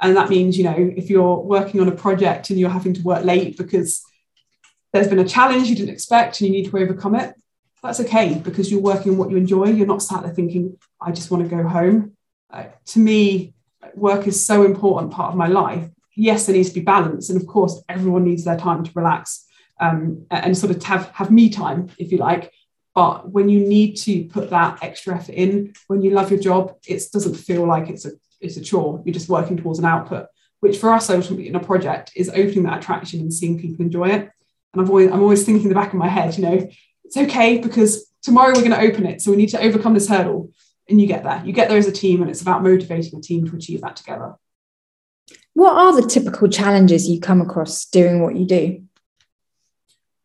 And 0.02 0.16
that 0.16 0.30
means, 0.30 0.58
you 0.58 0.64
know, 0.64 0.76
if 0.78 1.10
you're 1.10 1.38
working 1.38 1.82
on 1.82 1.88
a 1.88 1.96
project 1.96 2.50
and 2.50 2.60
you're 2.60 2.70
having 2.70 2.94
to 2.94 3.02
work 3.02 3.24
late 3.24 3.58
because 3.58 4.04
there's 4.94 5.08
been 5.08 5.20
a 5.20 5.28
challenge 5.28 5.68
you 5.68 5.76
didn't 5.76 5.94
expect 5.94 6.40
and 6.40 6.48
you 6.48 6.54
need 6.54 6.70
to 6.70 6.78
overcome 6.78 7.16
it, 7.16 7.34
that's 7.82 8.00
okay 8.02 8.36
because 8.36 8.72
you're 8.72 8.82
working 8.82 9.14
on 9.14 9.18
what 9.18 9.30
you 9.30 9.38
enjoy. 9.38 9.66
You're 9.66 9.88
not 9.88 10.04
sat 10.04 10.24
there 10.24 10.34
thinking, 10.34 10.78
I 11.02 11.12
just 11.12 11.32
want 11.32 11.44
to 11.44 11.56
go 11.56 11.68
home. 11.68 12.14
Uh, 12.50 12.66
to 12.88 13.00
me, 13.00 13.54
work 13.96 14.28
is 14.28 14.46
so 14.46 14.64
important 14.64 15.12
part 15.12 15.32
of 15.32 15.38
my 15.38 15.48
life. 15.48 15.90
Yes, 16.16 16.46
there 16.46 16.56
needs 16.56 16.70
to 16.70 16.76
be 16.76 16.82
balance. 16.82 17.30
And 17.30 17.40
of 17.40 17.48
course, 17.48 17.82
everyone 17.90 18.24
needs 18.24 18.44
their 18.44 18.58
time 18.58 18.84
to 18.84 18.92
relax 18.96 19.46
um, 19.80 20.26
and 20.32 20.58
sort 20.58 20.76
of 20.76 20.82
have, 20.84 21.10
have 21.12 21.32
me 21.32 21.50
time, 21.50 21.90
if 21.98 22.12
you 22.12 22.18
like. 22.18 22.52
But 22.96 23.30
when 23.30 23.48
you 23.48 23.60
need 23.60 23.96
to 23.98 24.24
put 24.26 24.50
that 24.50 24.80
extra 24.82 25.16
effort 25.16 25.36
in, 25.36 25.74
when 25.88 26.02
you 26.02 26.12
love 26.12 26.32
your 26.32 26.40
job, 26.40 26.76
it 26.88 27.04
doesn't 27.14 27.36
feel 27.36 27.66
like 27.66 27.90
it's 27.90 28.06
a 28.06 28.12
it's 28.39 28.58
a 28.58 28.62
chore. 28.62 29.02
You're 29.06 29.13
just 29.13 29.30
working 29.30 29.58
towards 29.58 29.80
an 29.80 29.86
output, 29.86 30.28
which 30.60 30.78
for 30.78 30.91
us 30.91 31.10
ultimately 31.10 31.47
in 31.47 31.56
a 31.56 31.60
project 31.60 32.12
is 32.15 32.30
opening 32.30 32.63
that 32.63 32.80
attraction 32.80 33.19
and 33.19 33.34
seeing 33.34 33.60
people 33.60 33.86
enjoy 33.86 34.10
it. 34.10 34.30
And 34.73 34.82
I've 34.82 34.89
always 34.89 35.12
I'm 35.12 35.21
always 35.21 35.43
thinking 35.43 35.63
in 35.63 35.69
the 35.69 35.76
back 35.76 35.93
of 35.93 36.00
my 36.00 36.08
head, 36.08 36.38
you 36.38 36.43
know, 36.43 36.69
it's 37.04 37.17
okay 37.17 37.58
because 37.58 38.12
tomorrow 38.21 38.54
we're 38.54 38.67
going 38.67 38.71
to 38.71 38.82
open 38.82 39.06
it. 39.06 39.21
So 39.21 39.32
we 39.32 39.38
need 39.38 39.50
to 39.50 39.62
overcome 39.62 39.93
this 39.93 40.10
hurdle. 40.10 40.52
And 40.89 41.02
you 41.02 41.08
get 41.08 41.23
there. 41.23 41.41
You 41.43 41.52
get 41.52 41.67
there 41.67 41.78
as 41.78 41.88
a 41.88 41.91
team, 41.91 42.21
and 42.21 42.32
it's 42.32 42.41
about 42.41 42.63
motivating 42.63 43.19
a 43.19 43.21
team 43.21 43.45
to 43.45 43.58
achieve 43.58 43.82
that 43.82 43.97
together. 43.97 44.36
What 45.54 45.76
are 45.76 46.02
the 46.02 46.08
typical 46.08 46.47
challenges 46.47 47.10
you 47.10 47.19
come 47.19 47.41
across 47.41 47.84
doing 47.86 48.21
what 48.21 48.38
you 48.38 48.45
do? 48.45 48.84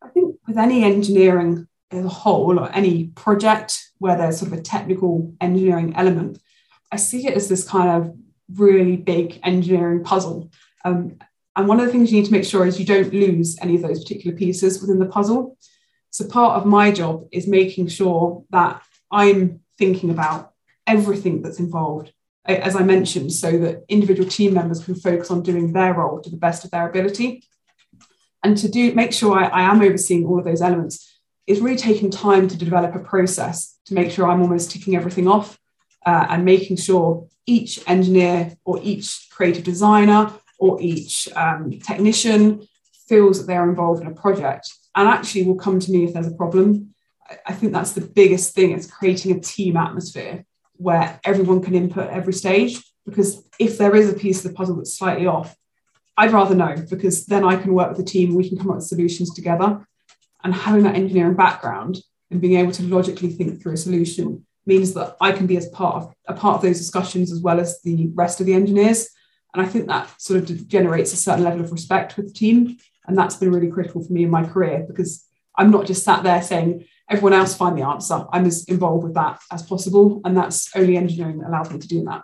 I 0.01 0.07
think 0.07 0.37
with 0.47 0.57
any 0.57 0.85
engineering 0.85 1.67
as 1.91 2.05
a 2.05 2.07
whole, 2.07 2.59
or 2.59 2.71
any 2.71 3.07
project 3.07 3.91
where 3.97 4.15
there's 4.15 4.39
sort 4.39 4.53
of 4.53 4.57
a 4.57 4.61
technical 4.61 5.35
engineering 5.41 5.97
element, 5.97 6.39
I 6.93 6.95
see 6.95 7.25
it 7.25 7.33
as 7.33 7.49
this 7.49 7.67
kind 7.67 7.89
of 7.89 8.15
really 8.55 8.97
big 8.97 9.39
engineering 9.43 10.03
puzzle. 10.03 10.51
Um, 10.85 11.17
and 11.55 11.67
one 11.67 11.79
of 11.79 11.87
the 11.87 11.91
things 11.91 12.11
you 12.11 12.19
need 12.19 12.27
to 12.27 12.31
make 12.31 12.45
sure 12.45 12.67
is 12.67 12.79
you 12.79 12.85
don't 12.85 13.11
lose 13.11 13.57
any 13.59 13.75
of 13.75 13.81
those 13.81 14.03
particular 14.03 14.37
pieces 14.37 14.79
within 14.79 14.99
the 14.99 15.07
puzzle. 15.07 15.57
So 16.11 16.27
part 16.27 16.55
of 16.55 16.67
my 16.67 16.91
job 16.91 17.27
is 17.31 17.47
making 17.47 17.87
sure 17.87 18.43
that 18.51 18.83
I'm 19.09 19.61
thinking 19.79 20.11
about 20.11 20.53
everything 20.85 21.41
that's 21.41 21.57
involved, 21.57 22.13
as 22.45 22.75
I 22.75 22.83
mentioned, 22.83 23.33
so 23.33 23.57
that 23.57 23.85
individual 23.89 24.29
team 24.29 24.53
members 24.53 24.85
can 24.85 24.93
focus 24.93 25.31
on 25.31 25.41
doing 25.41 25.73
their 25.73 25.95
role 25.95 26.21
to 26.21 26.29
the 26.29 26.37
best 26.37 26.63
of 26.63 26.69
their 26.69 26.87
ability. 26.87 27.43
And 28.43 28.55
to 28.57 28.69
do 28.69 28.93
make 28.93 29.13
sure 29.13 29.35
I, 29.35 29.47
I 29.47 29.61
am 29.63 29.81
overseeing 29.81 30.27
all 30.27 30.37
of 30.37 30.45
those 30.45 30.61
elements 30.61 31.19
is 31.47 31.59
really 31.59 31.77
taking 31.77 32.11
time 32.11 32.47
to 32.49 32.57
develop 32.57 32.93
a 32.93 32.99
process 32.99 33.79
to 33.85 33.95
make 33.95 34.11
sure 34.11 34.27
I'm 34.27 34.43
almost 34.43 34.69
ticking 34.69 34.95
everything 34.95 35.27
off 35.27 35.57
uh, 36.05 36.27
and 36.29 36.45
making 36.45 36.77
sure 36.77 37.27
each 37.45 37.79
engineer 37.87 38.55
or 38.63 38.79
each 38.81 39.27
creative 39.31 39.63
designer 39.63 40.31
or 40.59 40.81
each 40.81 41.27
um, 41.35 41.71
technician 41.79 42.65
feels 43.07 43.39
that 43.39 43.47
they're 43.47 43.69
involved 43.69 44.01
in 44.01 44.07
a 44.07 44.13
project 44.13 44.71
and 44.95 45.07
actually 45.07 45.43
will 45.43 45.55
come 45.55 45.79
to 45.79 45.91
me 45.91 46.05
if 46.05 46.13
there's 46.13 46.27
a 46.27 46.35
problem. 46.35 46.93
I 47.45 47.53
think 47.53 47.73
that's 47.73 47.93
the 47.93 48.01
biggest 48.01 48.53
thing 48.53 48.71
is 48.71 48.89
creating 48.89 49.31
a 49.35 49.39
team 49.39 49.75
atmosphere 49.75 50.45
where 50.73 51.19
everyone 51.23 51.61
can 51.61 51.75
input 51.75 52.09
every 52.09 52.33
stage. 52.33 52.81
Because 53.05 53.43
if 53.59 53.77
there 53.77 53.95
is 53.95 54.09
a 54.09 54.13
piece 54.13 54.43
of 54.43 54.51
the 54.51 54.55
puzzle 54.55 54.77
that's 54.77 54.97
slightly 54.97 55.25
off, 55.25 55.55
I'd 56.15 56.31
rather 56.31 56.55
know 56.55 56.75
because 56.89 57.25
then 57.25 57.43
I 57.43 57.55
can 57.55 57.73
work 57.73 57.89
with 57.89 57.97
the 57.97 58.11
team 58.11 58.35
we 58.35 58.47
can 58.47 58.57
come 58.57 58.69
up 58.69 58.77
with 58.77 58.85
solutions 58.85 59.33
together. 59.33 59.85
And 60.43 60.53
having 60.53 60.83
that 60.83 60.95
engineering 60.95 61.35
background 61.35 61.99
and 62.29 62.41
being 62.41 62.59
able 62.59 62.71
to 62.73 62.83
logically 62.83 63.29
think 63.29 63.61
through 63.61 63.73
a 63.73 63.77
solution 63.77 64.45
means 64.65 64.93
that 64.93 65.17
I 65.19 65.31
can 65.31 65.47
be 65.47 65.57
as 65.57 65.67
part 65.69 65.95
of 65.95 66.13
a 66.27 66.33
part 66.33 66.55
of 66.55 66.61
those 66.61 66.77
discussions 66.77 67.31
as 67.31 67.39
well 67.39 67.59
as 67.59 67.81
the 67.81 68.09
rest 68.13 68.39
of 68.39 68.45
the 68.45 68.53
engineers. 68.53 69.09
And 69.53 69.65
I 69.65 69.69
think 69.69 69.87
that 69.87 70.09
sort 70.21 70.49
of 70.49 70.67
generates 70.67 71.13
a 71.13 71.17
certain 71.17 71.43
level 71.43 71.61
of 71.61 71.71
respect 71.71 72.17
with 72.17 72.27
the 72.27 72.33
team 72.33 72.77
and 73.05 73.17
that's 73.17 73.35
been 73.35 73.51
really 73.51 73.69
critical 73.69 74.03
for 74.03 74.13
me 74.13 74.23
in 74.23 74.29
my 74.29 74.45
career 74.45 74.85
because 74.87 75.25
I'm 75.57 75.71
not 75.71 75.85
just 75.85 76.03
sat 76.03 76.23
there 76.23 76.41
saying, 76.41 76.85
everyone 77.09 77.33
else 77.33 77.55
find 77.55 77.77
the 77.77 77.83
answer. 77.83 78.25
I'm 78.31 78.45
as 78.45 78.63
involved 78.65 79.03
with 79.03 79.13
that 79.15 79.39
as 79.51 79.63
possible. 79.63 80.21
And 80.23 80.35
that's 80.37 80.75
only 80.75 80.97
engineering 80.97 81.39
that 81.39 81.49
allows 81.49 81.71
me 81.71 81.79
to 81.79 81.87
do 81.87 82.03
that. 82.05 82.23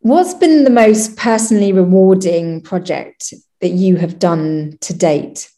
What's 0.00 0.34
been 0.34 0.64
the 0.64 0.70
most 0.70 1.16
personally 1.16 1.72
rewarding 1.72 2.60
project 2.60 3.32
that 3.60 3.70
you 3.70 3.96
have 3.96 4.18
done 4.18 4.78
to 4.82 4.94
date? 4.94 5.50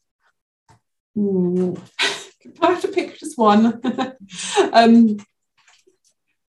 I 2.63 2.67
have 2.67 2.83
to 2.83 2.89
pick 2.89 3.19
just 3.19 3.39
one. 3.39 3.81
um, 4.73 5.19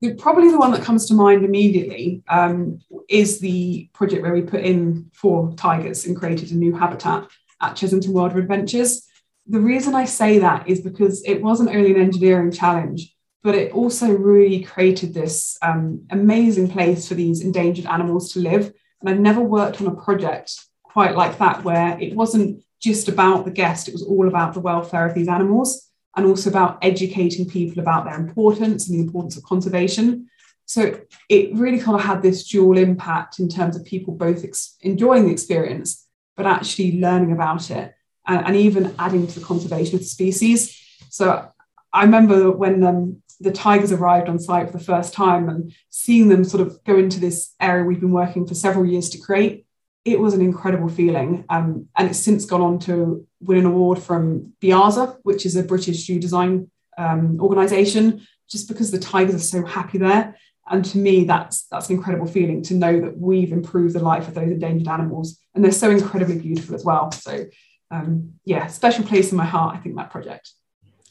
the, 0.01 0.15
probably 0.15 0.51
the 0.51 0.59
one 0.59 0.73
that 0.73 0.83
comes 0.83 1.07
to 1.07 1.15
mind 1.15 1.45
immediately 1.45 2.23
um, 2.29 2.81
is 3.09 3.41
the 3.41 3.89
project 3.93 4.23
where 4.23 4.33
we 4.33 4.43
put 4.43 4.61
in 4.61 5.11
four 5.15 5.55
tigers 5.57 6.07
and 6.07 6.17
created 6.17 6.51
a 6.51 6.57
new 6.57 6.75
habitat 6.75 7.27
at 7.61 7.75
Chessington 7.75 8.09
World 8.09 8.33
of 8.33 8.39
Adventures. 8.39 9.07
The 9.47 9.61
reason 9.61 9.95
I 9.95 10.05
say 10.05 10.39
that 10.39 10.69
is 10.69 10.81
because 10.81 11.23
it 11.25 11.43
wasn't 11.43 11.71
only 11.71 11.95
an 11.95 12.01
engineering 12.01 12.51
challenge, 12.51 13.15
but 13.43 13.55
it 13.55 13.73
also 13.73 14.09
really 14.11 14.63
created 14.63 15.13
this 15.13 15.59
um, 15.63 16.07
amazing 16.11 16.69
place 16.69 17.09
for 17.09 17.15
these 17.15 17.43
endangered 17.43 17.87
animals 17.87 18.33
to 18.33 18.41
live. 18.41 18.73
And 19.01 19.11
I've 19.11 19.21
never 19.21 19.43
worked 19.43 19.81
on 19.81 19.87
a 19.87 20.03
project 20.03 20.53
quite 20.83 21.15
like 21.15 21.39
that, 21.39 21.63
where 21.63 21.99
it 22.01 22.15
wasn't 22.15 22.63
just 22.85 23.09
about 23.09 23.47
the 23.47 23.51
guest, 23.51 23.89
it 23.89 23.93
was 23.93 24.03
all 24.03 24.29
about 24.29 24.53
the 24.53 24.61
welfare 24.61 25.07
of 25.07 25.15
these 25.15 25.29
animals 25.29 25.91
and 26.17 26.27
also 26.27 26.51
about 26.51 26.79
educating 26.83 27.49
people 27.49 27.81
about 27.81 28.05
their 28.05 28.15
importance 28.15 28.87
and 28.87 28.97
the 28.97 29.03
importance 29.03 29.39
of 29.39 29.43
conservation. 29.43 30.29
So 30.67 31.01
it 31.31 31.55
really 31.55 31.79
kind 31.79 31.99
of 31.99 32.05
had 32.05 32.23
this 32.23 32.47
dual 32.47 32.77
impact 32.77 33.39
in 33.39 33.49
terms 33.49 33.75
of 33.75 33.87
people 33.87 34.15
both 34.15 34.45
ex- 34.45 34.77
enjoying 34.83 35.25
the 35.27 35.33
experience, 35.33 36.07
but 36.37 36.47
actually 36.47 37.01
learning 37.01 37.33
about 37.33 37.71
it 37.71 37.95
and, 38.27 38.47
and, 38.47 38.57
even 38.57 38.95
adding 38.99 39.27
to 39.27 39.41
the 39.41 39.45
conservation 39.45 39.95
of 39.95 40.01
the 40.01 40.07
species. 40.07 40.79
So 41.09 41.49
I 41.93 42.05
remember 42.05 42.51
when 42.51 42.83
um, 42.85 43.23
the 43.41 43.53
tigers 43.53 43.93
arrived 43.93 44.29
on 44.29 44.39
site 44.39 44.71
for 44.71 44.79
the 44.79 44.85
first 44.85 45.15
time 45.15 45.49
and 45.49 45.73
seeing 45.89 46.29
them 46.29 46.45
sort 46.45 46.67
of 46.67 46.83
go 46.85 46.99
into 46.99 47.19
this 47.19 47.55
area 47.61 47.85
we've 47.85 48.01
been 48.01 48.13
working 48.13 48.47
for 48.47 48.55
several 48.55 48.87
years 48.87 49.09
to 49.11 49.19
create, 49.19 49.64
it 50.05 50.21
was 50.21 50.35
an 50.35 50.43
incredible 50.43 50.89
feeling. 50.89 51.45
Um, 51.49 51.89
and 51.97 52.09
it's 52.09 52.19
since 52.19 52.45
gone 52.45 52.61
on 52.61 52.79
to 52.81 53.27
win 53.41 53.59
an 53.59 53.67
award 53.67 53.99
from 53.99 54.53
BIAZA, 54.61 55.19
which 55.23 55.47
is 55.47 55.57
a 55.57 55.63
British 55.63 56.07
zoo 56.07 56.21
design 56.21 56.71
um, 56.99 57.41
organisation, 57.41 58.27
just 58.49 58.69
because 58.69 58.91
the 58.91 58.99
tigers 58.99 59.35
are 59.35 59.39
so 59.39 59.65
happy 59.65 59.99
there. 59.99 60.37
And 60.69 60.85
to 60.87 60.99
me, 60.99 61.25
that's 61.25 61.67
that's 61.67 61.91
an 61.91 61.97
incredible 61.97 62.27
feeling 62.27 62.63
to 62.63 62.75
know 62.75 63.01
that 63.01 63.19
we've 63.19 63.53
improved 63.53 63.95
the 63.95 64.01
life 64.01 64.29
of 64.29 64.35
those 64.35 64.51
endangered 64.51 64.89
animals, 64.89 65.39
and 65.55 65.63
they're 65.63 65.73
so 65.73 65.91
incredibly 65.91 66.39
beautiful 66.39 66.75
as 66.75 66.85
well. 66.85 67.11
So, 67.13 67.45
um, 67.91 68.35
yeah, 68.47 68.67
special 68.69 69.05
place 69.05 69.31
in 69.31 69.37
my 69.37 69.45
heart. 69.45 69.77
I 69.77 69.81
think 69.81 69.97
that 69.97 70.11
project. 70.11 70.53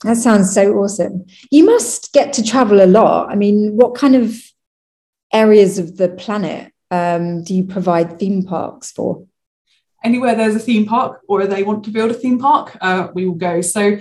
That 0.04 0.18
sounds 0.18 0.52
so 0.54 0.74
awesome. 0.74 1.26
You 1.52 1.66
must 1.66 2.14
get 2.14 2.34
to 2.34 2.44
travel 2.44 2.84
a 2.84 2.88
lot. 2.88 3.30
I 3.30 3.36
mean, 3.36 3.76
what 3.76 3.96
kind 3.96 4.16
of 4.16 4.36
areas 5.32 5.78
of 5.78 5.98
the 5.98 6.10
planet 6.10 6.73
um, 6.94 7.44
do 7.44 7.56
you 7.56 7.64
provide 7.64 8.20
theme 8.20 8.44
parks 8.44 8.92
for? 8.92 9.26
Anywhere 10.04 10.36
there's 10.36 10.56
a 10.56 10.60
theme 10.60 10.86
park 10.86 11.22
or 11.28 11.48
they 11.48 11.64
want 11.64 11.84
to 11.86 11.92
build 11.92 12.12
a 12.12 12.14
theme 12.14 12.38
park, 12.38 12.78
uh, 12.82 13.08
we 13.16 13.26
will 13.26 13.42
go. 13.50 13.62
So 13.62 14.00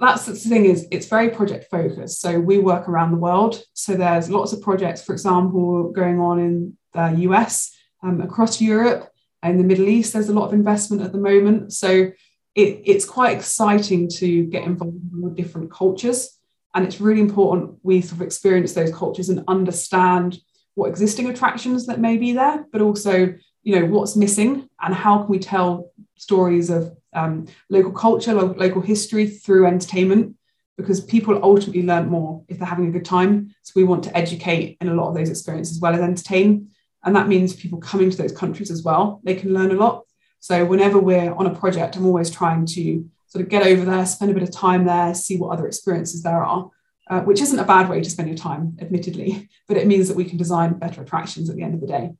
that's 0.00 0.26
the 0.26 0.34
thing 0.34 0.64
is 0.64 0.88
it's 0.90 1.06
very 1.06 1.30
project 1.30 1.70
focused. 1.70 2.20
So 2.20 2.40
we 2.40 2.58
work 2.58 2.88
around 2.88 3.12
the 3.12 3.24
world. 3.28 3.62
So 3.74 3.94
there's 3.94 4.28
lots 4.28 4.52
of 4.52 4.60
projects, 4.60 5.04
for 5.04 5.12
example, 5.12 5.92
going 5.92 6.18
on 6.18 6.40
in 6.40 6.76
the 6.92 7.08
US, 7.28 7.76
um, 8.02 8.20
across 8.20 8.60
Europe, 8.60 9.08
and 9.42 9.60
the 9.60 9.64
Middle 9.64 9.88
East. 9.88 10.12
There's 10.12 10.28
a 10.28 10.34
lot 10.34 10.48
of 10.48 10.52
investment 10.52 11.02
at 11.02 11.12
the 11.12 11.18
moment. 11.18 11.72
So 11.72 12.10
it, 12.54 12.82
it's 12.84 13.04
quite 13.04 13.36
exciting 13.36 14.08
to 14.16 14.44
get 14.46 14.64
involved 14.64 14.98
with 15.12 15.36
different 15.36 15.70
cultures. 15.70 16.38
And 16.74 16.84
it's 16.84 17.00
really 17.00 17.20
important 17.20 17.78
we 17.82 18.00
sort 18.00 18.20
of 18.20 18.26
experience 18.26 18.72
those 18.72 18.92
cultures 18.92 19.28
and 19.28 19.44
understand 19.46 20.38
what 20.76 20.90
existing 20.90 21.28
attractions 21.28 21.86
that 21.86 21.98
may 21.98 22.16
be 22.18 22.32
there, 22.32 22.64
but 22.70 22.82
also, 22.82 23.34
you 23.62 23.80
know, 23.80 23.86
what's 23.86 24.14
missing 24.14 24.68
and 24.80 24.94
how 24.94 25.18
can 25.18 25.28
we 25.28 25.38
tell 25.38 25.90
stories 26.16 26.70
of 26.70 26.94
um, 27.14 27.46
local 27.70 27.92
culture, 27.92 28.34
lo- 28.34 28.54
local 28.56 28.82
history 28.82 29.26
through 29.26 29.66
entertainment, 29.66 30.36
because 30.76 31.00
people 31.00 31.40
ultimately 31.42 31.82
learn 31.82 32.08
more 32.08 32.44
if 32.48 32.58
they're 32.58 32.68
having 32.68 32.88
a 32.88 32.92
good 32.92 33.06
time. 33.06 33.54
So 33.62 33.72
we 33.74 33.84
want 33.84 34.04
to 34.04 34.16
educate 34.16 34.76
in 34.82 34.88
a 34.88 34.94
lot 34.94 35.08
of 35.08 35.14
those 35.14 35.30
experiences 35.30 35.78
as 35.78 35.80
well 35.80 35.94
as 35.94 36.00
entertain. 36.00 36.68
And 37.02 37.16
that 37.16 37.26
means 37.26 37.56
people 37.56 37.78
coming 37.78 38.10
to 38.10 38.16
those 38.16 38.32
countries 38.32 38.70
as 38.70 38.82
well, 38.82 39.22
they 39.24 39.34
can 39.34 39.54
learn 39.54 39.70
a 39.70 39.74
lot. 39.74 40.04
So 40.40 40.66
whenever 40.66 40.98
we're 40.98 41.34
on 41.34 41.46
a 41.46 41.54
project, 41.54 41.96
I'm 41.96 42.04
always 42.04 42.30
trying 42.30 42.66
to 42.66 43.08
sort 43.28 43.42
of 43.42 43.48
get 43.48 43.66
over 43.66 43.86
there, 43.86 44.04
spend 44.04 44.30
a 44.30 44.34
bit 44.34 44.42
of 44.42 44.50
time 44.50 44.84
there, 44.84 45.14
see 45.14 45.38
what 45.38 45.52
other 45.52 45.66
experiences 45.66 46.22
there 46.22 46.44
are 46.44 46.70
uh, 47.08 47.20
which 47.20 47.40
isn't 47.40 47.58
a 47.58 47.64
bad 47.64 47.88
way 47.88 48.00
to 48.00 48.10
spend 48.10 48.28
your 48.28 48.36
time, 48.36 48.76
admittedly, 48.80 49.48
but 49.68 49.76
it 49.76 49.86
means 49.86 50.08
that 50.08 50.16
we 50.16 50.24
can 50.24 50.38
design 50.38 50.74
better 50.74 51.02
attractions 51.02 51.48
at 51.48 51.56
the 51.56 51.62
end 51.62 51.74
of 51.74 51.80
the 51.80 51.86
day. 51.86 52.10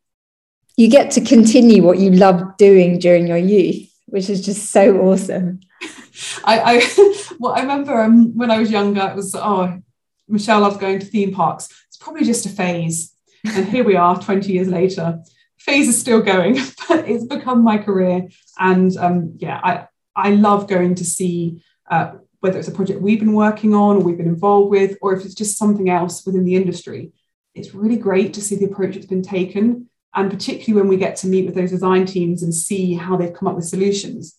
You 0.77 0.90
get 0.90 1.11
to 1.12 1.22
continue 1.22 1.83
what 1.83 1.99
you 1.99 2.11
loved 2.11 2.59
doing 2.59 2.99
during 2.99 3.27
your 3.27 3.38
youth, 3.38 3.90
which 4.07 4.29
is 4.29 4.44
just 4.44 4.70
so 4.70 5.01
awesome. 5.01 5.61
I, 6.44 6.61
I 6.61 7.22
well, 7.38 7.55
I 7.55 7.61
remember 7.61 8.01
um, 8.01 8.37
when 8.37 8.51
I 8.51 8.59
was 8.59 8.70
younger, 8.70 9.09
it 9.09 9.16
was 9.16 9.35
oh, 9.35 9.81
Michelle 10.29 10.61
loves 10.61 10.77
going 10.77 10.99
to 10.99 11.07
theme 11.07 11.33
parks. 11.33 11.68
It's 11.88 11.96
probably 11.96 12.25
just 12.25 12.46
a 12.46 12.51
phase, 12.51 13.14
and 13.44 13.68
here 13.68 13.85
we 13.85 13.96
are, 13.96 14.20
twenty 14.20 14.53
years 14.53 14.68
later. 14.68 15.20
Phase 15.59 15.88
is 15.88 15.99
still 15.99 16.22
going, 16.22 16.55
but 16.88 17.09
it's 17.09 17.25
become 17.25 17.64
my 17.64 17.79
career, 17.79 18.29
and 18.59 18.96
um, 18.99 19.35
yeah, 19.38 19.61
I 19.62 19.88
I 20.14 20.31
love 20.31 20.68
going 20.68 20.94
to 20.96 21.05
see 21.05 21.62
uh, 21.90 22.12
whether 22.46 22.61
it's 22.61 22.68
a 22.68 22.72
project 22.72 23.00
we've 23.00 23.18
been 23.18 23.32
working 23.32 23.74
on 23.74 23.96
or 23.96 23.98
we've 23.98 24.16
been 24.16 24.28
involved 24.28 24.70
with, 24.70 24.96
or 25.02 25.12
if 25.12 25.24
it's 25.24 25.35
just 25.35 25.59
something 25.59 25.90
else 25.90 26.24
within 26.24 26.44
the 26.44 26.54
industry. 26.54 27.11
It's 27.56 27.74
really 27.74 27.96
great 27.96 28.35
to 28.35 28.40
see 28.40 28.54
the 28.54 28.66
approach 28.66 28.94
that's 28.94 29.06
been 29.06 29.20
taken. 29.20 29.90
And 30.14 30.30
particularly 30.30 30.80
when 30.80 30.88
we 30.88 30.96
get 30.96 31.16
to 31.16 31.26
meet 31.26 31.44
with 31.44 31.56
those 31.56 31.72
design 31.72 32.06
teams 32.06 32.44
and 32.44 32.54
see 32.54 32.94
how 32.94 33.16
they've 33.16 33.35
come 33.35 33.48
up 33.48 33.56
with 33.56 33.64
solutions, 33.64 34.37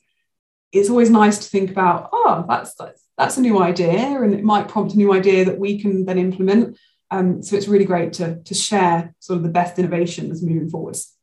it's 0.72 0.90
always 0.90 1.10
nice 1.10 1.38
to 1.40 1.50
think 1.50 1.70
about, 1.70 2.10
oh, 2.14 2.46
that's, 2.48 2.76
that's, 2.76 3.04
that's 3.18 3.36
a 3.36 3.42
new 3.42 3.62
idea, 3.62 4.22
and 4.22 4.34
it 4.34 4.44
might 4.44 4.70
prompt 4.70 4.94
a 4.94 4.98
new 4.98 5.12
idea 5.12 5.44
that 5.44 5.60
we 5.60 5.82
can 5.82 6.06
then 6.06 6.18
implement. 6.18 6.78
Um, 7.12 7.44
so 7.44 7.58
it's 7.58 7.68
really 7.68 7.84
great 7.84 8.14
to, 8.14 8.42
to 8.42 8.54
share 8.54 9.14
sort 9.20 9.36
of 9.36 9.44
the 9.44 9.50
best 9.50 9.78
innovations 9.80 10.42
moving 10.42 10.70
forwards. 10.70 11.14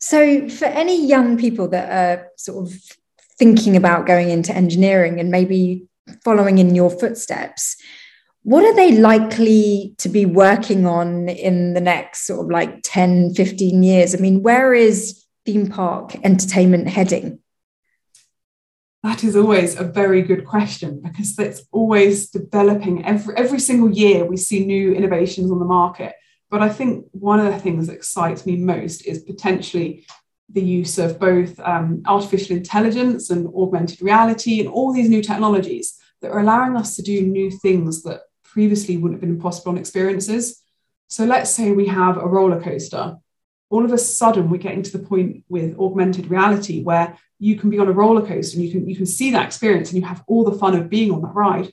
So, 0.00 0.48
for 0.48 0.66
any 0.66 1.04
young 1.04 1.36
people 1.36 1.66
that 1.68 1.90
are 1.90 2.28
sort 2.36 2.68
of 2.68 2.80
thinking 3.38 3.76
about 3.76 4.06
going 4.06 4.30
into 4.30 4.54
engineering 4.54 5.20
and 5.20 5.30
maybe 5.30 5.86
following 6.24 6.58
in 6.58 6.74
your 6.74 6.90
footsteps 6.90 7.76
what 8.48 8.64
are 8.64 8.74
they 8.74 8.92
likely 8.92 9.94
to 9.98 10.08
be 10.08 10.24
working 10.24 10.86
on 10.86 11.28
in 11.28 11.74
the 11.74 11.82
next 11.82 12.26
sort 12.26 12.40
of 12.40 12.50
like 12.50 12.80
10 12.82 13.34
15 13.34 13.82
years? 13.82 14.14
I 14.14 14.18
mean 14.18 14.42
where 14.42 14.72
is 14.72 15.22
theme 15.44 15.68
park 15.68 16.16
entertainment 16.24 16.88
heading? 16.88 17.40
That 19.02 19.22
is 19.22 19.36
always 19.36 19.78
a 19.78 19.84
very 19.84 20.22
good 20.22 20.46
question 20.46 21.02
because 21.02 21.38
it's 21.38 21.62
always 21.72 22.30
developing. 22.30 23.04
Every 23.04 23.36
every 23.36 23.60
single 23.60 23.90
year 23.90 24.24
we 24.24 24.38
see 24.38 24.64
new 24.64 24.94
innovations 24.94 25.50
on 25.50 25.58
the 25.58 25.64
market. 25.64 26.14
But 26.50 26.62
i 26.62 26.70
think 26.70 27.04
one 27.12 27.40
of 27.40 27.52
the 27.52 27.60
things 27.60 27.86
that 27.86 27.96
excites 27.96 28.46
me 28.46 28.56
most 28.56 29.04
is 29.04 29.22
potentially 29.22 30.06
the 30.50 30.62
use 30.62 30.98
of 30.98 31.18
both 31.18 31.58
um, 31.60 32.02
artificial 32.06 32.56
intelligence 32.56 33.30
and 33.30 33.46
augmented 33.54 34.00
reality 34.00 34.60
and 34.60 34.68
all 34.68 34.92
these 34.92 35.08
new 35.08 35.22
technologies 35.22 35.98
that 36.22 36.30
are 36.30 36.40
allowing 36.40 36.76
us 36.76 36.96
to 36.96 37.02
do 37.02 37.22
new 37.22 37.50
things 37.50 38.02
that 38.02 38.22
previously 38.44 38.96
wouldn't 38.96 39.20
have 39.20 39.28
been 39.28 39.40
possible 39.40 39.72
on 39.72 39.78
experiences. 39.78 40.62
So 41.08 41.24
let's 41.24 41.50
say 41.50 41.72
we 41.72 41.86
have 41.86 42.16
a 42.16 42.26
roller 42.26 42.60
coaster. 42.60 43.16
All 43.70 43.84
of 43.84 43.92
a 43.92 43.98
sudden, 43.98 44.48
we're 44.48 44.56
getting 44.56 44.82
to 44.82 44.96
the 44.96 45.06
point 45.06 45.44
with 45.48 45.78
augmented 45.78 46.30
reality 46.30 46.82
where 46.82 47.18
you 47.38 47.56
can 47.56 47.70
be 47.70 47.78
on 47.78 47.88
a 47.88 47.92
roller 47.92 48.26
coaster 48.26 48.56
and 48.56 48.64
you 48.64 48.72
can 48.72 48.88
you 48.88 48.96
can 48.96 49.06
see 49.06 49.30
that 49.30 49.46
experience 49.46 49.90
and 49.90 50.00
you 50.00 50.08
have 50.08 50.24
all 50.26 50.44
the 50.44 50.58
fun 50.58 50.74
of 50.74 50.88
being 50.88 51.12
on 51.12 51.20
that 51.22 51.34
ride 51.34 51.70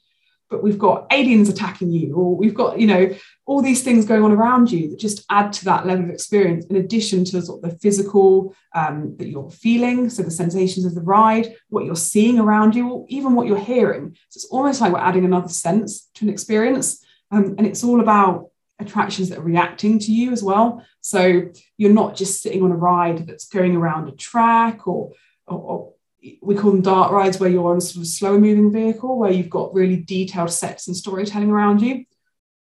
but 0.50 0.62
we've 0.64 0.78
got 0.78 1.08
aliens 1.12 1.50
attacking 1.50 1.92
you 1.92 2.16
or 2.16 2.36
we've 2.36 2.54
got 2.54 2.80
you 2.80 2.88
know 2.88 3.14
all 3.46 3.62
these 3.62 3.84
things 3.84 4.06
going 4.06 4.24
on 4.24 4.32
around 4.32 4.72
you 4.72 4.90
that 4.90 5.00
just 5.00 5.26
add 5.30 5.52
to 5.54 5.66
that 5.66 5.86
level 5.86 6.06
of 6.06 6.10
experience 6.10 6.66
in 6.68 6.76
addition 6.76 7.24
to 7.26 7.42
sort 7.42 7.64
of 7.64 7.70
the 7.70 7.78
physical 7.80 8.56
um, 8.74 9.16
that 9.18 9.28
you're 9.28 9.50
feeling 9.50 10.10
so 10.10 10.24
the 10.24 10.32
sensations 10.32 10.86
of 10.86 10.96
the 10.96 11.02
ride 11.02 11.54
what 11.70 11.86
you're 11.86 11.96
seeing 11.96 12.40
around 12.40 12.76
you 12.76 12.90
or 12.90 13.06
even 13.10 13.34
what 13.34 13.48
you're 13.48 13.58
hearing. 13.58 14.16
So 14.30 14.38
it's 14.38 14.46
almost 14.46 14.82
like 14.82 14.92
we're 14.92 15.00
adding 15.00 15.26
another 15.26 15.50
sense 15.50 16.10
to 16.16 16.26
an 16.26 16.30
experience 16.30 17.06
um, 17.32 17.56
and 17.58 17.66
it's 17.66 17.84
all 17.84 18.02
about 18.02 18.50
attractions 18.80 19.30
that 19.30 19.40
are 19.40 19.44
reacting 19.44 20.00
to 20.00 20.12
you 20.12 20.32
as 20.32 20.44
well. 20.44 20.86
So 21.02 21.50
you're 21.78 21.94
not 21.94 22.16
just 22.16 22.42
sitting 22.42 22.62
on 22.64 22.72
a 22.72 22.76
ride 22.76 23.26
that's 23.26 23.48
going 23.48 23.76
around 23.76 24.10
a 24.10 24.12
track 24.12 24.88
or, 24.88 25.12
or, 25.48 25.58
or 25.58 25.94
we 26.42 26.56
call 26.56 26.72
them 26.72 26.82
dark 26.82 27.12
rides 27.12 27.40
where 27.40 27.50
you're 27.50 27.70
on 27.70 27.78
a 27.78 27.82
sort 27.82 28.02
of 28.02 28.08
slow 28.08 28.40
moving 28.40 28.72
vehicle 28.72 29.18
where 29.18 29.32
you've 29.32 29.50
got 29.50 29.74
really 29.74 29.98
detailed 29.98 30.52
sets 30.52 30.88
and 30.88 30.96
storytelling 30.96 31.52
around 31.52 31.82
you. 31.82 32.06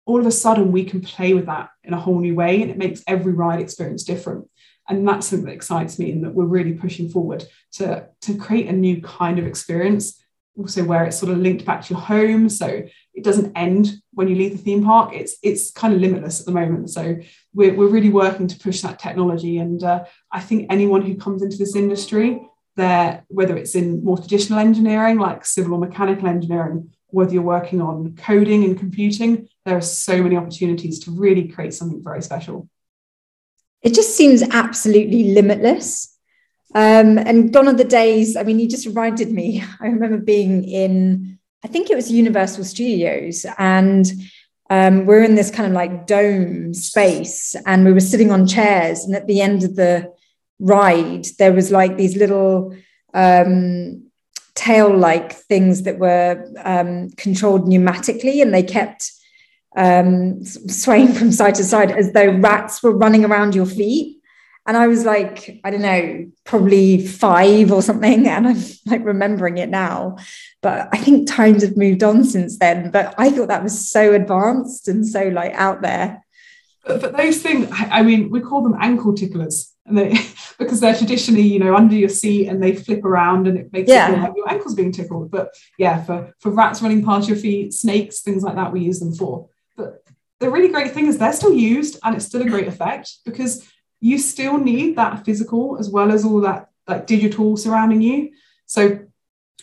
All 0.05 0.19
of 0.19 0.27
a 0.27 0.33
sudden 0.33 0.73
we 0.73 0.85
can 0.85 1.01
play 1.01 1.35
with 1.35 1.47
that 1.47 1.71
in 1.85 1.93
a 1.93 2.01
whole 2.01 2.21
new 2.21 2.35
way 2.35 2.63
and 2.63 2.71
it 2.71 2.79
makes 2.79 3.03
every 3.07 3.33
ride 3.33 3.61
experience 3.61 4.05
different. 4.05 4.49
And 4.89 5.07
that's 5.07 5.29
something 5.29 5.47
that 5.47 5.53
excites 5.53 5.99
me 5.99 6.11
and 6.11 6.25
that 6.25 6.35
we're 6.35 6.45
really 6.45 6.73
pushing 6.73 7.09
forward 7.09 7.45
to, 7.73 8.09
to 8.23 8.37
create 8.37 8.67
a 8.67 8.73
new 8.73 9.01
kind 9.01 9.39
of 9.39 9.47
experience 9.47 10.19
also 10.59 10.85
where 10.85 11.05
it's 11.05 11.19
sort 11.19 11.33
of 11.33 11.39
linked 11.39 11.65
back 11.65 11.83
to 11.83 11.95
your 11.95 12.03
home. 12.03 12.49
So 12.49 12.85
it 13.15 13.25
doesn't 13.25 13.57
end 13.57 13.93
when 14.13 14.29
you 14.29 14.35
leave 14.35 14.53
the 14.53 14.59
theme 14.59 14.85
park. 14.85 15.15
It's 15.15 15.37
it's 15.43 15.71
kind 15.71 15.95
of 15.95 16.01
limitless 16.01 16.41
at 16.41 16.47
the 16.47 16.53
moment. 16.53 16.91
So 16.91 17.17
we're, 17.55 17.75
we're 17.75 17.89
really 17.89 18.11
working 18.11 18.49
to 18.49 18.59
push 18.59 18.83
that 18.83 18.99
technology. 18.99 19.59
And 19.59 19.83
uh, 19.83 20.05
i 20.31 20.41
think 20.41 20.67
anyone 20.71 21.03
who 21.03 21.17
comes 21.17 21.43
into 21.43 21.57
this 21.57 21.77
industry 21.77 22.41
there, 22.77 23.25
whether 23.29 23.57
it's 23.57 23.75
in 23.75 24.03
more 24.05 24.19
traditional 24.19 24.59
engineering 24.59 25.19
like 25.19 25.45
civil 25.45 25.75
or 25.75 25.79
mechanical 25.79 26.29
engineering, 26.29 26.91
whether 27.09 27.33
you're 27.33 27.43
working 27.43 27.81
on 27.81 28.17
coding 28.17 28.65
and 28.65 28.79
computing, 28.79 29.49
there 29.65 29.77
are 29.77 29.83
so 29.83 30.23
many 30.23 30.37
opportunities 30.37 30.99
to 31.01 31.11
really 31.11 31.49
create 31.49 31.75
something 31.75 32.03
very 32.03 32.23
special. 32.23 32.69
It 33.83 33.95
just 33.95 34.17
seems 34.17 34.43
absolutely 34.43 35.35
limitless. 35.35 36.17
Um, 36.75 37.19
and 37.19 37.53
gone 37.53 37.69
are 37.69 37.75
the 37.75 37.85
days, 37.85 38.37
I 38.37 38.45
mean, 38.45 38.59
you 38.59 38.69
just 38.69 38.87
reminded 38.87 39.31
me. 39.31 39.63
I 39.81 39.89
remember 39.89 40.19
being 40.19 40.65
in, 40.65 41.39
I 41.63 41.69
think 41.69 41.91
it 41.91 41.97
was 41.97 42.11
Universal 42.11 42.65
Studios, 42.65 43.45
and 43.59 44.11
um, 44.71 45.05
we're 45.05 45.23
in 45.23 45.35
this 45.35 45.51
kind 45.51 45.67
of 45.67 45.75
like 45.75 46.07
dome 46.07 46.73
space, 46.73 47.55
and 47.67 47.85
we 47.85 47.93
were 47.93 48.01
sitting 48.01 48.31
on 48.31 48.47
chairs. 48.47 49.05
And 49.05 49.15
at 49.15 49.27
the 49.27 49.43
end 49.43 49.65
of 49.65 49.77
the 49.77 50.13
ride, 50.63 51.27
there 51.39 51.53
was 51.53 51.71
like 51.71 51.97
these 51.97 52.17
little 52.17 52.75
um, 53.13 54.07
tail 54.55 54.97
like 54.97 55.33
things 55.33 55.83
that 55.83 55.99
were 55.99 56.51
um, 56.65 57.11
controlled 57.17 57.67
pneumatically, 57.67 58.41
and 58.41 58.55
they 58.55 58.63
kept 58.63 59.11
um, 59.77 60.45
swaying 60.45 61.13
from 61.13 61.33
side 61.33 61.57
to 61.57 61.65
side 61.65 61.91
as 61.91 62.13
though 62.13 62.31
rats 62.39 62.83
were 62.83 62.97
running 62.97 63.25
around 63.25 63.55
your 63.55 63.67
feet. 63.67 64.19
And 64.65 64.77
I 64.77 64.87
was 64.87 65.05
like, 65.05 65.61
I 65.65 65.71
don't 65.71 65.83
know, 65.83 66.31
probably 66.45 67.05
five 67.05 67.73
or 67.73 67.83
something. 67.83 68.29
And 68.29 68.47
I'm 68.47 68.63
like 68.87 69.05
remembering 69.05 69.59
it 69.59 69.69
now. 69.69 70.19
But 70.61 70.89
I 70.93 70.99
think 70.99 71.29
times 71.29 71.65
have 71.65 71.77
moved 71.77 72.05
on 72.05 72.25
since 72.25 72.59
then. 72.59 72.93
But 72.93 73.13
I 73.19 73.31
thought 73.31 73.49
that 73.49 73.65
was 73.65 73.91
so 73.91 74.15
advanced 74.15 74.87
and 74.87 75.05
so 75.05 75.25
like 75.29 75.53
out 75.55 75.83
there. 75.83 76.25
But, 76.87 77.01
but 77.01 77.17
those 77.17 77.43
things, 77.43 77.69
I 77.73 78.03
mean, 78.03 78.31
we 78.31 78.41
call 78.41 78.63
them 78.63 78.77
ankle 78.81 79.15
ticklers. 79.15 79.72
And 79.87 79.99
they, 79.99 80.15
because 80.59 80.81
they're 80.81 80.97
traditionally, 80.97 81.43
you 81.43 81.59
know, 81.59 81.75
under 81.75 81.95
your 81.95 82.09
seat 82.09 82.49
and 82.49 82.63
they 82.63 82.75
flip 82.75 83.05
around 83.05 83.47
and 83.47 83.59
it 83.59 83.73
makes 83.73 83.89
yeah. 83.89 84.09
it 84.09 84.15
feel 84.15 84.23
like 84.23 84.37
your 84.37 84.51
ankles 84.51 84.75
being 84.75 84.93
tickled. 84.93 85.31
But 85.31 85.51
yeah, 85.79 86.03
for, 86.05 86.35
for 86.39 86.51
rats 86.51 86.83
running 86.83 87.05
past 87.05 87.29
your 87.29 87.37
feet, 87.37 87.75
snakes, 87.75 88.21
things 88.21 88.43
like 88.43 88.55
that, 88.57 88.73
we 88.73 88.81
use 88.81 89.01
them 89.01 89.15
for. 89.15 89.49
But 89.77 90.05
the 90.41 90.51
really 90.51 90.69
great 90.69 90.93
thing 90.93 91.07
is 91.07 91.19
they're 91.19 91.33
still 91.33 91.53
used 91.53 91.99
and 92.03 92.15
it's 92.15 92.27
still 92.27 92.43
a 92.43 92.49
great 92.49 92.69
effect 92.69 93.19
because 93.25 93.69
you 94.01 94.19
still 94.19 94.59
need 94.59 94.97
that 94.97 95.25
physical 95.25 95.79
as 95.79 95.89
well 95.89 96.11
as 96.11 96.25
all 96.25 96.41
that 96.41 96.69
like 96.89 97.07
digital 97.07 97.57
surrounding 97.57 98.03
you. 98.03 98.31
So 98.67 99.01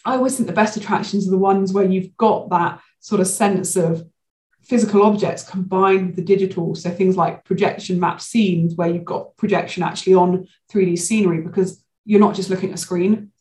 I 0.05 0.15
always 0.15 0.37
think 0.37 0.47
the 0.47 0.53
best 0.53 0.77
attractions 0.77 1.27
are 1.27 1.31
the 1.31 1.37
ones 1.37 1.73
where 1.73 1.85
you've 1.85 2.15
got 2.15 2.49
that 2.49 2.81
sort 2.99 3.21
of 3.21 3.27
sense 3.27 3.75
of 3.75 4.07
physical 4.69 5.01
objects 5.01 5.49
combined 5.49 6.05
with 6.07 6.15
the 6.15 6.21
digital. 6.21 6.75
So 6.75 6.91
things 6.91 7.17
like 7.17 7.43
projection 7.43 7.99
mapped 7.99 8.21
scenes 8.21 8.75
where 8.75 8.87
you've 8.87 9.03
got 9.03 9.35
projection 9.35 9.81
actually 9.81 10.13
on 10.13 10.47
3D 10.71 10.99
scenery 10.99 11.41
because 11.41 11.83
you're 12.05 12.19
not 12.19 12.35
just 12.35 12.51
looking 12.51 12.69
at 12.69 12.75
a 12.75 12.77
screen. 12.77 13.31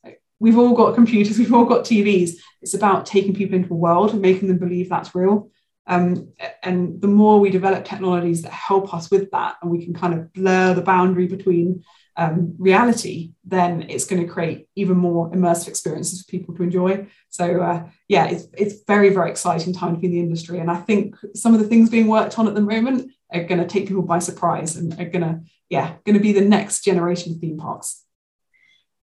We've 0.41 0.59
all 0.59 0.75
got 0.75 0.95
computers, 0.95 1.39
we've 1.39 1.53
all 1.53 1.67
got 1.67 1.85
TVs. 1.85 2.37
It's 2.63 2.75
about 2.75 3.05
taking 3.05 3.35
people 3.35 3.57
into 3.57 3.75
a 3.75 3.77
world 3.77 4.13
and 4.13 4.23
making 4.23 4.49
them 4.49 4.59
believe 4.59 4.89
that's 4.89 5.15
real. 5.15 5.51
Um, 5.87 6.33
and 6.63 7.01
the 7.01 7.09
more 7.09 7.41
we 7.41 7.51
develop 7.51 7.85
technologies 7.85 8.43
that 8.43 8.53
help 8.53 8.93
us 8.95 9.11
with 9.11 9.31
that, 9.31 9.57
and 9.61 9.71
we 9.71 9.85
can 9.85 9.95
kind 9.95 10.15
of 10.15 10.33
blur 10.33 10.75
the 10.75 10.83
boundary 10.83 11.27
between 11.27 11.85
um, 12.19 12.55
reality, 12.59 13.33
then 13.45 13.87
it's 13.89 14.05
going 14.05 14.21
to 14.21 14.29
create 14.29 14.69
even 14.75 14.97
more 14.97 15.31
immersive 15.31 15.69
experiences 15.69 16.21
for 16.21 16.31
people 16.31 16.55
to 16.57 16.65
enjoy. 16.65 17.07
So 17.31 17.63
uh, 17.63 17.89
yeah, 18.09 18.27
it's, 18.27 18.47
it's 18.57 18.83
very, 18.87 19.11
very 19.11 19.31
exciting 19.31 19.73
time 19.73 19.95
to 19.95 20.01
be 20.01 20.09
in 20.09 20.13
the 20.13 20.21
industry. 20.21 20.59
And 20.59 20.71
I 20.71 20.77
think 20.77 21.17
some 21.35 21.55
of 21.55 21.61
the 21.61 21.69
things 21.69 21.89
being 21.89 22.09
worked 22.09 22.39
on 22.39 22.49
at 22.49 22.55
the 22.55 22.61
moment 22.61 23.11
are 23.33 23.45
going 23.45 23.61
to 23.61 23.67
take 23.67 23.87
people 23.89 24.03
by 24.03 24.19
surprise 24.19 24.77
and 24.77 24.93
are 25.01 25.09
going 25.09 25.23
to, 25.23 25.41
yeah, 25.71 25.95
going 26.05 26.19
to 26.19 26.23
be 26.23 26.33
the 26.33 26.41
next 26.57 26.85
generation 26.85 27.33
of 27.33 27.39
theme 27.39 27.57
parks. 27.57 28.05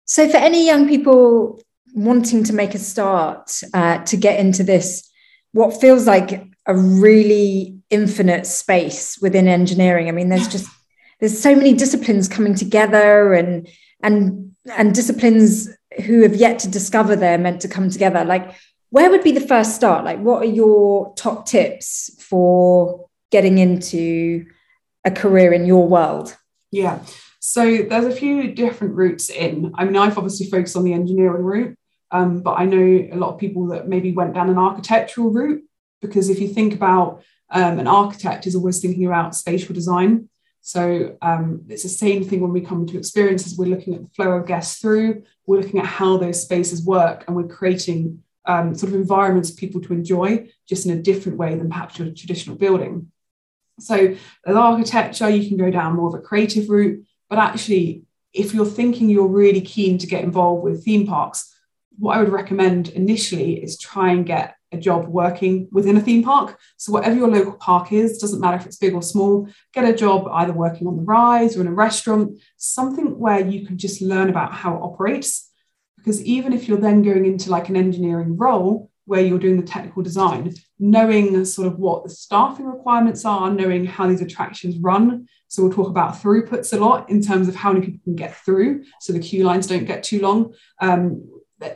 So 0.06 0.28
for 0.28 0.38
any 0.38 0.66
young 0.66 0.88
people 0.88 1.60
wanting 1.94 2.44
to 2.44 2.52
make 2.54 2.74
a 2.74 2.78
start 2.78 3.60
uh, 3.74 3.98
to 4.04 4.16
get 4.16 4.40
into 4.40 4.64
this, 4.64 5.08
what 5.52 5.80
feels 5.80 6.06
like 6.06 6.48
a 6.66 6.76
really 6.76 7.78
infinite 7.90 8.46
space 8.46 9.18
within 9.20 9.48
engineering. 9.48 10.08
I 10.08 10.12
mean, 10.12 10.28
there's 10.28 10.48
just 10.48 10.68
there's 11.22 11.40
so 11.40 11.54
many 11.54 11.72
disciplines 11.72 12.26
coming 12.26 12.52
together 12.52 13.32
and 13.32 13.68
and 14.02 14.54
and 14.76 14.92
disciplines 14.92 15.68
who 16.04 16.22
have 16.22 16.34
yet 16.34 16.58
to 16.58 16.68
discover 16.68 17.14
they're 17.14 17.38
meant 17.38 17.60
to 17.60 17.68
come 17.68 17.88
together. 17.90 18.24
Like, 18.24 18.54
where 18.90 19.08
would 19.08 19.22
be 19.22 19.30
the 19.30 19.40
first 19.40 19.76
start? 19.76 20.04
Like, 20.04 20.18
what 20.18 20.42
are 20.42 20.52
your 20.52 21.14
top 21.14 21.46
tips 21.46 22.10
for 22.20 23.08
getting 23.30 23.58
into 23.58 24.46
a 25.04 25.12
career 25.12 25.52
in 25.52 25.64
your 25.64 25.86
world? 25.86 26.36
Yeah. 26.72 26.98
So 27.38 27.82
there's 27.88 28.06
a 28.06 28.16
few 28.16 28.52
different 28.52 28.94
routes 28.94 29.30
in. 29.30 29.72
I 29.76 29.84
mean, 29.84 29.96
I've 29.96 30.18
obviously 30.18 30.50
focused 30.50 30.76
on 30.76 30.84
the 30.84 30.92
engineering 30.92 31.44
route, 31.44 31.78
um, 32.10 32.40
but 32.40 32.54
I 32.54 32.64
know 32.64 33.08
a 33.12 33.16
lot 33.16 33.32
of 33.32 33.38
people 33.38 33.68
that 33.68 33.88
maybe 33.88 34.10
went 34.10 34.34
down 34.34 34.50
an 34.50 34.58
architectural 34.58 35.30
route 35.30 35.62
because 36.00 36.28
if 36.28 36.40
you 36.40 36.48
think 36.48 36.74
about 36.74 37.22
um, 37.52 37.78
an 37.78 37.86
architect 37.86 38.46
is 38.46 38.56
always 38.56 38.80
thinking 38.80 39.06
about 39.06 39.36
spatial 39.36 39.74
design. 39.74 40.28
So 40.64 41.16
um, 41.20 41.62
it's 41.68 41.82
the 41.82 41.88
same 41.88 42.24
thing 42.24 42.40
when 42.40 42.52
we 42.52 42.60
come 42.60 42.86
to 42.86 42.96
experiences. 42.96 43.58
We're 43.58 43.74
looking 43.74 43.94
at 43.94 44.02
the 44.02 44.14
flow 44.14 44.30
of 44.32 44.46
guests 44.46 44.80
through. 44.80 45.24
We're 45.44 45.60
looking 45.60 45.80
at 45.80 45.86
how 45.86 46.16
those 46.16 46.40
spaces 46.40 46.84
work, 46.84 47.24
and 47.26 47.34
we're 47.36 47.48
creating 47.48 48.22
um, 48.46 48.74
sort 48.74 48.92
of 48.92 49.00
environments 49.00 49.50
for 49.50 49.56
people 49.56 49.80
to 49.82 49.92
enjoy, 49.92 50.48
just 50.68 50.86
in 50.86 50.96
a 50.96 51.02
different 51.02 51.36
way 51.36 51.56
than 51.56 51.68
perhaps 51.68 51.98
your 51.98 52.10
traditional 52.12 52.56
building. 52.56 53.10
So 53.80 54.14
with 54.46 54.56
architecture, 54.56 55.28
you 55.28 55.48
can 55.48 55.56
go 55.56 55.70
down 55.70 55.96
more 55.96 56.08
of 56.08 56.14
a 56.14 56.22
creative 56.22 56.70
route, 56.70 57.04
but 57.28 57.40
actually, 57.40 58.04
if 58.32 58.54
you're 58.54 58.64
thinking 58.64 59.10
you're 59.10 59.26
really 59.26 59.60
keen 59.60 59.98
to 59.98 60.06
get 60.06 60.22
involved 60.22 60.62
with 60.62 60.84
theme 60.84 61.08
parks, 61.08 61.52
what 61.98 62.16
I 62.16 62.20
would 62.20 62.32
recommend 62.32 62.88
initially 62.88 63.62
is 63.62 63.76
try 63.76 64.12
and 64.12 64.24
get 64.24 64.56
a 64.72 64.78
job 64.78 65.06
working 65.06 65.68
within 65.70 65.96
a 65.96 66.00
theme 66.00 66.22
park. 66.22 66.58
So, 66.76 66.92
whatever 66.92 67.14
your 67.14 67.28
local 67.28 67.52
park 67.52 67.92
is, 67.92 68.18
doesn't 68.18 68.40
matter 68.40 68.56
if 68.56 68.66
it's 68.66 68.78
big 68.78 68.94
or 68.94 69.02
small, 69.02 69.48
get 69.74 69.84
a 69.84 69.94
job 69.94 70.26
either 70.32 70.52
working 70.52 70.86
on 70.86 70.96
the 70.96 71.02
rides 71.02 71.56
or 71.56 71.60
in 71.60 71.66
a 71.66 71.72
restaurant, 71.72 72.38
something 72.56 73.18
where 73.18 73.46
you 73.46 73.66
can 73.66 73.78
just 73.78 74.00
learn 74.00 74.30
about 74.30 74.52
how 74.52 74.74
it 74.74 74.82
operates. 74.82 75.50
Because 75.98 76.22
even 76.24 76.52
if 76.52 76.66
you're 76.66 76.78
then 76.78 77.02
going 77.02 77.24
into 77.26 77.50
like 77.50 77.68
an 77.68 77.76
engineering 77.76 78.36
role 78.36 78.90
where 79.04 79.20
you're 79.20 79.38
doing 79.38 79.60
the 79.60 79.66
technical 79.66 80.02
design, 80.02 80.54
knowing 80.78 81.44
sort 81.44 81.68
of 81.68 81.78
what 81.78 82.02
the 82.04 82.10
staffing 82.10 82.66
requirements 82.66 83.24
are, 83.24 83.50
knowing 83.50 83.84
how 83.84 84.06
these 84.06 84.20
attractions 84.20 84.78
run. 84.78 85.26
So, 85.48 85.62
we'll 85.62 85.72
talk 85.72 85.88
about 85.88 86.14
throughputs 86.14 86.72
a 86.72 86.78
lot 86.78 87.10
in 87.10 87.20
terms 87.20 87.46
of 87.46 87.54
how 87.54 87.72
many 87.72 87.86
people 87.86 88.00
can 88.04 88.16
get 88.16 88.34
through 88.36 88.84
so 89.00 89.12
the 89.12 89.18
queue 89.18 89.44
lines 89.44 89.66
don't 89.66 89.84
get 89.84 90.02
too 90.02 90.20
long. 90.20 90.54
Um, 90.80 91.28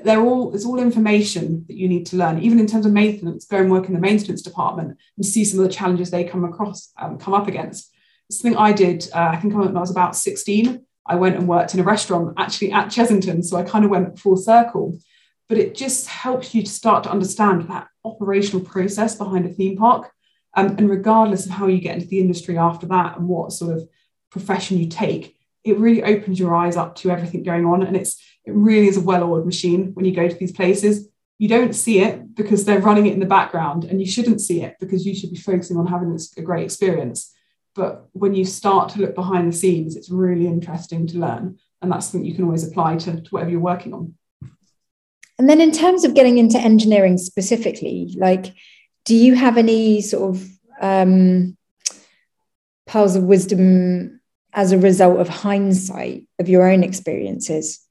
they're 0.03 0.23
all 0.23 0.55
it's 0.55 0.65
all 0.65 0.79
information 0.79 1.65
that 1.69 1.77
you 1.77 1.89
need 1.89 2.07
to 2.07 2.17
learn. 2.17 2.43
Even 2.43 2.59
in 2.59 2.67
terms 2.67 2.87
of 2.87 2.93
maintenance 2.93 3.45
go 3.45 3.59
and 3.59 3.71
work 3.71 3.87
in 3.87 3.95
the 3.95 4.01
maintenance 4.01 4.43
department 4.43 4.97
and 5.17 5.27
see 5.27 5.45
some 5.45 5.61
of 5.61 5.67
the 5.67 5.73
challenges 5.73 6.11
they 6.11 6.25
come 6.25 6.45
across 6.45 6.93
um, 6.99 7.19
come 7.19 7.35
up 7.35 7.49
against. 7.49 7.93
Something 8.31 8.57
i 8.57 8.73
did 8.73 9.09
uh, 9.15 9.31
i 9.33 9.37
think 9.37 9.55
when 9.55 9.77
i 9.77 9.81
was 9.81 9.91
about 9.91 10.17
16 10.17 10.85
i 11.07 11.15
went 11.15 11.37
and 11.37 11.47
worked 11.47 11.75
in 11.75 11.81
a 11.81 11.85
restaurant 11.85 12.35
actually 12.37 12.73
at 12.73 12.89
Chessington 12.89 13.45
so 13.45 13.57
i 13.57 13.63
kind 13.63 13.85
of 13.85 13.91
went 13.91 14.19
full 14.19 14.37
circle. 14.37 14.99
But 15.49 15.59
it 15.59 15.77
just 15.77 16.09
helps 16.09 16.57
you 16.57 16.63
to 16.65 16.71
start 16.71 17.05
to 17.05 17.11
understand 17.11 17.69
that 17.69 17.87
operational 18.05 18.65
process 18.65 19.15
behind 19.15 19.47
a 19.47 19.49
theme 19.49 19.77
park 19.77 20.11
um, 20.55 20.75
and 20.79 20.91
regardless 20.91 21.47
of 21.47 21.53
how 21.53 21.69
you 21.69 21.81
get 21.81 21.95
into 21.95 22.09
the 22.09 22.19
industry 22.19 22.59
after 22.59 22.87
that 22.87 23.17
and 23.17 23.29
what 23.29 23.53
sort 23.53 23.77
of 23.77 23.89
profession 24.31 24.79
you 24.79 24.89
take 24.89 25.37
it 25.67 25.79
really 25.79 26.03
opens 26.03 26.39
your 26.39 26.55
eyes 26.55 26.77
up 26.77 26.95
to 26.95 27.11
everything 27.11 27.43
going 27.43 27.67
on. 27.67 27.83
And 27.83 27.97
it's 27.97 28.23
it 28.47 28.55
really 28.55 28.87
is 28.87 28.97
a 28.97 29.01
well-oiled 29.01 29.45
machine 29.45 29.91
when 29.95 30.05
you 30.05 30.15
go 30.15 30.29
to 30.29 30.35
these 30.35 30.53
places. 30.53 31.09
You 31.39 31.49
don't 31.49 31.75
see 31.75 32.01
it 32.01 32.35
because 32.35 32.65
they're 32.65 32.81
running 32.81 33.07
it 33.07 33.13
in 33.13 33.21
the 33.21 33.27
background 33.27 33.85
and 33.85 34.01
you 34.01 34.07
shouldn't 34.07 34.41
see 34.41 34.63
it 34.63 34.77
because 34.81 35.05
you 35.05 35.15
should 35.15 35.33
be 35.33 35.39
focusing 35.39 35.77
on 35.77 35.87
having 35.87 36.17
a 36.37 36.43
great 36.43 36.65
experience. 36.65 37.35
But 37.75 38.09
when 38.13 38.35
you 38.35 38.45
start 38.45 38.91
to 38.91 39.01
look 39.01 39.15
behind 39.15 39.53
the 39.53 39.57
scenes 39.57 39.97
it's 39.97 40.11
really 40.11 40.47
interesting 40.47 41.07
to 41.09 41.19
learn 41.19 41.59
and 41.83 41.93
that's 41.93 42.07
something 42.07 42.25
you 42.25 42.35
can 42.35 42.45
always 42.45 42.67
apply 42.67 42.97
to, 42.97 43.21
to 43.21 43.31
whatever 43.31 43.51
you're 43.51 43.61
working 43.61 43.93
on. 43.93 44.15
And 45.39 45.51
then 45.51 45.61
in 45.61 45.73
terms 45.73 46.05
of 46.05 46.15
getting 46.15 46.39
into 46.39 46.59
engineering 46.59 47.19
specifically 47.19 48.15
like 48.17 48.55
do 49.05 49.15
you 49.15 49.35
have 49.35 49.59
any 49.59 50.01
sort 50.01 50.35
of 50.35 50.49
um, 50.81 51.57
pearls 52.87 53.15
of 53.15 53.25
wisdom 53.25 54.21
as 54.53 54.73
a 54.73 54.79
result 54.79 55.21
of 55.21 55.29
hindsight 55.29 56.27
of 56.39 56.49
your 56.49 56.69
own 56.69 56.83
experiences 56.83 57.86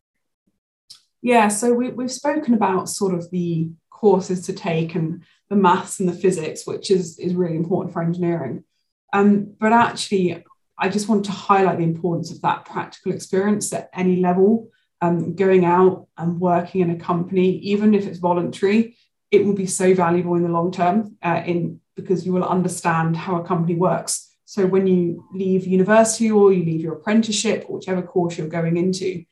yeah, 1.25 1.47
so 1.47 1.73
we, 1.73 1.89
we've 1.89 2.11
spoken 2.11 2.53
about 2.53 2.87
sort 2.87 3.15
of 3.15 3.31
the 3.31 3.71
courses 3.89 4.45
to 4.45 4.53
take 4.53 4.93
and 4.93 5.23
the 5.49 5.55
maths 5.55 5.99
and 5.99 6.07
the 6.07 6.13
physics, 6.13 6.67
which 6.67 6.91
is, 6.91 7.17
is 7.17 7.33
really 7.33 7.55
important 7.55 7.91
for 7.91 8.03
engineering. 8.03 8.63
Um, 9.11 9.55
but 9.59 9.73
actually, 9.73 10.43
I 10.77 10.87
just 10.87 11.09
want 11.09 11.25
to 11.25 11.31
highlight 11.31 11.79
the 11.79 11.83
importance 11.83 12.31
of 12.31 12.43
that 12.43 12.65
practical 12.65 13.11
experience 13.11 13.73
at 13.73 13.89
any 13.91 14.17
level. 14.17 14.69
Um, 15.01 15.35
going 15.35 15.65
out 15.65 16.07
and 16.15 16.39
working 16.39 16.81
in 16.81 16.91
a 16.91 16.99
company, 16.99 17.57
even 17.57 17.95
if 17.95 18.05
it's 18.05 18.19
voluntary, 18.19 18.95
it 19.31 19.43
will 19.43 19.55
be 19.55 19.65
so 19.65 19.95
valuable 19.95 20.35
in 20.35 20.43
the 20.43 20.49
long 20.49 20.71
term 20.71 21.17
uh, 21.23 21.41
in 21.43 21.81
because 21.95 22.23
you 22.23 22.33
will 22.33 22.45
understand 22.45 23.17
how 23.17 23.37
a 23.37 23.43
company 23.43 23.73
works. 23.73 24.31
So 24.45 24.67
when 24.67 24.85
you 24.85 25.27
leave 25.33 25.65
university 25.65 26.29
or 26.29 26.53
you 26.53 26.63
leave 26.63 26.81
your 26.81 26.93
apprenticeship 26.93 27.65
or 27.67 27.77
whichever 27.77 28.03
course 28.03 28.37
you're 28.37 28.47
going 28.47 28.77
into, 28.77 29.25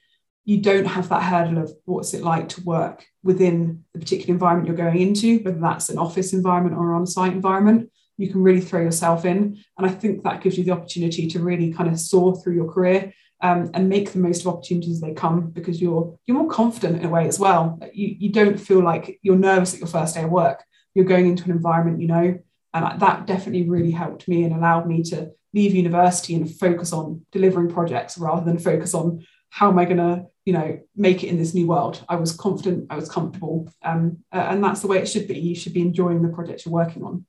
you 0.45 0.61
don't 0.61 0.85
have 0.85 1.09
that 1.09 1.23
hurdle 1.23 1.63
of 1.63 1.71
what's 1.85 2.13
it 2.13 2.23
like 2.23 2.49
to 2.49 2.61
work 2.63 3.05
within 3.23 3.83
the 3.93 3.99
particular 3.99 4.33
environment 4.33 4.67
you're 4.67 4.75
going 4.75 4.99
into, 4.99 5.39
whether 5.39 5.59
that's 5.59 5.89
an 5.89 5.97
office 5.97 6.33
environment 6.33 6.75
or 6.75 6.91
an 6.91 7.01
on-site 7.01 7.31
environment. 7.31 7.89
You 8.17 8.29
can 8.29 8.43
really 8.43 8.61
throw 8.61 8.81
yourself 8.81 9.25
in, 9.25 9.57
and 9.77 9.87
I 9.87 9.89
think 9.89 10.23
that 10.23 10.41
gives 10.41 10.57
you 10.57 10.63
the 10.63 10.71
opportunity 10.71 11.27
to 11.27 11.39
really 11.39 11.73
kind 11.73 11.89
of 11.89 11.99
soar 11.99 12.35
through 12.35 12.55
your 12.55 12.71
career 12.71 13.13
um, 13.41 13.71
and 13.73 13.89
make 13.89 14.11
the 14.11 14.19
most 14.19 14.41
of 14.41 14.47
opportunities 14.47 14.95
as 14.95 15.01
they 15.01 15.13
come 15.13 15.49
because 15.49 15.81
you're 15.81 16.17
you're 16.25 16.37
more 16.37 16.49
confident 16.49 16.99
in 16.99 17.05
a 17.05 17.09
way 17.09 17.27
as 17.27 17.39
well. 17.39 17.79
You 17.93 18.15
you 18.19 18.29
don't 18.29 18.59
feel 18.59 18.83
like 18.83 19.19
you're 19.23 19.35
nervous 19.35 19.73
at 19.73 19.79
your 19.79 19.87
first 19.87 20.15
day 20.15 20.23
of 20.23 20.29
work. 20.29 20.63
You're 20.93 21.05
going 21.05 21.27
into 21.27 21.45
an 21.45 21.51
environment 21.51 22.01
you 22.01 22.07
know, 22.07 22.39
and 22.73 23.01
that 23.01 23.25
definitely 23.25 23.67
really 23.67 23.91
helped 23.91 24.27
me 24.27 24.43
and 24.43 24.53
allowed 24.53 24.87
me 24.87 25.01
to 25.03 25.31
leave 25.53 25.73
university 25.73 26.35
and 26.35 26.53
focus 26.53 26.93
on 26.93 27.25
delivering 27.31 27.69
projects 27.69 28.17
rather 28.17 28.43
than 28.43 28.59
focus 28.59 28.93
on 28.93 29.25
how 29.49 29.69
am 29.69 29.77
I 29.77 29.85
going 29.85 29.97
to 29.97 30.25
you 30.45 30.53
know 30.53 30.79
make 30.95 31.23
it 31.23 31.27
in 31.27 31.37
this 31.37 31.53
new 31.53 31.67
world. 31.67 32.03
I 32.09 32.15
was 32.15 32.33
confident, 32.33 32.87
I 32.89 32.95
was 32.95 33.09
comfortable, 33.09 33.71
um, 33.83 34.19
and 34.31 34.63
that's 34.63 34.81
the 34.81 34.87
way 34.87 34.99
it 34.99 35.07
should 35.07 35.27
be. 35.27 35.39
You 35.39 35.55
should 35.55 35.73
be 35.73 35.81
enjoying 35.81 36.21
the 36.21 36.29
projects 36.29 36.65
you're 36.65 36.73
working 36.73 37.03
on. 37.03 37.25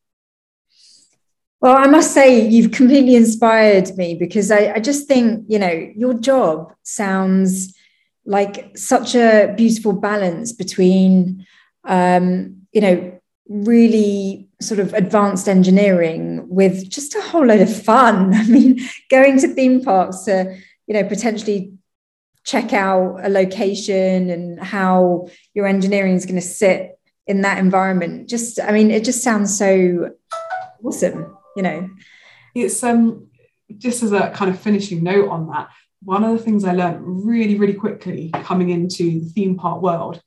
Well, 1.65 1.79
I 1.79 1.87
must 1.87 2.13
say, 2.13 2.47
you've 2.47 2.73
completely 2.73 3.15
inspired 3.15 3.97
me 3.97 4.17
because 4.17 4.51
I, 4.51 4.75
I, 4.75 4.81
just 4.81 5.09
think, 5.09 5.47
you 5.49 5.59
know, 5.59 5.91
your 5.97 6.13
job 6.13 6.75
sounds 6.83 7.75
like 8.27 8.77
such 8.77 9.15
a 9.15 9.55
beautiful 9.57 9.95
balance 9.95 10.53
between, 10.53 11.47
um, 11.85 12.67
you 12.73 12.83
know, 12.83 13.19
really 13.49 14.49
sort 14.61 14.79
of 14.79 14.93
advanced 14.93 15.49
engineering 15.49 16.47
with 16.51 16.91
just 16.91 17.15
a 17.15 17.23
whole 17.23 17.47
load 17.47 17.63
of 17.63 17.83
fun. 17.83 18.35
I 18.35 18.45
mean, 18.45 18.81
going 19.11 19.39
to 19.41 19.49
theme 19.49 19.83
parks 19.83 20.25
to, 20.25 20.59
you 20.87 20.93
know, 20.93 21.05
potentially 21.05 21.73
check 22.45 22.73
out 22.73 23.21
a 23.25 23.29
location 23.29 24.31
and 24.31 24.63
how 24.63 25.29
your 25.55 25.67
engineering 25.67 26.15
is 26.15 26.27
going 26.27 26.35
to 26.37 26.41
sit 26.41 26.99
in 27.27 27.41
that 27.41 27.59
environment. 27.59 28.29
Just, 28.29 28.61
I 28.61 28.71
mean, 28.73 28.91
it 28.91 29.05
just 29.05 29.23
sounds 29.23 29.57
so 29.57 30.11
awesome 30.85 31.35
you 31.57 31.63
know 31.63 31.89
it's 32.55 32.83
um 32.83 33.29
just 33.79 34.03
as 34.03 34.13
a 34.13 34.31
kind 34.31 34.51
of 34.51 34.61
finishing 34.61 35.03
note 35.03 35.29
on 35.29 35.49
that 35.49 35.69
one 36.03 36.25
of 36.25 36.33
the 36.37 36.43
things 36.43 36.65
i 36.65 36.73
learned 36.73 37.01
really 37.27 37.59
really 37.59 37.75
quickly 37.75 38.31
coming 38.43 38.71
into 38.71 39.21
the 39.21 39.29
theme 39.31 39.57
park 39.57 39.81
world 39.81 40.21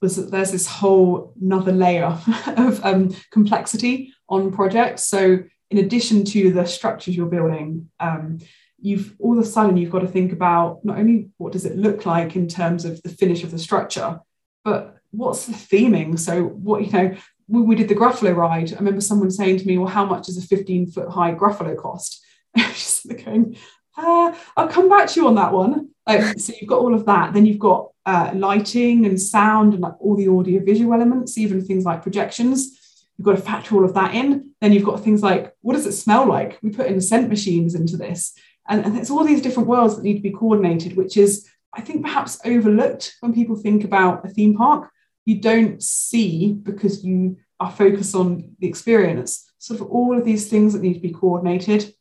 was 0.00 0.16
that 0.16 0.30
there's 0.30 0.52
this 0.52 0.66
whole 0.66 1.32
another 1.40 1.72
layer 1.72 2.18
of 2.56 2.84
um, 2.84 3.14
complexity 3.32 4.12
on 4.28 4.52
projects 4.52 5.04
so 5.04 5.38
in 5.70 5.78
addition 5.78 6.24
to 6.24 6.52
the 6.52 6.64
structures 6.64 7.16
you're 7.16 7.26
building 7.26 7.90
um, 7.98 8.38
you've 8.86 9.14
all 9.18 9.38
of 9.38 9.44
a 9.44 9.48
sudden 9.48 9.76
you've 9.76 9.90
got 9.90 10.00
to 10.00 10.14
think 10.16 10.32
about 10.32 10.84
not 10.84 10.98
only 10.98 11.28
what 11.38 11.52
does 11.52 11.66
it 11.66 11.76
look 11.76 12.06
like 12.06 12.36
in 12.36 12.46
terms 12.46 12.84
of 12.84 13.02
the 13.02 13.08
finish 13.08 13.42
of 13.42 13.50
the 13.50 13.58
structure 13.58 14.20
but 14.64 14.96
what's 15.10 15.46
the 15.46 15.52
theming 15.52 16.18
so 16.18 16.44
what 16.44 16.84
you 16.84 16.92
know 16.92 17.16
when 17.48 17.66
we 17.66 17.76
did 17.76 17.88
the 17.88 17.94
Gruffalo 17.94 18.34
ride, 18.34 18.72
I 18.72 18.76
remember 18.76 19.00
someone 19.00 19.30
saying 19.30 19.58
to 19.58 19.66
me, 19.66 19.78
Well, 19.78 19.88
how 19.88 20.04
much 20.04 20.26
does 20.26 20.36
a 20.36 20.46
15 20.46 20.90
foot 20.90 21.08
high 21.08 21.34
Gruffalo 21.34 21.76
cost? 21.76 22.24
just 22.56 23.08
going, 23.24 23.56
uh, 23.96 24.34
I'll 24.56 24.68
come 24.68 24.88
back 24.88 25.08
to 25.08 25.20
you 25.20 25.28
on 25.28 25.36
that 25.36 25.52
one. 25.52 25.90
Like, 26.06 26.38
so 26.38 26.52
you've 26.60 26.68
got 26.68 26.80
all 26.80 26.94
of 26.94 27.06
that. 27.06 27.32
Then 27.32 27.46
you've 27.46 27.58
got 27.58 27.90
uh, 28.04 28.32
lighting 28.34 29.06
and 29.06 29.20
sound 29.20 29.74
and 29.74 29.82
like 29.82 29.94
all 30.00 30.16
the 30.16 30.28
audio 30.28 30.62
visual 30.64 30.92
elements, 30.92 31.38
even 31.38 31.64
things 31.64 31.84
like 31.84 32.02
projections. 32.02 33.04
You've 33.16 33.24
got 33.24 33.36
to 33.36 33.42
factor 33.42 33.74
all 33.74 33.84
of 33.84 33.94
that 33.94 34.14
in. 34.14 34.50
Then 34.60 34.72
you've 34.72 34.84
got 34.84 35.02
things 35.02 35.22
like, 35.22 35.54
what 35.62 35.72
does 35.74 35.86
it 35.86 35.92
smell 35.92 36.26
like? 36.26 36.58
We 36.62 36.70
put 36.70 36.86
in 36.86 37.00
scent 37.00 37.28
machines 37.28 37.74
into 37.74 37.96
this. 37.96 38.34
And, 38.68 38.84
and 38.84 38.96
it's 38.96 39.10
all 39.10 39.24
these 39.24 39.42
different 39.42 39.68
worlds 39.68 39.96
that 39.96 40.04
need 40.04 40.16
to 40.16 40.22
be 40.22 40.32
coordinated, 40.32 40.96
which 40.96 41.16
is, 41.16 41.48
I 41.72 41.80
think, 41.80 42.04
perhaps 42.04 42.40
overlooked 42.44 43.16
when 43.20 43.34
people 43.34 43.56
think 43.56 43.84
about 43.84 44.24
a 44.24 44.28
theme 44.28 44.56
park. 44.56 44.90
You 45.24 45.40
don't 45.40 45.82
see 45.82 46.52
because 46.52 47.04
you 47.04 47.38
are 47.60 47.70
focused 47.70 48.14
on 48.14 48.54
the 48.58 48.66
experience. 48.66 49.50
Sort 49.58 49.80
of 49.80 49.86
all 49.88 50.16
of 50.16 50.24
these 50.24 50.48
things 50.48 50.72
that 50.72 50.82
need 50.82 50.94
to 50.94 51.00
be 51.00 51.12
coordinated. 51.12 51.92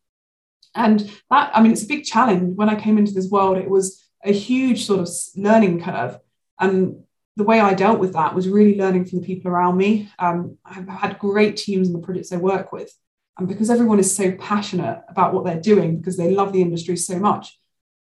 And 0.76 1.10
that 1.30 1.52
i 1.56 1.62
mean 1.62 1.72
it's 1.72 1.84
a 1.84 1.88
big 1.88 2.04
challenge. 2.04 2.56
When 2.56 2.70
i 2.70 2.76
came 2.76 2.98
into 2.98 3.14
this 3.14 3.30
world 3.30 3.58
it 3.58 3.70
was 3.70 4.04
a 4.24 4.34
huge 4.34 4.86
sort 4.86 5.00
of 5.00 5.10
learning 5.36 5.82
curve. 5.82 6.20
And 6.60 7.04
the 7.38 7.44
way 7.44 7.60
i 7.60 7.74
dealt 7.74 8.00
with 8.00 8.14
that 8.14 8.36
was 8.36 8.50
really 8.50 8.78
learning 8.78 9.06
from 9.06 9.22
the 9.22 9.26
people 9.26 9.50
around 9.50 9.78
me. 9.78 10.10
Um, 10.20 10.58
i've 10.66 10.88
had 10.88 11.20
great 11.20 11.58
teams 11.58 11.88
in 11.88 11.94
the 11.94 12.00
projects 12.00 12.32
i 12.32 12.38
work 12.38 12.72
with 12.72 12.94
and 13.38 13.48
because 13.48 13.70
everyone 13.70 14.00
is 14.00 14.16
so 14.16 14.32
passionate 14.34 15.02
about 15.10 15.34
what 15.34 15.46
they're 15.46 15.60
doing 15.60 15.98
because 15.98 16.18
they 16.18 16.32
love 16.32 16.54
the 16.54 16.62
industry 16.62 16.96
so 16.96 17.20
much 17.20 17.60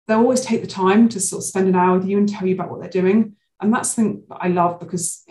they'll 0.08 0.18
always 0.18 0.40
take 0.40 0.60
the 0.60 0.66
time 0.66 1.08
to 1.08 1.20
sort 1.20 1.40
of 1.40 1.44
spend 1.44 1.68
an 1.68 1.76
hour 1.76 1.98
with 1.98 2.08
you 2.08 2.18
and 2.18 2.28
tell 2.28 2.46
you 2.46 2.54
about 2.54 2.70
what 2.70 2.80
they're 2.80 3.02
doing 3.02 3.36
and 3.60 3.72
that's 3.72 3.90
something 3.90 4.24
that 4.28 4.38
I 4.40 4.48
love 4.48 4.80
because 4.80 5.24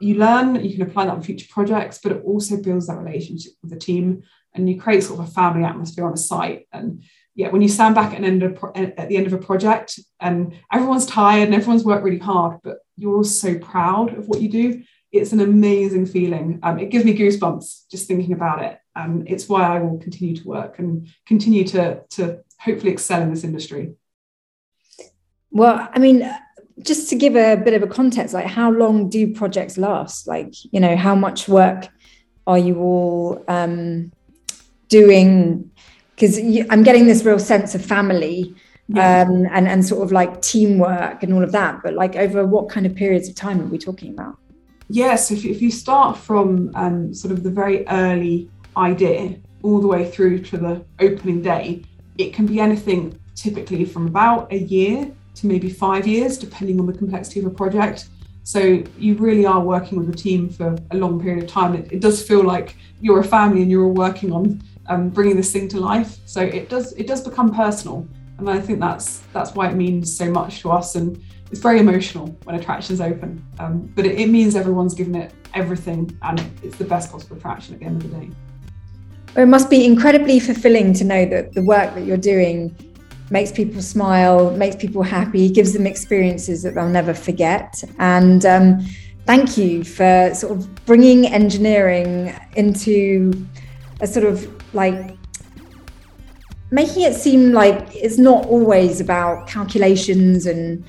you 0.00 0.16
learn, 0.16 0.62
you 0.64 0.72
can 0.72 0.82
apply 0.82 1.06
that 1.06 1.14
on 1.14 1.22
future 1.22 1.46
projects, 1.50 1.98
but 2.02 2.12
it 2.12 2.22
also 2.24 2.56
builds 2.56 2.86
that 2.86 2.98
relationship 2.98 3.52
with 3.62 3.70
the 3.70 3.78
team 3.78 4.22
and 4.54 4.68
you 4.68 4.80
create 4.80 5.02
sort 5.02 5.20
of 5.20 5.28
a 5.28 5.30
family 5.30 5.64
atmosphere 5.64 6.06
on 6.06 6.12
a 6.12 6.18
site. 6.18 6.66
And 6.72 7.04
yeah, 7.34 7.48
when 7.48 7.62
you 7.62 7.68
stand 7.68 7.94
back 7.94 8.14
at, 8.14 8.22
end 8.22 8.42
of, 8.42 8.62
at 8.74 9.08
the 9.08 9.16
end 9.16 9.26
of 9.26 9.32
a 9.32 9.38
project 9.38 9.98
and 10.20 10.56
everyone's 10.72 11.06
tired 11.06 11.46
and 11.46 11.54
everyone's 11.54 11.84
worked 11.84 12.04
really 12.04 12.18
hard, 12.18 12.58
but 12.62 12.78
you're 12.96 13.16
all 13.16 13.24
so 13.24 13.58
proud 13.58 14.16
of 14.16 14.28
what 14.28 14.40
you 14.40 14.48
do, 14.48 14.82
it's 15.10 15.32
an 15.32 15.40
amazing 15.40 16.06
feeling. 16.06 16.60
Um, 16.62 16.78
it 16.78 16.90
gives 16.90 17.04
me 17.04 17.16
goosebumps 17.16 17.88
just 17.90 18.06
thinking 18.08 18.32
about 18.32 18.62
it. 18.62 18.78
Um, 18.96 19.24
it's 19.26 19.48
why 19.48 19.62
I 19.62 19.80
will 19.80 19.98
continue 19.98 20.36
to 20.36 20.48
work 20.48 20.78
and 20.78 21.08
continue 21.26 21.64
to, 21.68 22.02
to 22.10 22.40
hopefully 22.60 22.92
excel 22.92 23.22
in 23.22 23.30
this 23.30 23.44
industry. 23.44 23.94
Well, 25.50 25.88
I 25.92 25.98
mean, 25.98 26.28
just 26.82 27.08
to 27.10 27.16
give 27.16 27.36
a 27.36 27.56
bit 27.56 27.74
of 27.74 27.82
a 27.82 27.86
context, 27.86 28.34
like 28.34 28.46
how 28.46 28.70
long 28.70 29.08
do 29.08 29.32
projects 29.34 29.78
last? 29.78 30.26
Like, 30.26 30.52
you 30.72 30.80
know, 30.80 30.96
how 30.96 31.14
much 31.14 31.48
work 31.48 31.88
are 32.46 32.58
you 32.58 32.80
all 32.80 33.44
um, 33.48 34.12
doing? 34.88 35.70
Because 36.14 36.38
I'm 36.70 36.82
getting 36.82 37.06
this 37.06 37.24
real 37.24 37.38
sense 37.38 37.74
of 37.74 37.84
family 37.84 38.54
yeah. 38.88 39.22
um, 39.22 39.46
and, 39.50 39.68
and 39.68 39.84
sort 39.84 40.02
of 40.02 40.12
like 40.12 40.42
teamwork 40.42 41.22
and 41.22 41.32
all 41.32 41.42
of 41.42 41.52
that. 41.52 41.80
But 41.82 41.94
like, 41.94 42.16
over 42.16 42.44
what 42.46 42.68
kind 42.68 42.86
of 42.86 42.94
periods 42.94 43.28
of 43.28 43.34
time 43.34 43.60
are 43.60 43.66
we 43.66 43.78
talking 43.78 44.12
about? 44.12 44.36
Yes, 44.88 45.30
if, 45.30 45.44
if 45.44 45.62
you 45.62 45.70
start 45.70 46.18
from 46.18 46.70
um, 46.74 47.14
sort 47.14 47.32
of 47.32 47.42
the 47.42 47.50
very 47.50 47.86
early 47.88 48.50
idea 48.76 49.36
all 49.62 49.80
the 49.80 49.86
way 49.86 50.10
through 50.10 50.40
to 50.40 50.56
the 50.58 50.84
opening 51.00 51.42
day, 51.42 51.82
it 52.18 52.32
can 52.32 52.46
be 52.46 52.60
anything 52.60 53.18
typically 53.34 53.84
from 53.84 54.06
about 54.06 54.52
a 54.52 54.58
year 54.58 55.10
to 55.36 55.46
maybe 55.46 55.68
five 55.68 56.06
years, 56.06 56.38
depending 56.38 56.78
on 56.78 56.86
the 56.86 56.92
complexity 56.92 57.40
of 57.40 57.46
a 57.46 57.50
project. 57.50 58.08
So 58.44 58.84
you 58.98 59.14
really 59.14 59.46
are 59.46 59.60
working 59.60 59.98
with 59.98 60.10
a 60.10 60.16
team 60.16 60.48
for 60.48 60.76
a 60.90 60.96
long 60.96 61.20
period 61.20 61.44
of 61.44 61.50
time. 61.50 61.74
It, 61.74 61.92
it 61.92 62.00
does 62.00 62.22
feel 62.22 62.44
like 62.44 62.76
you're 63.00 63.20
a 63.20 63.24
family 63.24 63.62
and 63.62 63.70
you're 63.70 63.84
all 63.84 63.92
working 63.92 64.32
on 64.32 64.62
um, 64.86 65.08
bringing 65.08 65.36
this 65.36 65.52
thing 65.52 65.68
to 65.68 65.80
life. 65.80 66.18
So 66.26 66.42
it 66.42 66.68
does 66.68 66.92
it 66.92 67.06
does 67.06 67.22
become 67.22 67.54
personal, 67.54 68.06
and 68.38 68.48
I 68.50 68.60
think 68.60 68.80
that's 68.80 69.20
that's 69.32 69.54
why 69.54 69.70
it 69.70 69.74
means 69.76 70.14
so 70.14 70.30
much 70.30 70.60
to 70.60 70.70
us. 70.70 70.94
And 70.94 71.22
it's 71.50 71.60
very 71.60 71.80
emotional 71.80 72.28
when 72.44 72.56
attractions 72.56 73.00
open, 73.00 73.44
um, 73.58 73.92
but 73.94 74.04
it, 74.06 74.18
it 74.18 74.28
means 74.28 74.56
everyone's 74.56 74.94
given 74.94 75.14
it 75.14 75.32
everything, 75.54 76.16
and 76.22 76.40
it's 76.62 76.76
the 76.76 76.84
best 76.84 77.10
possible 77.10 77.36
attraction 77.36 77.74
at 77.74 77.80
the 77.80 77.86
end 77.86 78.02
of 78.02 78.10
the 78.10 78.18
day. 78.18 78.30
It 79.36 79.46
must 79.46 79.68
be 79.68 79.84
incredibly 79.84 80.38
fulfilling 80.38 80.92
to 80.94 81.04
know 81.04 81.24
that 81.26 81.54
the 81.54 81.62
work 81.62 81.94
that 81.94 82.04
you're 82.04 82.16
doing 82.16 82.74
makes 83.30 83.50
people 83.50 83.82
smile, 83.82 84.50
makes 84.52 84.76
people 84.76 85.02
happy, 85.02 85.50
gives 85.50 85.72
them 85.72 85.86
experiences 85.86 86.62
that 86.62 86.74
they'll 86.74 86.88
never 86.88 87.14
forget. 87.14 87.82
And 87.98 88.46
um, 88.46 88.86
thank 89.26 89.58
you 89.58 89.82
for 89.82 90.32
sort 90.34 90.52
of 90.56 90.84
bringing 90.84 91.26
engineering 91.26 92.32
into 92.54 93.46
a 94.00 94.06
sort 94.06 94.26
of 94.26 94.46
like 94.74 95.16
making 96.70 97.02
it 97.02 97.14
seem 97.14 97.52
like 97.52 97.94
it's 97.94 98.18
not 98.18 98.46
always 98.46 99.00
about 99.00 99.46
calculations 99.46 100.46
and 100.46 100.84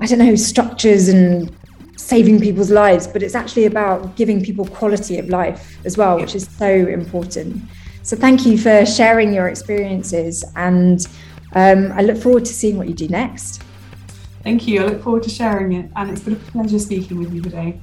I 0.00 0.06
don't 0.06 0.18
know, 0.18 0.34
structures 0.34 1.08
and 1.08 1.54
saving 1.96 2.40
people's 2.40 2.70
lives, 2.70 3.06
but 3.06 3.22
it's 3.22 3.34
actually 3.34 3.66
about 3.66 4.16
giving 4.16 4.42
people 4.42 4.66
quality 4.66 5.18
of 5.18 5.28
life 5.28 5.78
as 5.84 5.96
well, 5.96 6.18
which 6.18 6.34
is 6.34 6.48
so 6.58 6.68
important. 6.68 7.62
So 8.02 8.16
thank 8.16 8.44
you 8.44 8.58
for 8.58 8.84
sharing 8.84 9.32
your 9.32 9.48
experiences 9.48 10.44
and 10.56 11.06
um, 11.54 11.92
I 11.92 12.02
look 12.02 12.16
forward 12.16 12.44
to 12.46 12.54
seeing 12.54 12.78
what 12.78 12.88
you 12.88 12.94
do 12.94 13.08
next. 13.08 13.62
Thank 14.42 14.66
you. 14.66 14.82
I 14.82 14.86
look 14.86 15.02
forward 15.02 15.22
to 15.24 15.30
sharing 15.30 15.72
it, 15.72 15.90
and 15.94 16.10
it's 16.10 16.22
been 16.22 16.34
a 16.34 16.36
pleasure 16.36 16.78
speaking 16.78 17.18
with 17.18 17.32
you 17.32 17.42
today. 17.42 17.78